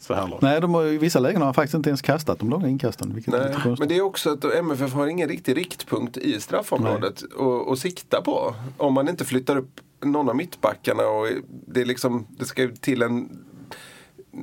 så 0.00 0.14
här 0.14 0.28
långt. 0.28 0.42
Nej, 0.42 0.60
de 0.60 0.74
har, 0.74 0.84
i 0.84 0.98
vissa 0.98 1.18
lägen 1.20 1.40
har 1.40 1.44
han 1.46 1.54
faktiskt 1.54 1.74
inte 1.74 1.90
ens 1.90 2.02
kastat 2.02 2.38
de 2.38 2.50
långa 2.50 2.68
inkasten. 2.68 3.14
Vilket 3.14 3.34
är 3.34 3.38
Nej, 3.38 3.48
lite 3.48 3.60
konstigt. 3.60 3.78
men 3.78 3.88
det 3.88 3.96
är 3.96 4.02
också 4.02 4.30
att 4.32 4.44
MFF 4.44 4.92
har 4.92 5.06
ingen 5.06 5.28
riktig 5.28 5.56
riktpunkt 5.56 6.16
i 6.16 6.40
straffområdet 6.40 7.22
att- 7.38 7.68
att 7.72 7.78
sikta 7.78 8.20
på. 8.22 8.54
Om 8.76 8.94
man 8.94 9.08
inte 9.08 9.24
flyttar 9.24 9.56
upp 9.56 9.80
någon 10.04 10.28
av 10.28 10.36
mittbackarna 10.36 11.02
och 11.02 11.26
det 11.66 11.80
är 11.80 11.84
liksom, 11.84 12.26
det 12.38 12.44
ska 12.44 12.62
ju 12.62 12.76
till 12.76 13.02
en 13.02 13.28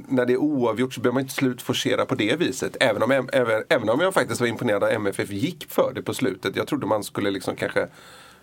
när 0.08 0.26
det 0.26 0.34
är 0.34 0.38
oavgjort 0.38 0.94
så 0.94 1.02
behöver 1.02 1.14
man 1.14 1.22
inte 1.22 1.34
slutforcera 1.34 2.06
på 2.06 2.16
det 2.16 2.36
viset. 2.40 2.78
Även 2.80 3.04
om, 3.04 3.12
även, 3.12 3.64
även 3.70 3.90
om 3.90 4.00
jag 4.00 4.14
faktiskt 4.14 4.42
var 4.42 4.48
imponerad 4.48 4.84
att 4.84 4.92
MFF 4.92 5.32
gick 5.32 5.66
för 5.70 5.92
det 5.96 6.02
på 6.02 6.14
slutet. 6.14 6.56
Jag 6.56 6.68
trodde 6.68 6.86
man 6.86 7.04
skulle 7.04 7.32
liksom 7.32 7.56
kanske 7.56 7.88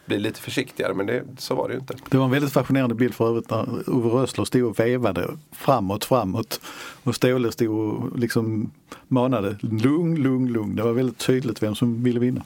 bli 0.07 0.19
lite 0.19 0.41
försiktigare 0.41 0.95
men 0.95 1.07
det, 1.07 1.25
så 1.39 1.55
var 1.55 1.69
det 1.69 1.75
ju 1.75 1.81
inte. 1.81 1.95
Det 2.11 2.17
var 2.17 2.25
en 2.25 2.31
väldigt 2.31 2.53
fascinerande 2.53 2.95
bild 2.95 3.15
för 3.15 3.29
övrigt 3.29 3.51
när 3.51 3.91
Ove 3.91 4.09
Rössler 4.09 4.45
stod 4.45 4.65
och 4.65 4.81
vevade 4.81 5.29
framåt, 5.53 6.05
framåt. 6.05 6.61
Och 7.03 7.15
Ståhle 7.15 7.53
stod 7.53 7.71
och 7.71 8.19
liksom 8.19 8.71
manade 9.09 9.57
lugn, 9.61 10.23
lugn, 10.23 10.53
lugn. 10.53 10.77
Det 10.77 10.83
var 10.83 10.93
väldigt 10.93 11.19
tydligt 11.19 11.63
vem 11.63 11.75
som 11.75 12.05
ville 12.05 12.21
vinna. 12.21 12.43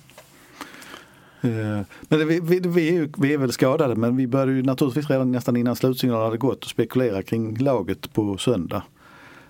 Eh, 1.40 1.80
men 2.08 2.18
det, 2.18 2.24
vi, 2.24 2.40
vi, 2.40 2.60
vi, 2.60 2.88
är 2.88 2.92
ju, 2.92 3.12
vi 3.16 3.34
är 3.34 3.38
väl 3.38 3.52
skadade 3.52 3.94
men 3.94 4.16
vi 4.16 4.26
började 4.26 4.52
ju 4.52 4.62
naturligtvis 4.62 5.10
redan 5.10 5.32
nästan 5.32 5.56
innan 5.56 5.76
slutsignalen 5.76 6.24
hade 6.24 6.38
gått 6.38 6.64
och 6.64 6.70
spekulera 6.70 7.22
kring 7.22 7.56
laget 7.56 8.12
på 8.12 8.38
söndag. 8.38 8.82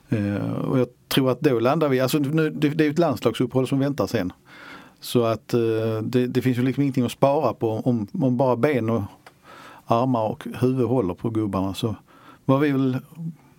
Eh, 0.09 0.53
och 0.53 0.79
jag 0.79 0.89
tror 1.09 1.31
att 1.31 1.41
då 1.41 1.61
landar 1.61 1.89
vi, 1.89 2.01
alltså 2.01 2.19
nu, 2.19 2.51
det, 2.51 2.69
det 2.69 2.85
är 2.85 2.87
ju 2.87 2.91
ett 2.91 2.99
landslagsuppehåll 2.99 3.69
som 3.69 3.79
väntar 3.79 4.07
sen. 4.07 4.33
Så 5.07 5.25
att 5.25 5.55
eh, 5.55 5.61
det, 6.03 6.27
det 6.27 6.43
finns 6.43 6.59
ju 6.59 6.63
liksom 6.63 6.83
ingenting 6.83 7.05
att 7.05 7.13
spara 7.13 7.55
på 7.55 7.71
om, 7.85 8.07
om 8.13 8.37
bara 8.37 8.57
ben 8.57 8.91
och 8.91 9.03
armar 9.87 10.29
och 10.29 10.47
huvud 10.61 10.87
håller 10.87 11.15
på 11.15 11.31
gubbarna. 11.31 11.75
Så 11.75 11.97
var 12.45 12.59
vi 12.59 12.71
väl, 12.71 12.99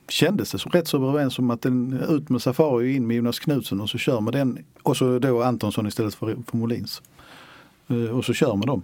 kändes 0.10 0.52
det 0.52 0.60
som 0.60 0.72
rätt 0.72 0.88
så 0.88 1.10
överens 1.10 1.40
om 1.40 1.50
att 1.52 1.62
den, 1.62 2.00
ut 2.10 2.30
med 2.30 2.42
Safari 2.42 2.86
och 2.86 2.96
in 2.96 3.08
med 3.08 3.18
Jonas 3.18 3.40
Knutsson 3.40 3.82
och 3.82 3.90
så 3.90 3.98
kör 3.98 4.22
med 4.22 4.34
den. 4.34 4.66
Och 4.84 4.98
så 4.98 5.20
då 5.20 5.44
Antonsson 5.44 5.88
istället 5.88 6.16
för, 6.16 6.38
för 6.48 6.58
Molins. 6.58 7.02
Eh, 7.88 8.18
Och 8.18 8.26
så 8.26 8.34
kör 8.34 8.56
med 8.56 8.68
dem. 8.68 8.84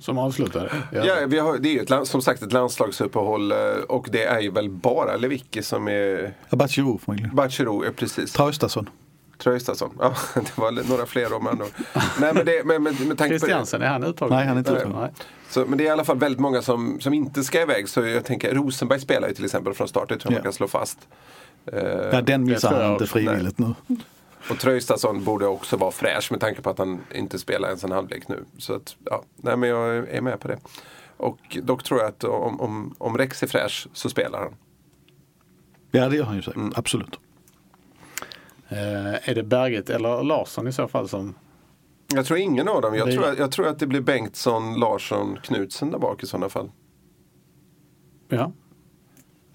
Som 0.00 0.18
avslutade. 0.18 0.70
Ja, 0.92 1.26
vi 1.28 1.38
har, 1.38 1.58
det 1.58 1.68
är 1.68 1.72
ju 1.72 1.80
ett, 1.80 2.08
som 2.08 2.22
sagt 2.22 2.42
ett 2.42 2.52
landslagsuppehåll 2.52 3.52
eh, 3.52 3.58
och 3.88 4.08
det 4.12 4.24
är 4.24 4.40
ju 4.40 4.50
väl 4.50 4.70
bara 4.70 5.16
Lewicki 5.16 5.62
som 5.62 5.88
är 5.88 6.34
Abatjerov 6.50 6.98
förmodligen. 6.98 7.36
Bachirou, 7.36 7.84
ja, 7.84 7.90
precis. 7.96 8.32
Traustason. 8.32 8.88
Traustason. 9.38 9.96
Ja, 10.00 10.14
det 10.34 10.58
var 10.58 10.88
några 10.88 11.06
fler 11.06 11.32
om 11.32 11.46
ändå. 11.46 11.64
Nej 12.20 12.34
men 12.34 12.46
det, 12.46 12.62
men, 12.66 12.82
med, 12.82 12.92
med 12.92 12.92
tanke 13.00 13.16
på 13.18 13.24
det. 13.24 13.28
Christiansen, 13.38 13.82
är 13.82 13.86
han 13.88 14.04
uttagen? 14.04 14.36
Nej, 14.36 14.46
han 14.46 14.56
är 14.56 14.58
inte 14.58 14.72
Nej. 14.72 14.80
uttagen. 14.80 15.00
Nej. 15.00 15.10
Så, 15.48 15.64
men 15.68 15.78
det 15.78 15.84
är 15.84 15.86
i 15.86 15.90
alla 15.90 16.04
fall 16.04 16.18
väldigt 16.18 16.40
många 16.40 16.62
som, 16.62 17.00
som 17.00 17.14
inte 17.14 17.44
ska 17.44 17.62
iväg. 17.62 17.88
Så 17.88 18.06
jag 18.06 18.24
tänker, 18.24 18.54
Rosenberg 18.54 19.00
spelar 19.00 19.28
ju 19.28 19.34
till 19.34 19.44
exempel 19.44 19.74
från 19.74 19.88
start. 19.88 20.08
Det 20.08 20.16
tror 20.16 20.32
jag 20.32 20.38
Ja. 20.38 20.38
man 20.38 20.42
kan 20.42 20.52
slå 20.52 20.68
fast. 20.68 20.98
Eh, 21.72 21.82
Ja, 22.12 22.20
den 22.20 22.44
missar 22.44 22.82
han 22.82 22.92
inte 22.92 23.06
frivilligt 23.06 23.58
nu. 23.58 23.74
Och 24.50 24.58
Traustason 24.58 25.24
borde 25.24 25.46
också 25.46 25.76
vara 25.76 25.90
fräsch 25.90 26.28
med 26.30 26.40
tanke 26.40 26.62
på 26.62 26.70
att 26.70 26.78
han 26.78 27.00
inte 27.14 27.38
spelar 27.38 27.68
ens 27.68 27.84
en 27.84 27.92
halvlek 27.92 28.28
nu. 28.28 28.44
Så 28.58 28.74
att, 28.74 28.96
ja, 29.04 29.22
nej 29.36 29.56
men 29.56 29.68
jag 29.68 29.96
är 30.08 30.20
med 30.20 30.40
på 30.40 30.48
det. 30.48 30.58
Och 31.16 31.38
dock 31.62 31.82
tror 31.84 32.00
jag 32.00 32.08
att 32.08 32.24
om, 32.24 32.60
om, 32.60 32.94
om 32.98 33.18
Rex 33.18 33.42
är 33.42 33.46
fräsch 33.46 33.86
så 33.92 34.08
spelar 34.08 34.38
han. 34.38 34.54
Ja 35.90 36.08
det 36.08 36.16
gör 36.16 36.24
han 36.24 36.36
ju 36.36 36.42
säkert, 36.42 36.56
Mm. 36.56 36.72
absolut. 36.76 37.18
Eh, 38.68 39.28
är 39.30 39.34
det 39.34 39.42
Berget 39.42 39.90
eller 39.90 40.22
Larsson 40.22 40.68
i 40.68 40.72
så 40.72 40.88
fall 40.88 41.08
som... 41.08 41.34
Jag 42.14 42.26
tror 42.26 42.38
ingen 42.38 42.68
av 42.68 42.82
dem. 42.82 42.94
Jag 42.94 43.08
Det- 43.08 43.12
tror, 43.12 43.24
att- 43.28 43.38
jag 43.38 43.52
tror 43.52 43.66
att 43.68 43.78
det 43.78 43.86
blir 43.86 44.00
Bengtsson, 44.00 44.80
Larsson, 44.80 45.38
Knutsen 45.42 45.90
där 45.90 45.98
bak 45.98 46.22
i 46.22 46.26
sådana 46.26 46.48
fall. 46.48 46.70
Ja. 48.28 48.52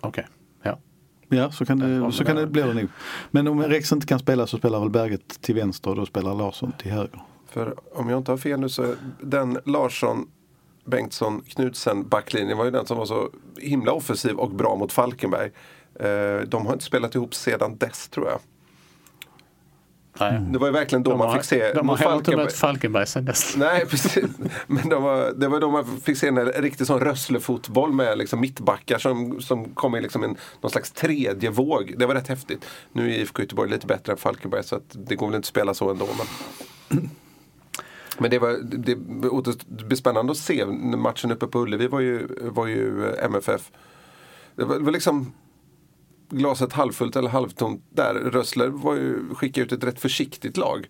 Okej. 0.02 0.28
Ja. 0.64 0.80
Ja, 1.30 1.52
så 1.52 1.66
kan 1.66 1.80
det, 1.80 2.12
så 2.12 2.26
kan 2.26 2.36
det 2.36 2.48
bli 2.48 2.62
det 2.62 2.74
nog. 2.74 2.88
Men 3.32 3.48
om 3.48 3.64
Rex 3.64 3.92
inte 3.92 4.08
kan 4.08 4.20
spela 4.20 4.48
så 4.48 4.58
spelar 4.58 4.80
väl 4.80 4.90
Berget 4.90 5.42
till 5.42 5.56
vänster 5.56 5.90
och 5.90 5.96
då 5.96 6.06
spelar 6.06 6.36
Larsson 6.36 6.72
till 6.78 6.92
höger. 6.92 7.22
För 7.48 7.76
om 8.00 8.10
jag 8.10 8.18
inte 8.18 8.32
har 8.32 8.38
fel 8.38 8.60
nu 8.60 8.70
så 8.70 8.84
är 8.84 8.96
den 9.22 9.60
Larsson, 9.66 10.28
Bengtsson, 10.86 11.42
Knutsen 11.48 12.08
backlinjen 12.08 12.58
var 12.58 12.66
ju 12.66 12.72
den 12.72 12.86
som 12.86 12.98
var 12.98 13.06
så 13.06 13.30
himla 13.58 13.92
offensiv 13.92 14.36
och 14.36 14.50
bra 14.52 14.76
mot 14.76 14.92
Falkenberg. 14.92 15.52
Eh, 16.00 16.48
De 16.48 16.66
har 16.66 16.74
inte 16.74 16.86
spelat 16.86 17.16
ihop 17.16 17.34
sedan 17.36 17.78
dess 17.78 18.10
tror 18.10 18.28
jag. 18.28 18.40
Nej. 20.20 20.42
Det 20.52 20.60
var 20.60 20.68
ju 20.68 20.74
verkligen 20.74 21.04
då 21.04 21.12
De 21.12 21.18
man 21.18 21.28
har, 21.28 21.36
fick 21.36 21.46
se 21.46 21.74
de 21.74 21.78
har 21.78 21.84
mot 21.84 22.00
heller 22.00 22.14
inte 22.14 22.24
Falkenberg. 22.26 22.46
mött 22.46 22.54
Falkenberg 22.54 23.08
sen 23.08 23.26
dess. 23.26 23.58
Nej 23.58 23.86
precis. 23.86 24.26
Men 24.68 24.90
de 24.90 25.04
var, 25.04 25.32
det 25.36 25.48
var 25.48 25.60
då 25.60 25.72
man 25.72 26.02
fick 26.02 26.18
se 26.18 26.28
en 26.28 26.46
riktig 26.46 26.88
sån 26.88 27.00
Rössle-fotboll 27.00 27.94
med 27.94 28.18
liksom 28.18 28.42
mittbackar 28.42 28.98
som, 28.98 29.42
som 29.42 29.66
kom 29.66 29.96
i 29.96 30.02
liksom 30.02 30.24
en, 30.24 30.38
någon 30.62 30.72
slags 30.72 30.92
tredje 30.92 31.50
våg. 31.50 31.94
Det 31.98 32.06
var 32.06 32.16
rätt 32.16 32.28
häftigt. 32.28 32.66
Nu 32.92 33.14
är 33.14 33.18
IFK 33.18 33.42
Göteborg 33.42 33.70
lite 33.70 33.88
bättre 33.88 34.12
än 34.12 34.18
Falkenberg 34.18 34.64
så 34.64 34.76
att 34.76 34.96
det 35.08 35.16
går 35.16 35.28
väl 35.28 35.36
inte 35.36 35.46
att 35.46 35.50
spela 35.50 35.74
så 35.74 35.92
ändå. 35.92 36.08
Men, 36.18 37.10
men 38.18 38.32
det, 38.32 38.40
var, 38.40 38.58
det, 38.62 38.96
det 39.68 39.86
blir 39.86 39.96
spännande 39.96 40.32
att 40.32 40.38
se. 40.38 40.66
Matchen 40.66 41.32
uppe 41.32 41.48
på 41.48 41.60
Ullevi 41.60 41.88
var 41.88 42.00
ju, 42.00 42.28
var 42.42 42.68
ju 42.68 43.06
eh, 43.06 43.26
MFF. 43.26 43.72
Det 44.56 44.64
var, 44.64 44.76
det 44.76 44.84
var 44.84 44.92
liksom 44.92 45.34
glaset 46.34 46.74
halvfullt 46.74 47.16
eller 47.16 47.30
halvtomt 47.30 47.86
där. 47.90 48.14
Rössler 48.14 48.68
var 48.68 48.96
ju, 48.96 49.36
skickade 49.36 49.66
ut 49.66 49.72
ett 49.72 49.84
rätt 49.84 50.00
försiktigt 50.00 50.58
lag. 50.58 50.90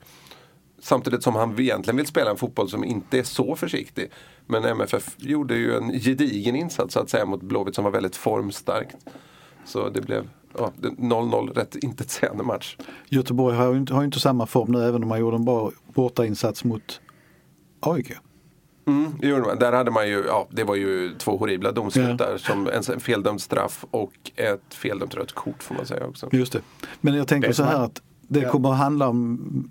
Samtidigt 0.80 1.24
som 1.24 1.36
han 1.36 1.60
egentligen 1.60 1.98
vill 1.98 2.08
spela 2.08 2.32
en 2.32 2.38
fotboll 2.38 2.70
som 2.70 2.84
inte 2.84 3.20
är 3.20 3.24
så 3.24 3.56
försiktig. 3.56 4.12
Men 4.46 4.64
MFF 4.64 5.16
gjorde 5.18 5.56
ju 5.56 5.78
en 5.78 5.92
gedigen 6.00 6.56
insats 6.56 6.94
så 6.94 7.00
att 7.00 7.10
säga 7.10 7.26
mot 7.26 7.42
Blåvitt 7.42 7.76
som 7.76 7.84
var 7.84 7.92
väldigt 7.92 8.16
formstarkt. 8.16 8.96
Så 9.66 9.90
det 9.90 10.02
blev 10.02 10.30
0-0, 10.54 11.54
rätt 11.54 11.76
intetsägande 11.76 12.44
match. 12.44 12.78
Göteborg 13.10 13.56
har 13.56 13.72
ju 13.72 13.78
inte, 13.78 13.94
har 13.94 14.02
ju 14.02 14.06
inte 14.06 14.20
samma 14.20 14.46
form 14.46 14.72
nu 14.72 14.84
även 14.84 15.04
om 15.04 15.10
man 15.10 15.20
gjorde 15.20 15.36
en 15.36 15.46
bra 15.46 15.72
bortainsats 15.94 16.64
mot 16.64 17.02
AIK. 17.80 18.14
Mm, 18.86 19.12
det. 19.20 19.56
Där 19.60 19.72
hade 19.72 19.92
man 19.92 20.08
ju, 20.08 20.24
ja 20.28 20.48
det 20.52 20.64
var 20.64 20.76
ju 20.76 21.16
två 21.18 21.38
horribla 21.38 21.72
domslut 21.72 22.08
Ja. 22.10 22.14
där. 22.26 22.38
Som 22.38 22.68
en, 22.68 23.00
feldömd 23.00 23.42
straff 23.42 23.86
och 23.92 24.14
ett 24.36 24.74
feldömt 24.74 25.16
rött 25.16 25.32
kort 25.32 25.64
får 25.64 25.76
man 25.76 25.86
säga 25.86 26.06
också. 26.08 26.30
Just 26.32 26.54
det. 26.54 26.62
Men 27.02 27.14
jag 27.16 27.28
tänker 27.28 27.52
så 27.52 27.64
här 27.64 27.80
är- 27.80 27.84
att 27.86 28.02
det 28.28 28.40
Ja. 28.40 28.50
kommer 28.52 28.72
att 28.72 28.78
handla 28.78 29.08
om 29.08 29.70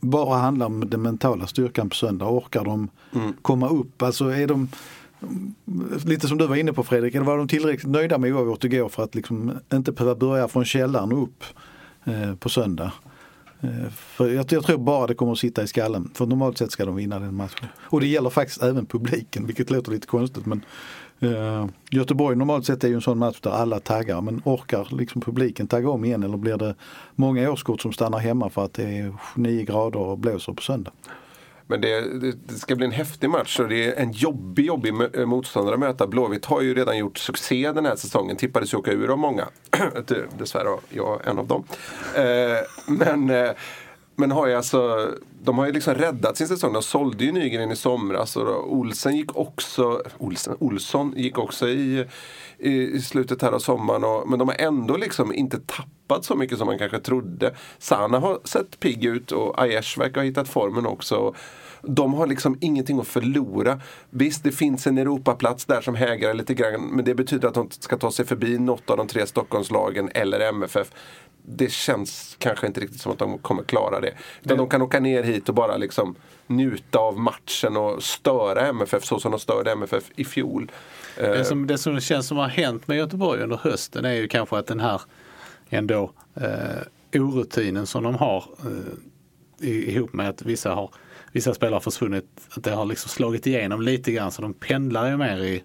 bara 0.00 0.38
handla 0.38 0.66
om 0.66 0.90
den 0.90 1.02
mentala 1.02 1.46
styrkan 1.46 1.88
på 1.88 1.94
söndag. 1.96 2.26
Orkar 2.28 2.64
de 2.64 2.88
Mm. 3.14 3.32
komma 3.42 3.68
upp? 3.68 4.02
Alltså 4.02 4.24
är 4.28 4.46
de 4.46 4.68
Lite 6.04 6.28
som 6.28 6.38
du 6.38 6.46
var 6.46 6.56
inne 6.56 6.72
på 6.72 6.82
Fredrik, 6.84 7.14
eller 7.14 7.26
var 7.26 7.38
de 7.38 7.48
tillräckligt 7.48 7.92
nöjda 7.92 8.18
med 8.18 8.34
oavgjort 8.34 8.64
igår 8.64 8.88
för 8.88 9.02
att 9.04 9.14
liksom 9.14 9.52
inte 9.72 9.92
behöva 9.92 10.14
börja 10.14 10.48
från 10.48 10.64
källaren 10.64 11.12
upp 11.12 11.44
eh, 12.04 12.34
på 12.34 12.48
söndag? 12.48 12.92
Eh, 13.60 13.90
för 13.90 14.28
jag, 14.28 14.52
jag 14.52 14.64
tror 14.64 14.78
bara 14.78 15.06
det 15.06 15.14
kommer 15.14 15.32
att 15.32 15.38
sitta 15.38 15.62
i 15.62 15.66
skallen. 15.66 16.10
För 16.14 16.26
normalt 16.26 16.58
sett 16.58 16.70
ska 16.70 16.84
de 16.84 16.96
vinna 16.96 17.18
den 17.18 17.34
matchen. 17.34 17.68
Och 17.78 18.00
det 18.00 18.06
gäller 18.06 18.30
faktiskt 18.30 18.62
även 18.62 18.86
publiken, 18.86 19.46
vilket 19.46 19.70
låter 19.70 19.92
lite 19.92 20.06
konstigt. 20.06 20.46
Men 20.46 20.64
eh, 21.20 21.66
Göteborg 21.90 22.36
normalt 22.36 22.66
sett 22.66 22.84
är 22.84 22.88
ju 22.88 22.94
en 22.94 23.00
sån 23.00 23.18
match 23.18 23.40
där 23.40 23.50
alla 23.50 23.80
taggar. 23.80 24.20
Men 24.20 24.42
orkar 24.44 24.88
liksom 24.90 25.20
publiken 25.20 25.66
tagga 25.66 25.90
om 25.90 26.04
igen 26.04 26.22
eller 26.22 26.36
blir 26.36 26.56
det 26.56 26.74
många 27.14 27.50
årskort 27.50 27.80
som 27.80 27.92
stannar 27.92 28.18
hemma 28.18 28.50
för 28.50 28.64
att 28.64 28.72
det 28.72 28.98
är 28.98 29.14
9 29.34 29.64
grader 29.64 29.98
och 29.98 30.18
blåser 30.18 30.52
på 30.52 30.62
söndag? 30.62 30.92
Men 31.66 31.80
det, 31.80 32.00
det, 32.46 32.54
ska 32.54 32.76
bli 32.76 32.86
en 32.86 32.92
häftig 32.92 33.30
match 33.30 33.60
och 33.60 33.68
det 33.68 33.86
är 33.86 34.02
en 34.02 34.12
jobbig, 34.12 34.64
jobbig 34.64 34.94
eh, 35.14 35.26
motståndare 35.26 35.74
att 35.74 35.80
möta. 35.80 36.06
Blåvitt 36.06 36.44
har 36.44 36.60
ju 36.60 36.74
redan 36.74 36.98
gjort 36.98 37.18
succé 37.18 37.72
den 37.72 37.86
här 37.86 37.96
säsongen. 37.96 38.36
Tippades 38.36 38.74
ju 38.74 38.78
åka 38.78 38.92
ur 38.92 39.10
av 39.10 39.18
många. 39.18 39.48
Dessvärre 40.38 40.68
var 40.68 40.80
jag 40.88 41.26
en 41.26 41.38
av 41.38 41.46
dem. 41.46 41.64
Eh, 42.16 42.22
men, 42.88 43.30
eh, 43.30 43.50
men 44.16 44.30
har 44.30 44.46
ju 44.46 44.54
alltså, 44.54 45.10
de 45.42 45.58
har 45.58 45.66
ju 45.66 45.72
liksom 45.72 45.94
räddat 45.94 46.36
sin 46.36 46.48
säsong. 46.48 46.72
De 46.72 46.82
sålde 46.82 47.24
ju 47.24 47.32
Nygren 47.32 47.70
i 47.70 47.76
somras 47.76 48.36
och 48.36 48.46
då, 48.46 48.54
Olsen 48.54 49.16
gick 49.16 49.36
också, 49.36 50.02
Olsen, 50.18 50.56
Olsson 50.58 51.14
gick 51.16 51.38
också 51.38 51.68
i, 51.68 52.06
i, 52.58 52.70
i 52.70 53.00
slutet 53.00 53.42
här 53.42 53.52
av 53.52 53.58
sommaren. 53.58 54.04
Och, 54.04 54.28
men 54.28 54.38
de 54.38 54.48
har 54.48 54.56
ändå 54.58 54.96
liksom 54.96 55.34
inte 55.34 55.60
tappat 55.60 56.24
så 56.24 56.34
mycket 56.34 56.58
som 56.58 56.66
man 56.66 56.78
kanske 56.78 56.98
trodde. 56.98 57.54
Sana 57.78 58.18
har 58.18 58.38
sett 58.44 58.80
pigg 58.80 59.04
ut 59.04 59.32
och 59.32 59.62
Aiesh 59.62 59.98
verkar 59.98 60.20
ha 60.20 60.24
hittat 60.24 60.48
formen 60.48 60.86
också. 60.86 61.34
De 61.86 62.14
har 62.14 62.26
liksom 62.26 62.58
ingenting 62.60 63.00
att 63.00 63.06
förlora. 63.06 63.80
Visst, 64.10 64.44
det 64.44 64.52
finns 64.52 64.86
en 64.86 64.98
Europaplats 64.98 65.64
där 65.64 65.80
som 65.80 65.94
hägrar 65.94 66.34
lite 66.34 66.54
grann. 66.54 66.82
Men 66.82 67.04
det 67.04 67.14
betyder 67.14 67.48
att 67.48 67.54
de 67.54 67.70
ska 67.70 67.96
ta 67.96 68.10
sig 68.10 68.24
förbi 68.26 68.58
något 68.58 68.90
av 68.90 68.96
de 68.96 69.06
tre 69.08 69.26
Stockholmslagen 69.26 70.10
eller 70.14 70.40
MFF. 70.40 70.90
Det 71.46 71.72
känns 71.72 72.36
kanske 72.38 72.66
inte 72.66 72.80
riktigt 72.80 73.00
som 73.00 73.12
att 73.12 73.18
de 73.18 73.38
kommer 73.38 73.62
klara 73.62 74.00
det. 74.00 74.12
Utan 74.42 74.58
de 74.58 74.68
kan 74.68 74.82
åka 74.82 75.00
ner 75.00 75.22
hit 75.22 75.48
och 75.48 75.54
bara 75.54 75.76
liksom 75.76 76.14
njuta 76.46 76.98
av 76.98 77.18
matchen 77.18 77.76
och 77.76 78.02
störa 78.02 78.66
MFF 78.66 79.04
så 79.04 79.20
som 79.20 79.30
de 79.30 79.40
störde 79.40 79.72
MFF 79.72 80.04
i 80.16 80.24
fjol. 80.24 80.70
Eh, 81.16 81.30
Det 81.30 81.44
som, 81.44 81.66
det 81.66 81.78
som 81.78 82.00
känns 82.00 82.26
som 82.26 82.36
har 82.36 82.48
hänt 82.48 82.88
med 82.88 82.96
Göteborg 82.96 83.42
under 83.42 83.56
hösten 83.56 84.04
är 84.04 84.12
ju 84.12 84.28
kanske 84.28 84.56
att 84.56 84.66
den 84.66 84.80
här 84.80 85.00
ändå 85.68 86.12
eh, 86.34 87.20
orutinen 87.20 87.86
som 87.86 88.02
de 88.02 88.14
har 88.14 88.44
eh, 89.60 89.68
ihop 89.68 90.12
med 90.12 90.28
att 90.28 90.42
vissa, 90.42 90.74
har, 90.74 90.90
vissa 91.34 91.54
spelare 91.54 91.74
har 91.74 91.80
försvunnit, 91.80 92.24
att 92.56 92.64
det 92.64 92.70
har 92.70 92.84
liksom 92.84 93.08
slagit 93.08 93.46
igenom 93.46 93.82
lite 93.82 94.12
grann 94.12 94.30
så 94.30 94.42
de 94.42 94.54
pendlar 94.54 95.10
ju 95.10 95.16
mer 95.16 95.38
i, 95.38 95.54
i 95.54 95.62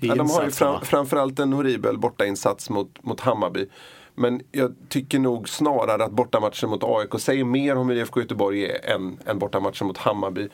Ja, 0.00 0.14
de 0.14 0.30
har 0.30 0.44
ju 0.44 0.50
fram, 0.50 0.80
framförallt 0.80 1.38
en 1.38 1.52
horribel 1.52 1.98
bortainsats 1.98 2.70
mot, 2.70 3.04
mot 3.04 3.20
Hammarby. 3.20 3.66
Men 4.14 4.42
jag 4.52 4.74
tycker 4.88 5.18
nog 5.18 5.48
snarare 5.48 6.04
att 6.04 6.12
bortamatchen 6.12 6.70
mot 6.70 6.84
AIK 6.84 7.20
säger 7.20 7.44
mer 7.44 7.76
om 7.76 7.88
hur 7.88 7.96
IFK 7.96 8.20
Göteborg 8.20 8.64
är 8.64 8.94
än, 8.94 9.18
än 9.26 9.38
bortamatchen 9.38 9.86
mot 9.86 9.98
Hammarby. 9.98 10.48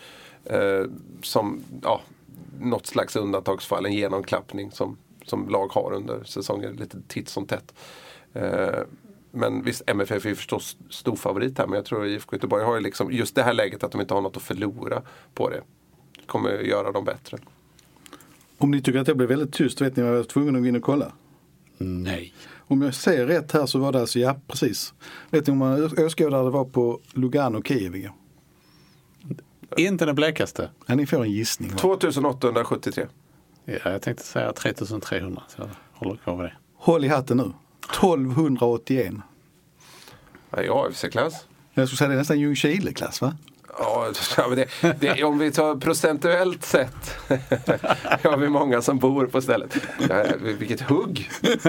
Eh, 0.45 0.85
som 1.23 1.63
ja, 1.83 2.01
något 2.61 2.87
slags 2.87 3.17
undantagsfall, 3.17 3.87
en 3.87 3.93
genomklappning 3.93 4.71
som, 4.71 4.97
som 5.25 5.49
lag 5.49 5.73
har 5.73 5.93
under 5.93 6.25
säsongen 6.25 6.73
lite 6.73 6.97
titt 7.09 7.29
som 7.29 7.47
tätt. 7.47 7.75
Eh, 8.33 8.81
men 9.31 9.62
visst, 9.62 9.83
MFF 9.87 10.24
är 10.24 10.28
ju 10.28 10.35
förstås 10.35 10.76
stor 10.91 11.16
favorit 11.16 11.59
här 11.59 11.66
men 11.66 11.76
jag 11.76 11.85
tror 11.85 12.05
att 12.05 12.09
IFK 12.09 12.37
Göteborg 12.37 12.64
har 12.64 12.74
ju 12.74 12.81
liksom 12.81 13.12
just 13.12 13.35
det 13.35 13.43
här 13.43 13.53
läget 13.53 13.85
att 13.85 13.93
de 13.93 14.01
inte 14.01 14.14
har 14.14 14.20
något 14.20 14.37
att 14.37 14.43
förlora 14.43 15.03
på 15.35 15.51
det. 15.51 15.62
Kommer 16.26 16.51
göra 16.51 16.93
dem 16.93 17.05
bättre. 17.05 17.39
Om 18.59 18.70
ni 18.70 18.83
tycker 18.83 18.99
att 18.99 19.07
det 19.07 19.14
blev 19.14 19.28
väldigt 19.28 19.53
tyst, 19.53 19.81
vet 19.81 19.97
ni 19.97 20.03
vad 20.03 20.12
jag 20.12 20.16
var 20.16 20.24
tvungen 20.24 20.57
att 20.57 20.62
gå 20.62 20.68
in 20.68 20.76
och 20.76 20.83
kolla? 20.83 21.12
Nej. 21.78 22.35
Om 22.59 22.83
jag 22.83 22.95
ser 22.95 23.26
rätt 23.26 23.53
här 23.53 23.66
så 23.66 23.78
var 23.78 23.93
det 23.93 24.01
alltså, 24.01 24.18
ja 24.18 24.37
precis. 24.47 24.95
Vet 25.31 25.47
ni 25.47 25.53
hur 25.53 25.59
många 25.59 26.07
åskådare 26.07 26.45
det 26.45 26.51
var 26.51 26.64
på 26.64 27.01
Lugano 27.12 27.62
Kiev 27.62 27.97
igår? 27.97 28.12
Inte 29.76 30.07
den 30.07 30.14
blekaste. 30.14 30.70
Ja, 30.87 30.95
ni 30.95 31.07
får 31.07 31.22
en 31.22 31.31
gissning. 31.31 31.70
va? 31.70 31.76
2873. 31.76 33.07
Ja, 33.64 33.78
jag 33.85 34.03
tänkte 34.03 34.24
säga 34.24 34.53
3300. 34.53 35.43
Så 35.49 35.62
jag 35.62 35.68
håller 35.93 36.16
kvar 36.16 36.37
vid 36.37 36.45
det. 36.45 36.53
Håll 36.74 37.05
i 37.05 37.09
hatten 37.09 37.37
nu. 37.37 37.53
1281. 37.93 39.14
Ja, 40.51 40.62
i 40.62 40.68
AFC-klass. 40.68 41.45
Jag 41.74 41.88
skulle 41.88 41.97
säga 41.97 42.09
det 42.09 42.14
är 42.14 42.18
nästan 42.18 42.41
Ljungskile-klass 42.41 43.20
va? 43.20 43.36
Ja, 43.79 44.07
ja, 44.37 44.49
det, 44.55 44.66
det, 45.01 45.25
om 45.25 45.39
vi 45.39 45.51
tar 45.53 45.75
procentuellt 45.77 46.64
sett 46.64 47.16
har 48.25 48.37
vi 48.37 48.49
många 48.49 48.83
som 48.83 48.99
bor 48.99 49.27
på 49.27 49.41
stället. 49.41 49.77
Ja, 50.09 50.25
vilket 50.59 50.81
hugg! 50.81 51.31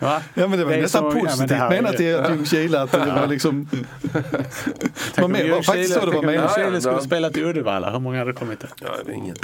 Ja 0.00 0.20
men 0.34 0.50
det 0.50 0.64
var 0.64 0.72
är 0.72 0.82
nästan 0.82 1.02
så- 1.12 1.18
ja, 1.18 1.22
men 1.22 1.24
positivt 1.26 1.48
det 1.48 1.54
här 1.54 1.66
är- 1.72 1.82
menat 1.82 2.00
i 2.00 2.14
att 2.14 2.30
Ljungskile 2.30 2.80
att 2.80 2.92
det 2.92 2.98
var 2.98 3.26
liksom 3.26 3.68
Tänk 3.72 5.18
var 5.18 5.28
med- 5.28 5.50
var 5.50 5.62
faktiskt 5.62 5.94
så 5.94 6.00
det 6.00 6.06
var 6.06 6.12
tänk 6.12 6.24
om 6.24 6.26
menat. 6.26 6.42
Ljungskile 6.58 6.74
Ja, 6.74 6.80
skulle 6.80 6.94
ja. 6.94 7.00
spela 7.00 7.30
till 7.30 7.44
Uddevalla. 7.44 7.90
Hur 7.90 7.98
många 8.00 8.18
hade 8.18 8.32
kommit 8.32 8.60
där? 8.60 8.70
Ja, 8.80 8.88
det 9.06 9.12
är 9.12 9.14
ingen. 9.14 9.36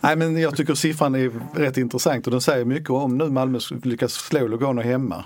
Nej 0.00 0.16
men 0.16 0.36
jag 0.40 0.56
tycker 0.56 0.74
siffran 0.74 1.14
är 1.14 1.30
rätt 1.54 1.76
intressant 1.76 2.26
och 2.26 2.30
den 2.30 2.40
säger 2.40 2.64
mycket 2.64 2.90
om 2.90 3.18
nu 3.18 3.28
Malmö 3.30 3.58
lyckas 3.82 4.12
slå 4.12 4.46
Lugano 4.46 4.80
hemma. 4.82 5.24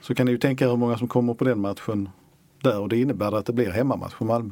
Så 0.00 0.14
kan 0.14 0.26
ni 0.26 0.32
ju 0.32 0.38
tänka 0.38 0.64
er 0.64 0.68
hur 0.68 0.76
många 0.76 0.98
som 0.98 1.08
kommer 1.08 1.34
på 1.34 1.44
den 1.44 1.58
matchen 1.60 2.08
där 2.62 2.78
och 2.78 2.88
det 2.88 3.00
innebär 3.00 3.32
att 3.32 3.46
det 3.46 3.52
blir 3.52 3.70
hemmamatch 3.70 4.14
för 4.14 4.24
Malmö. 4.24 4.50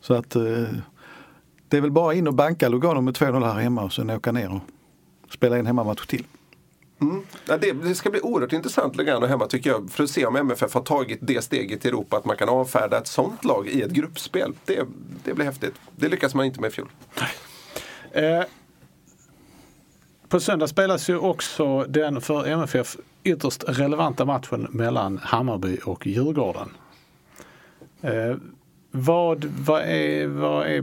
Så 0.00 0.14
att 0.14 0.36
eh, 0.36 0.42
det 1.68 1.76
är 1.76 1.80
väl 1.80 1.90
bara 1.90 2.14
in 2.14 2.28
och 2.28 2.34
banka 2.34 2.68
Lugano 2.68 3.00
med 3.00 3.16
2-0 3.16 3.52
här 3.52 3.60
hemma 3.60 3.82
och 3.82 3.92
sen 3.92 4.10
åka 4.10 4.32
ner 4.32 4.54
och 4.54 4.60
spela 5.32 5.58
en 5.58 5.66
hemmamatch 5.66 6.06
till. 6.06 6.24
Ja, 7.46 7.56
det, 7.56 7.72
det 7.72 7.94
ska 7.94 8.10
bli 8.10 8.20
oerhört 8.20 8.52
intressant 8.52 8.96
Lugano 8.96 9.26
hemma 9.26 9.46
tycker 9.46 9.70
jag. 9.70 9.90
För 9.90 10.04
att 10.04 10.10
se 10.10 10.26
om 10.26 10.36
MFF 10.36 10.74
har 10.74 10.80
tagit 10.80 11.18
det 11.22 11.44
steget 11.44 11.84
i 11.84 11.88
Europa 11.88 12.16
att 12.16 12.24
man 12.24 12.36
kan 12.36 12.48
avfärda 12.48 12.98
ett 12.98 13.06
sånt 13.06 13.44
lag 13.44 13.68
i 13.68 13.82
ett 13.82 13.90
gruppspel. 13.90 14.52
Det, 14.64 14.84
det 15.24 15.34
blir 15.34 15.44
häftigt. 15.44 15.74
Det 15.96 16.08
lyckas 16.08 16.34
man 16.34 16.46
inte 16.46 16.60
med 16.60 16.68
i 16.68 16.70
fjol. 16.70 16.88
Eh, 18.12 18.42
på 20.28 20.40
söndag 20.40 20.68
spelas 20.68 21.10
ju 21.10 21.18
också 21.18 21.84
den 21.84 22.20
för 22.20 22.46
MFF 22.46 22.96
ytterst 23.24 23.64
relevanta 23.66 24.24
matchen 24.24 24.66
mellan 24.70 25.18
Hammarby 25.18 25.78
och 25.84 26.06
Djurgården. 26.06 26.68
Eh, 28.02 28.36
vad, 28.90 29.44
vad 29.44 29.82
är, 29.82 30.26
vad 30.26 30.66
är 30.66 30.82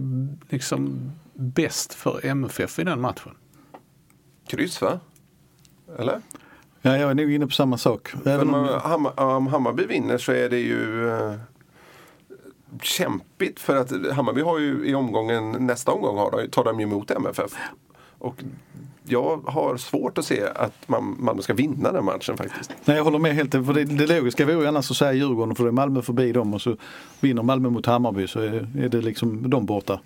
liksom 0.50 1.12
bäst 1.34 1.94
för 1.94 2.26
MFF 2.26 2.80
i 2.80 2.84
den 2.84 3.02
matchen? 3.02 3.32
Kryss 4.48 4.82
va? 4.82 5.00
Eller? 6.00 6.22
Ja, 6.82 6.98
jag 6.98 7.10
är 7.12 7.16
nog 7.16 7.32
inne 7.32 7.46
på 7.46 7.52
samma 7.52 7.78
sak. 7.78 8.14
Även 8.26 8.54
om, 8.54 8.68
Hammar, 8.84 9.20
om 9.20 9.48
Hammarby 9.48 9.86
vinner 9.86 10.18
så 10.18 10.32
är 10.32 10.50
det 10.50 10.60
ju 10.60 11.10
eh, 11.10 11.34
kämpigt 12.82 13.60
för 13.60 13.76
att 13.76 14.12
Hammarby 14.16 14.42
har 14.42 14.60
ju 14.60 14.86
i 14.86 14.96
omgången, 14.96 15.52
nästa 15.52 15.92
omgång 15.92 16.18
har, 16.18 16.32
de- 16.32 16.48
tar 16.48 16.64
de 16.64 16.80
ju 16.80 16.84
emot 16.86 17.12
MFF. 17.12 17.52
Och 18.20 18.44
jag 19.10 19.38
har 19.48 19.78
svårt 19.78 20.18
att 20.18 20.26
se 20.26 20.44
att 20.56 20.88
man, 20.90 21.16
Malmö 21.20 21.42
ska 21.42 21.54
vinna 21.54 21.92
den 21.92 22.06
matchen 22.06 22.38
faktiskt. 22.38 22.74
nej, 22.86 22.98
jag 22.98 23.04
håller 23.04 23.20
med 23.20 23.36
helt. 23.36 23.52
För 23.52 23.74
det, 23.74 23.84
det 23.84 24.08
logiska 24.08 24.46
vore 24.46 24.56
ju 24.56 24.68
annars 24.68 24.92
att 24.92 24.98
säga 24.98 25.14
Djurgården 25.14 25.56
för 25.56 25.64
då 25.64 25.68
är 25.68 25.74
Malmö 25.74 26.02
förbi 26.02 26.32
dem 26.32 26.54
och 26.54 26.62
så 26.62 26.76
vinner 27.20 27.44
Malmö 27.44 27.70
mot 27.70 27.86
Hammarby 27.86 28.28
så 28.28 28.40
är, 28.40 28.70
är 28.80 28.90
det 28.90 29.02
liksom 29.02 29.50
de 29.50 29.66
borta. 29.66 30.00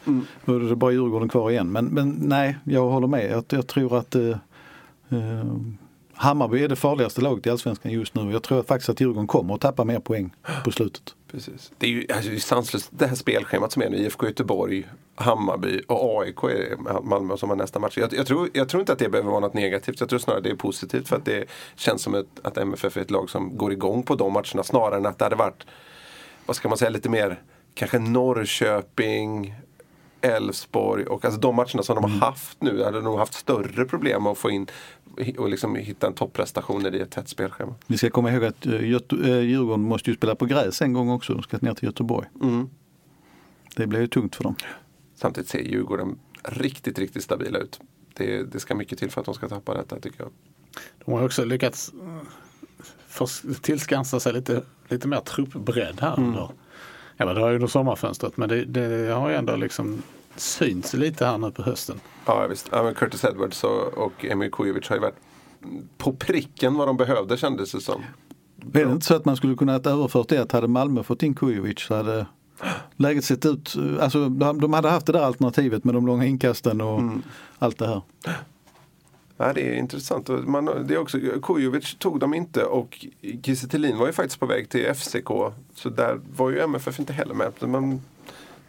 Då 0.45 0.55
är 0.55 0.59
det 0.59 0.75
bara 0.75 0.91
Djurgården 0.91 1.29
kvar 1.29 1.51
igen. 1.51 1.71
Men, 1.71 1.85
men 1.85 2.15
nej, 2.21 2.57
jag 2.63 2.89
håller 2.89 3.07
med. 3.07 3.31
Jag, 3.31 3.43
jag 3.49 3.67
tror 3.67 3.97
att 3.97 4.15
eh, 4.15 4.29
eh, 5.09 5.45
Hammarby 6.13 6.63
är 6.63 6.67
det 6.67 6.75
farligaste 6.75 7.21
laget 7.21 7.47
i 7.47 7.49
Allsvenskan 7.49 7.91
just 7.91 8.15
nu. 8.15 8.31
Jag 8.31 8.43
tror 8.43 8.63
faktiskt 8.63 8.89
att 8.89 9.01
Djurgården 9.01 9.27
kommer 9.27 9.55
att 9.55 9.61
tappa 9.61 9.83
mer 9.83 9.99
poäng 9.99 10.35
på 10.63 10.71
slutet. 10.71 11.15
Precis. 11.31 11.71
Det 11.77 11.85
är 11.85 11.89
ju 11.89 12.05
alltså, 12.13 12.29
det 12.29 12.35
är 12.35 12.39
sanslöst 12.39 12.89
det 12.91 13.07
här 13.07 13.15
spelschemat 13.15 13.71
som 13.71 13.81
är 13.81 13.89
nu. 13.89 13.97
IFK 13.97 14.25
Göteborg, 14.25 14.87
Hammarby 15.15 15.81
och 15.87 16.21
AIK 16.21 16.43
är 16.43 17.01
Malmö 17.01 17.37
som 17.37 17.49
har 17.49 17.55
nästa 17.55 17.79
match. 17.79 17.97
Jag, 17.97 18.13
jag, 18.13 18.27
tror, 18.27 18.49
jag 18.53 18.69
tror 18.69 18.81
inte 18.81 18.93
att 18.93 18.99
det 18.99 19.09
behöver 19.09 19.29
vara 19.29 19.39
något 19.39 19.53
negativt. 19.53 19.99
Jag 19.99 20.09
tror 20.09 20.19
snarare 20.19 20.41
det 20.41 20.49
är 20.49 20.55
positivt 20.55 21.07
för 21.07 21.15
att 21.15 21.25
det 21.25 21.45
känns 21.75 22.01
som 22.01 22.15
ett, 22.15 22.27
att 22.43 22.57
MFF 22.57 22.97
är 22.97 23.01
ett 23.01 23.11
lag 23.11 23.29
som 23.29 23.57
går 23.57 23.71
igång 23.71 24.03
på 24.03 24.15
de 24.15 24.33
matcherna 24.33 24.63
snarare 24.63 24.97
än 24.97 25.05
att 25.05 25.19
det 25.19 25.25
hade 25.25 25.35
varit, 25.35 25.65
vad 26.45 26.55
ska 26.55 26.69
man 26.69 26.77
säga, 26.77 26.89
lite 26.89 27.09
mer 27.09 27.41
kanske 27.73 27.99
Norrköping, 27.99 29.55
Elfsborg 30.21 31.05
och 31.05 31.25
alltså 31.25 31.39
de 31.39 31.55
matcherna 31.55 31.83
som 31.83 31.95
de 31.95 32.03
har 32.03 32.27
haft 32.27 32.61
nu 32.61 32.83
hade 32.83 33.01
nog 33.01 33.19
haft 33.19 33.33
större 33.33 33.85
problem 33.85 34.27
att 34.27 34.37
få 34.37 34.51
in 34.51 34.67
och 35.37 35.49
liksom 35.49 35.75
hitta 35.75 36.07
en 36.07 36.13
topprestationer 36.13 36.95
i 36.95 36.99
ett 36.99 37.11
tätt 37.11 37.29
spelschema. 37.29 37.75
Vi 37.87 37.97
ska 37.97 38.09
komma 38.09 38.31
ihåg 38.31 38.43
att 38.43 38.65
eh, 38.65 38.89
Göte, 38.89 39.15
eh, 39.15 39.39
Djurgården 39.39 39.81
måste 39.81 40.09
ju 40.09 40.15
spela 40.15 40.35
på 40.35 40.45
gräs 40.45 40.81
en 40.81 40.93
gång 40.93 41.09
också. 41.09 41.33
De 41.33 41.43
ska 41.43 41.57
ner 41.61 41.73
till 41.73 41.85
Göteborg. 41.85 42.27
Mm. 42.41 42.69
Det 43.75 43.87
blir 43.87 43.99
ju 43.99 44.07
tungt 44.07 44.35
för 44.35 44.43
dem. 44.43 44.55
Samtidigt 45.15 45.49
ser 45.49 45.59
Djurgården 45.59 46.19
riktigt, 46.43 46.99
riktigt 46.99 47.23
stabila 47.23 47.59
ut. 47.59 47.79
Det, 48.13 48.43
det 48.43 48.59
ska 48.59 48.75
mycket 48.75 48.99
till 48.99 49.11
för 49.11 49.21
att 49.21 49.25
de 49.25 49.33
ska 49.33 49.49
tappa 49.49 49.73
detta 49.73 49.99
tycker 49.99 50.19
jag. 50.23 50.31
De 51.05 51.13
har 51.13 51.25
också 51.25 51.45
lyckats 51.45 51.93
eh, 53.19 53.25
tillskansa 53.61 54.19
sig 54.19 54.33
lite, 54.33 54.63
lite 54.87 55.07
mer 55.07 55.19
truppbredd 55.19 56.01
här 56.01 56.19
under, 56.19 56.49
eller 57.17 57.33
det 57.33 57.41
har 57.41 57.49
ju 57.49 57.55
under 57.55 57.67
sommarfönstret 57.67 58.37
men 58.37 58.49
det, 58.49 58.65
det 58.65 59.13
har 59.13 59.29
ju 59.29 59.35
ändå 59.35 59.55
liksom 59.55 60.01
synts 60.35 60.93
lite 60.93 61.25
här 61.25 61.37
nu 61.37 61.51
på 61.51 61.61
hösten. 61.61 61.99
Ja 62.25 62.47
visst, 62.47 62.69
ja, 62.71 62.83
men 62.83 62.93
Curtis 62.93 63.23
Edwards 63.23 63.63
och, 63.63 63.97
och 63.97 64.25
Emil 64.25 64.51
Kujovic 64.51 64.89
har 64.89 64.95
ju 64.95 65.01
varit 65.01 65.15
på 65.97 66.13
pricken 66.13 66.75
vad 66.75 66.87
de 66.87 66.97
behövde 66.97 67.37
kändes 67.37 67.71
det 67.71 67.81
som. 67.81 68.01
Är 68.73 68.85
det 68.85 68.91
inte 68.91 69.05
så 69.05 69.15
att 69.15 69.25
man 69.25 69.35
skulle 69.35 69.55
kunna 69.55 69.73
överfört 69.73 70.29
det 70.29 70.37
att 70.37 70.51
hade 70.51 70.67
Malmö 70.67 71.03
fått 71.03 71.23
in 71.23 71.33
Kujovic 71.33 71.79
så 71.79 71.95
hade 71.95 72.25
läget 72.95 73.25
sett 73.25 73.45
ut, 73.45 73.75
alltså 73.99 74.29
de 74.29 74.59
de 74.61 74.73
hade 74.73 74.89
haft 74.89 75.05
det 75.05 75.11
där 75.11 75.21
alternativet 75.21 75.83
med 75.83 75.95
de 75.95 76.07
långa 76.07 76.25
inkasten 76.25 76.81
och 76.81 77.01
allt 77.59 77.77
det 77.77 77.87
här. 77.87 78.01
Ja, 79.37 79.53
det 79.53 79.69
är 79.69 79.73
intressant. 79.73 80.29
Man, 80.47 80.65
det 80.65 80.93
är 80.93 80.97
också, 80.97 81.19
Kujovic 81.43 81.95
tog 81.95 82.19
de 82.19 82.33
inte 82.33 82.63
och 82.63 83.05
Kiese 83.43 83.93
var 83.95 84.07
ju 84.07 84.13
faktiskt 84.13 84.39
på 84.39 84.45
väg 84.45 84.69
till 84.69 84.93
FCK. 84.93 85.29
Så 85.75 85.89
där 85.89 86.19
var 86.35 86.49
ju 86.49 86.59
MFF 86.59 86.99
inte 86.99 87.13
heller 87.13 87.33
med. 87.33 87.53
Men 87.59 88.01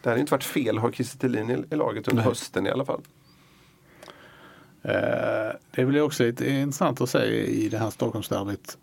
det 0.03 0.09
hade 0.09 0.19
inte 0.19 0.31
varit 0.31 0.43
fel 0.43 0.77
att 0.77 0.81
ha 0.81 0.91
Kiese 0.91 1.17
Thelin 1.17 1.49
i, 1.49 1.63
i 1.71 1.75
laget 1.75 2.07
under 2.07 2.23
Nej. 2.23 2.29
hösten 2.29 2.67
i 2.67 2.69
alla 2.69 2.85
fall. 2.85 3.01
Eh, 4.81 5.55
Det 5.71 5.85
blir 5.85 6.01
också 6.01 6.23
lite 6.23 6.49
intressant 6.49 7.01
att 7.01 7.09
se 7.09 7.25
i 7.45 7.69
det 7.69 7.77
här 7.77 7.89
Stockholmsderbyt 7.89 8.77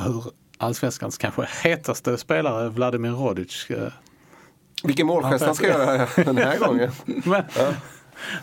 hur 0.00 0.24
allsvenskans 0.58 1.18
kanske 1.18 1.48
hetaste 1.62 2.18
spelare 2.18 2.68
Vladimir 2.68 3.10
Rodic 3.10 3.70
eh, 3.70 3.92
Vilken 4.84 5.06
målgest 5.06 5.44
han 5.44 5.54
ska 5.54 5.66
göra 5.66 6.08
den 6.16 6.36
här 6.36 6.58
gången. 6.58 6.90
Men, 7.06 7.42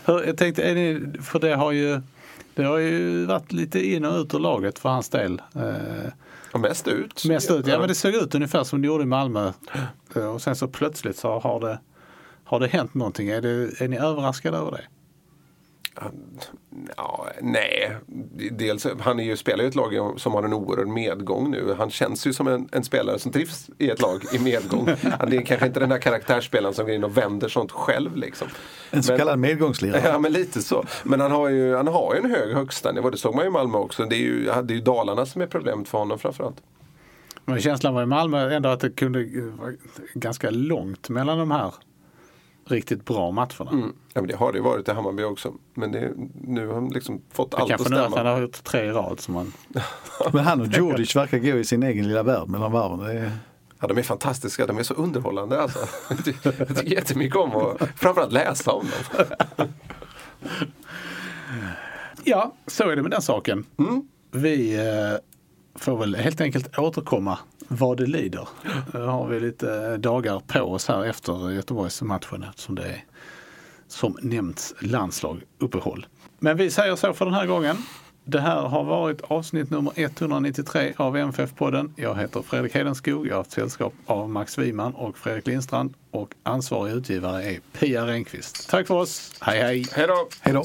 hur, 0.04 0.24
jag 0.26 0.38
tänkte, 0.38 0.62
är 0.62 0.74
det, 0.74 1.22
för 1.22 1.38
det 1.38 1.54
har 1.54 1.72
ju 1.72 2.00
det 2.54 2.64
har 2.64 2.78
ju 2.78 3.24
varit 3.24 3.52
lite 3.52 3.86
in 3.86 4.04
och 4.04 4.20
ut 4.20 4.34
ur 4.34 4.38
laget 4.38 4.78
för 4.78 4.88
hans 4.88 5.08
del. 5.08 5.42
Eh, 5.54 6.12
Och 6.54 6.60
mest 6.60 6.88
ut. 6.88 7.24
mest 7.24 7.50
ut, 7.50 7.66
ja 7.66 7.78
men 7.78 7.88
det 7.88 7.94
såg 7.94 8.14
ut 8.14 8.34
ungefär 8.34 8.64
som 8.64 8.82
det 8.82 8.86
gjorde 8.86 9.02
i 9.02 9.06
Malmö. 9.06 9.52
Eh, 10.16 10.26
och 10.26 10.42
sen 10.42 10.56
så 10.56 10.68
plötsligt 10.68 11.16
så 11.16 11.38
har 11.38 11.60
det, 11.60 11.80
har 12.44 12.60
det 12.60 12.66
hänt 12.66 12.94
någonting. 12.94 13.28
Är, 13.28 13.40
det, 13.40 13.80
är 13.80 13.88
ni 13.88 13.96
överraskade 13.96 14.56
över 14.56 14.70
det? 14.70 14.84
Ja, 16.96 17.26
nej, 17.40 17.96
dels, 18.50 18.86
han 19.00 19.20
är 19.20 19.24
ju, 19.24 19.36
spelar 19.36 19.64
ju 19.64 19.68
ett 19.68 19.74
lag 19.74 20.14
som 20.16 20.32
har 20.32 20.42
en 20.42 20.52
oerhörd 20.52 20.88
medgång 20.88 21.50
nu. 21.50 21.74
Han 21.78 21.90
känns 21.90 22.26
ju 22.26 22.32
som 22.32 22.48
en, 22.48 22.68
en 22.72 22.84
spelare 22.84 23.18
som 23.18 23.32
trivs 23.32 23.70
i 23.78 23.90
ett 23.90 24.00
lag 24.02 24.24
i 24.32 24.38
medgång. 24.38 24.88
Han 25.18 25.32
är 25.32 25.40
kanske 25.42 25.66
inte 25.66 25.80
den 25.80 25.90
här 25.90 25.98
karaktärsspelaren 25.98 26.74
som 26.74 26.86
går 26.86 26.94
in 26.94 27.04
och 27.04 27.16
vänder 27.16 27.48
sånt 27.48 27.72
själv. 27.72 28.16
Liksom. 28.16 28.48
En 28.90 29.02
så 29.02 29.12
Men- 29.12 29.18
kallad 29.18 29.38
medgångslirare. 29.38 30.02
Ja 30.04 30.18
men 30.18 30.32
lite 30.32 30.62
så. 30.62 30.84
Men 31.04 31.20
han 31.20 31.30
har 31.30 31.48
ju, 31.48 31.74
han 31.76 31.88
har 31.88 32.14
ju 32.14 32.20
en 32.20 32.30
hög 32.30 32.54
högsta 32.54 32.92
nivå. 32.92 33.10
Det 33.10 33.18
såg 33.18 33.34
man 33.34 33.44
ju 33.44 33.48
i 33.48 33.52
Malmö 33.52 33.78
också. 33.78 34.04
Det 34.04 34.16
är 34.16 34.20
ju, 34.20 34.44
det 34.44 34.50
är 34.52 34.76
ju 34.76 34.80
Dalarna 34.80 35.26
som 35.26 35.42
är 35.42 35.46
problemet 35.46 35.88
för 35.88 35.98
honom 35.98 36.18
framförallt. 36.18 36.56
Men 37.44 37.60
känslan 37.60 37.94
var 37.94 38.02
i 38.02 38.06
Malmö 38.06 38.54
ändå 38.54 38.68
att 38.68 38.80
det 38.80 38.90
kunde 38.90 39.24
vara 39.58 39.72
ganska 40.14 40.50
långt 40.50 41.08
mellan 41.08 41.38
de 41.38 41.50
här 41.50 41.74
riktigt 42.66 43.04
bra 43.04 43.30
matcherna. 43.30 43.70
Mm. 43.72 43.92
Ja, 44.12 44.20
men 44.20 44.26
det 44.26 44.36
har 44.36 44.52
det 44.52 44.60
varit 44.60 44.88
i 44.88 44.92
Hammarby 44.92 45.22
också. 45.22 45.52
Men 45.74 45.92
det, 45.92 46.12
nu 46.42 46.66
har 46.66 46.74
de 46.74 46.90
liksom 46.90 47.22
fått 47.32 47.50
Det 47.50 47.56
allt 47.56 47.64
att 47.64 47.68
kanske 47.68 47.88
nu 47.88 47.96
att 47.96 48.02
han 48.02 48.12
stämma. 48.12 48.30
har 48.30 48.40
gjort 48.40 48.64
tre 48.64 48.84
i 48.84 48.90
rad 48.90 49.20
som 49.20 49.34
man 49.34 49.52
Men 50.32 50.44
han 50.44 50.60
och 50.60 50.66
Djurdjic 50.66 51.16
verkar 51.16 51.38
gå 51.38 51.58
i 51.58 51.64
sin 51.64 51.82
egen 51.82 52.08
lilla 52.08 52.22
värld 52.22 52.48
mellan 52.48 52.72
varven. 52.72 52.98
Det 52.98 53.12
är... 53.12 53.32
Ja, 53.80 53.86
de 53.88 53.98
är 53.98 54.02
fantastiska, 54.02 54.66
de 54.66 54.78
är 54.78 54.82
så 54.82 54.94
underhållande 54.94 55.60
alltså. 55.60 55.78
Jag 56.08 56.24
tycker 56.24 56.92
jättemycket 56.92 57.36
om 57.36 57.56
att 57.56 57.88
framförallt 57.96 58.32
läsa 58.32 58.72
om 58.72 58.86
dem. 59.16 59.66
Ja, 62.26 62.54
så 62.66 62.90
är 62.90 62.96
det 62.96 63.02
med 63.02 63.10
den 63.10 63.22
saken. 63.22 63.66
Mm. 63.78 64.08
Vi 64.30 64.74
eh, 64.74 65.18
får 65.74 65.96
väl 65.96 66.14
helt 66.14 66.40
enkelt 66.40 66.78
återkomma 66.78 67.38
vad 67.68 67.96
det 67.96 68.06
lider. 68.06 68.48
Nu 68.94 69.00
har 69.00 69.28
vi 69.28 69.40
lite 69.40 69.96
dagar 69.96 70.42
på 70.46 70.60
oss 70.60 70.88
här 70.88 71.04
efter 71.04 71.50
Göteborgsmatchen 71.50 72.42
eftersom 72.42 72.74
det 72.74 72.82
är 72.82 73.04
som 73.88 74.16
nämnts 74.22 74.74
landslag 74.80 75.42
uppehåll. 75.58 76.06
Men 76.38 76.56
vi 76.56 76.70
säger 76.70 76.96
så 76.96 77.12
för 77.12 77.24
den 77.24 77.34
här 77.34 77.46
gången. 77.46 77.76
Det 78.24 78.40
här 78.40 78.62
har 78.62 78.84
varit 78.84 79.20
avsnitt 79.20 79.70
nummer 79.70 79.92
193 79.96 80.94
av 80.96 81.16
MFF-podden. 81.16 81.92
Jag 81.96 82.14
heter 82.18 82.42
Fredrik 82.42 82.74
Hedenskog. 82.74 83.26
Jag 83.26 83.32
har 83.32 83.38
haft 83.38 83.50
sällskap 83.50 83.94
av 84.06 84.30
Max 84.30 84.58
Wiman 84.58 84.94
och 84.94 85.18
Fredrik 85.18 85.46
Lindstrand 85.46 85.94
och 86.10 86.34
ansvarig 86.42 86.92
utgivare 86.92 87.42
är 87.42 87.60
Pia 87.72 88.06
Renqvist. 88.06 88.70
Tack 88.70 88.86
för 88.86 88.94
oss. 88.94 89.32
Hej 89.40 89.60
hej! 89.60 89.86
Hej 89.92 90.06
då! 90.06 90.28
Hej 90.40 90.54
då! 90.54 90.64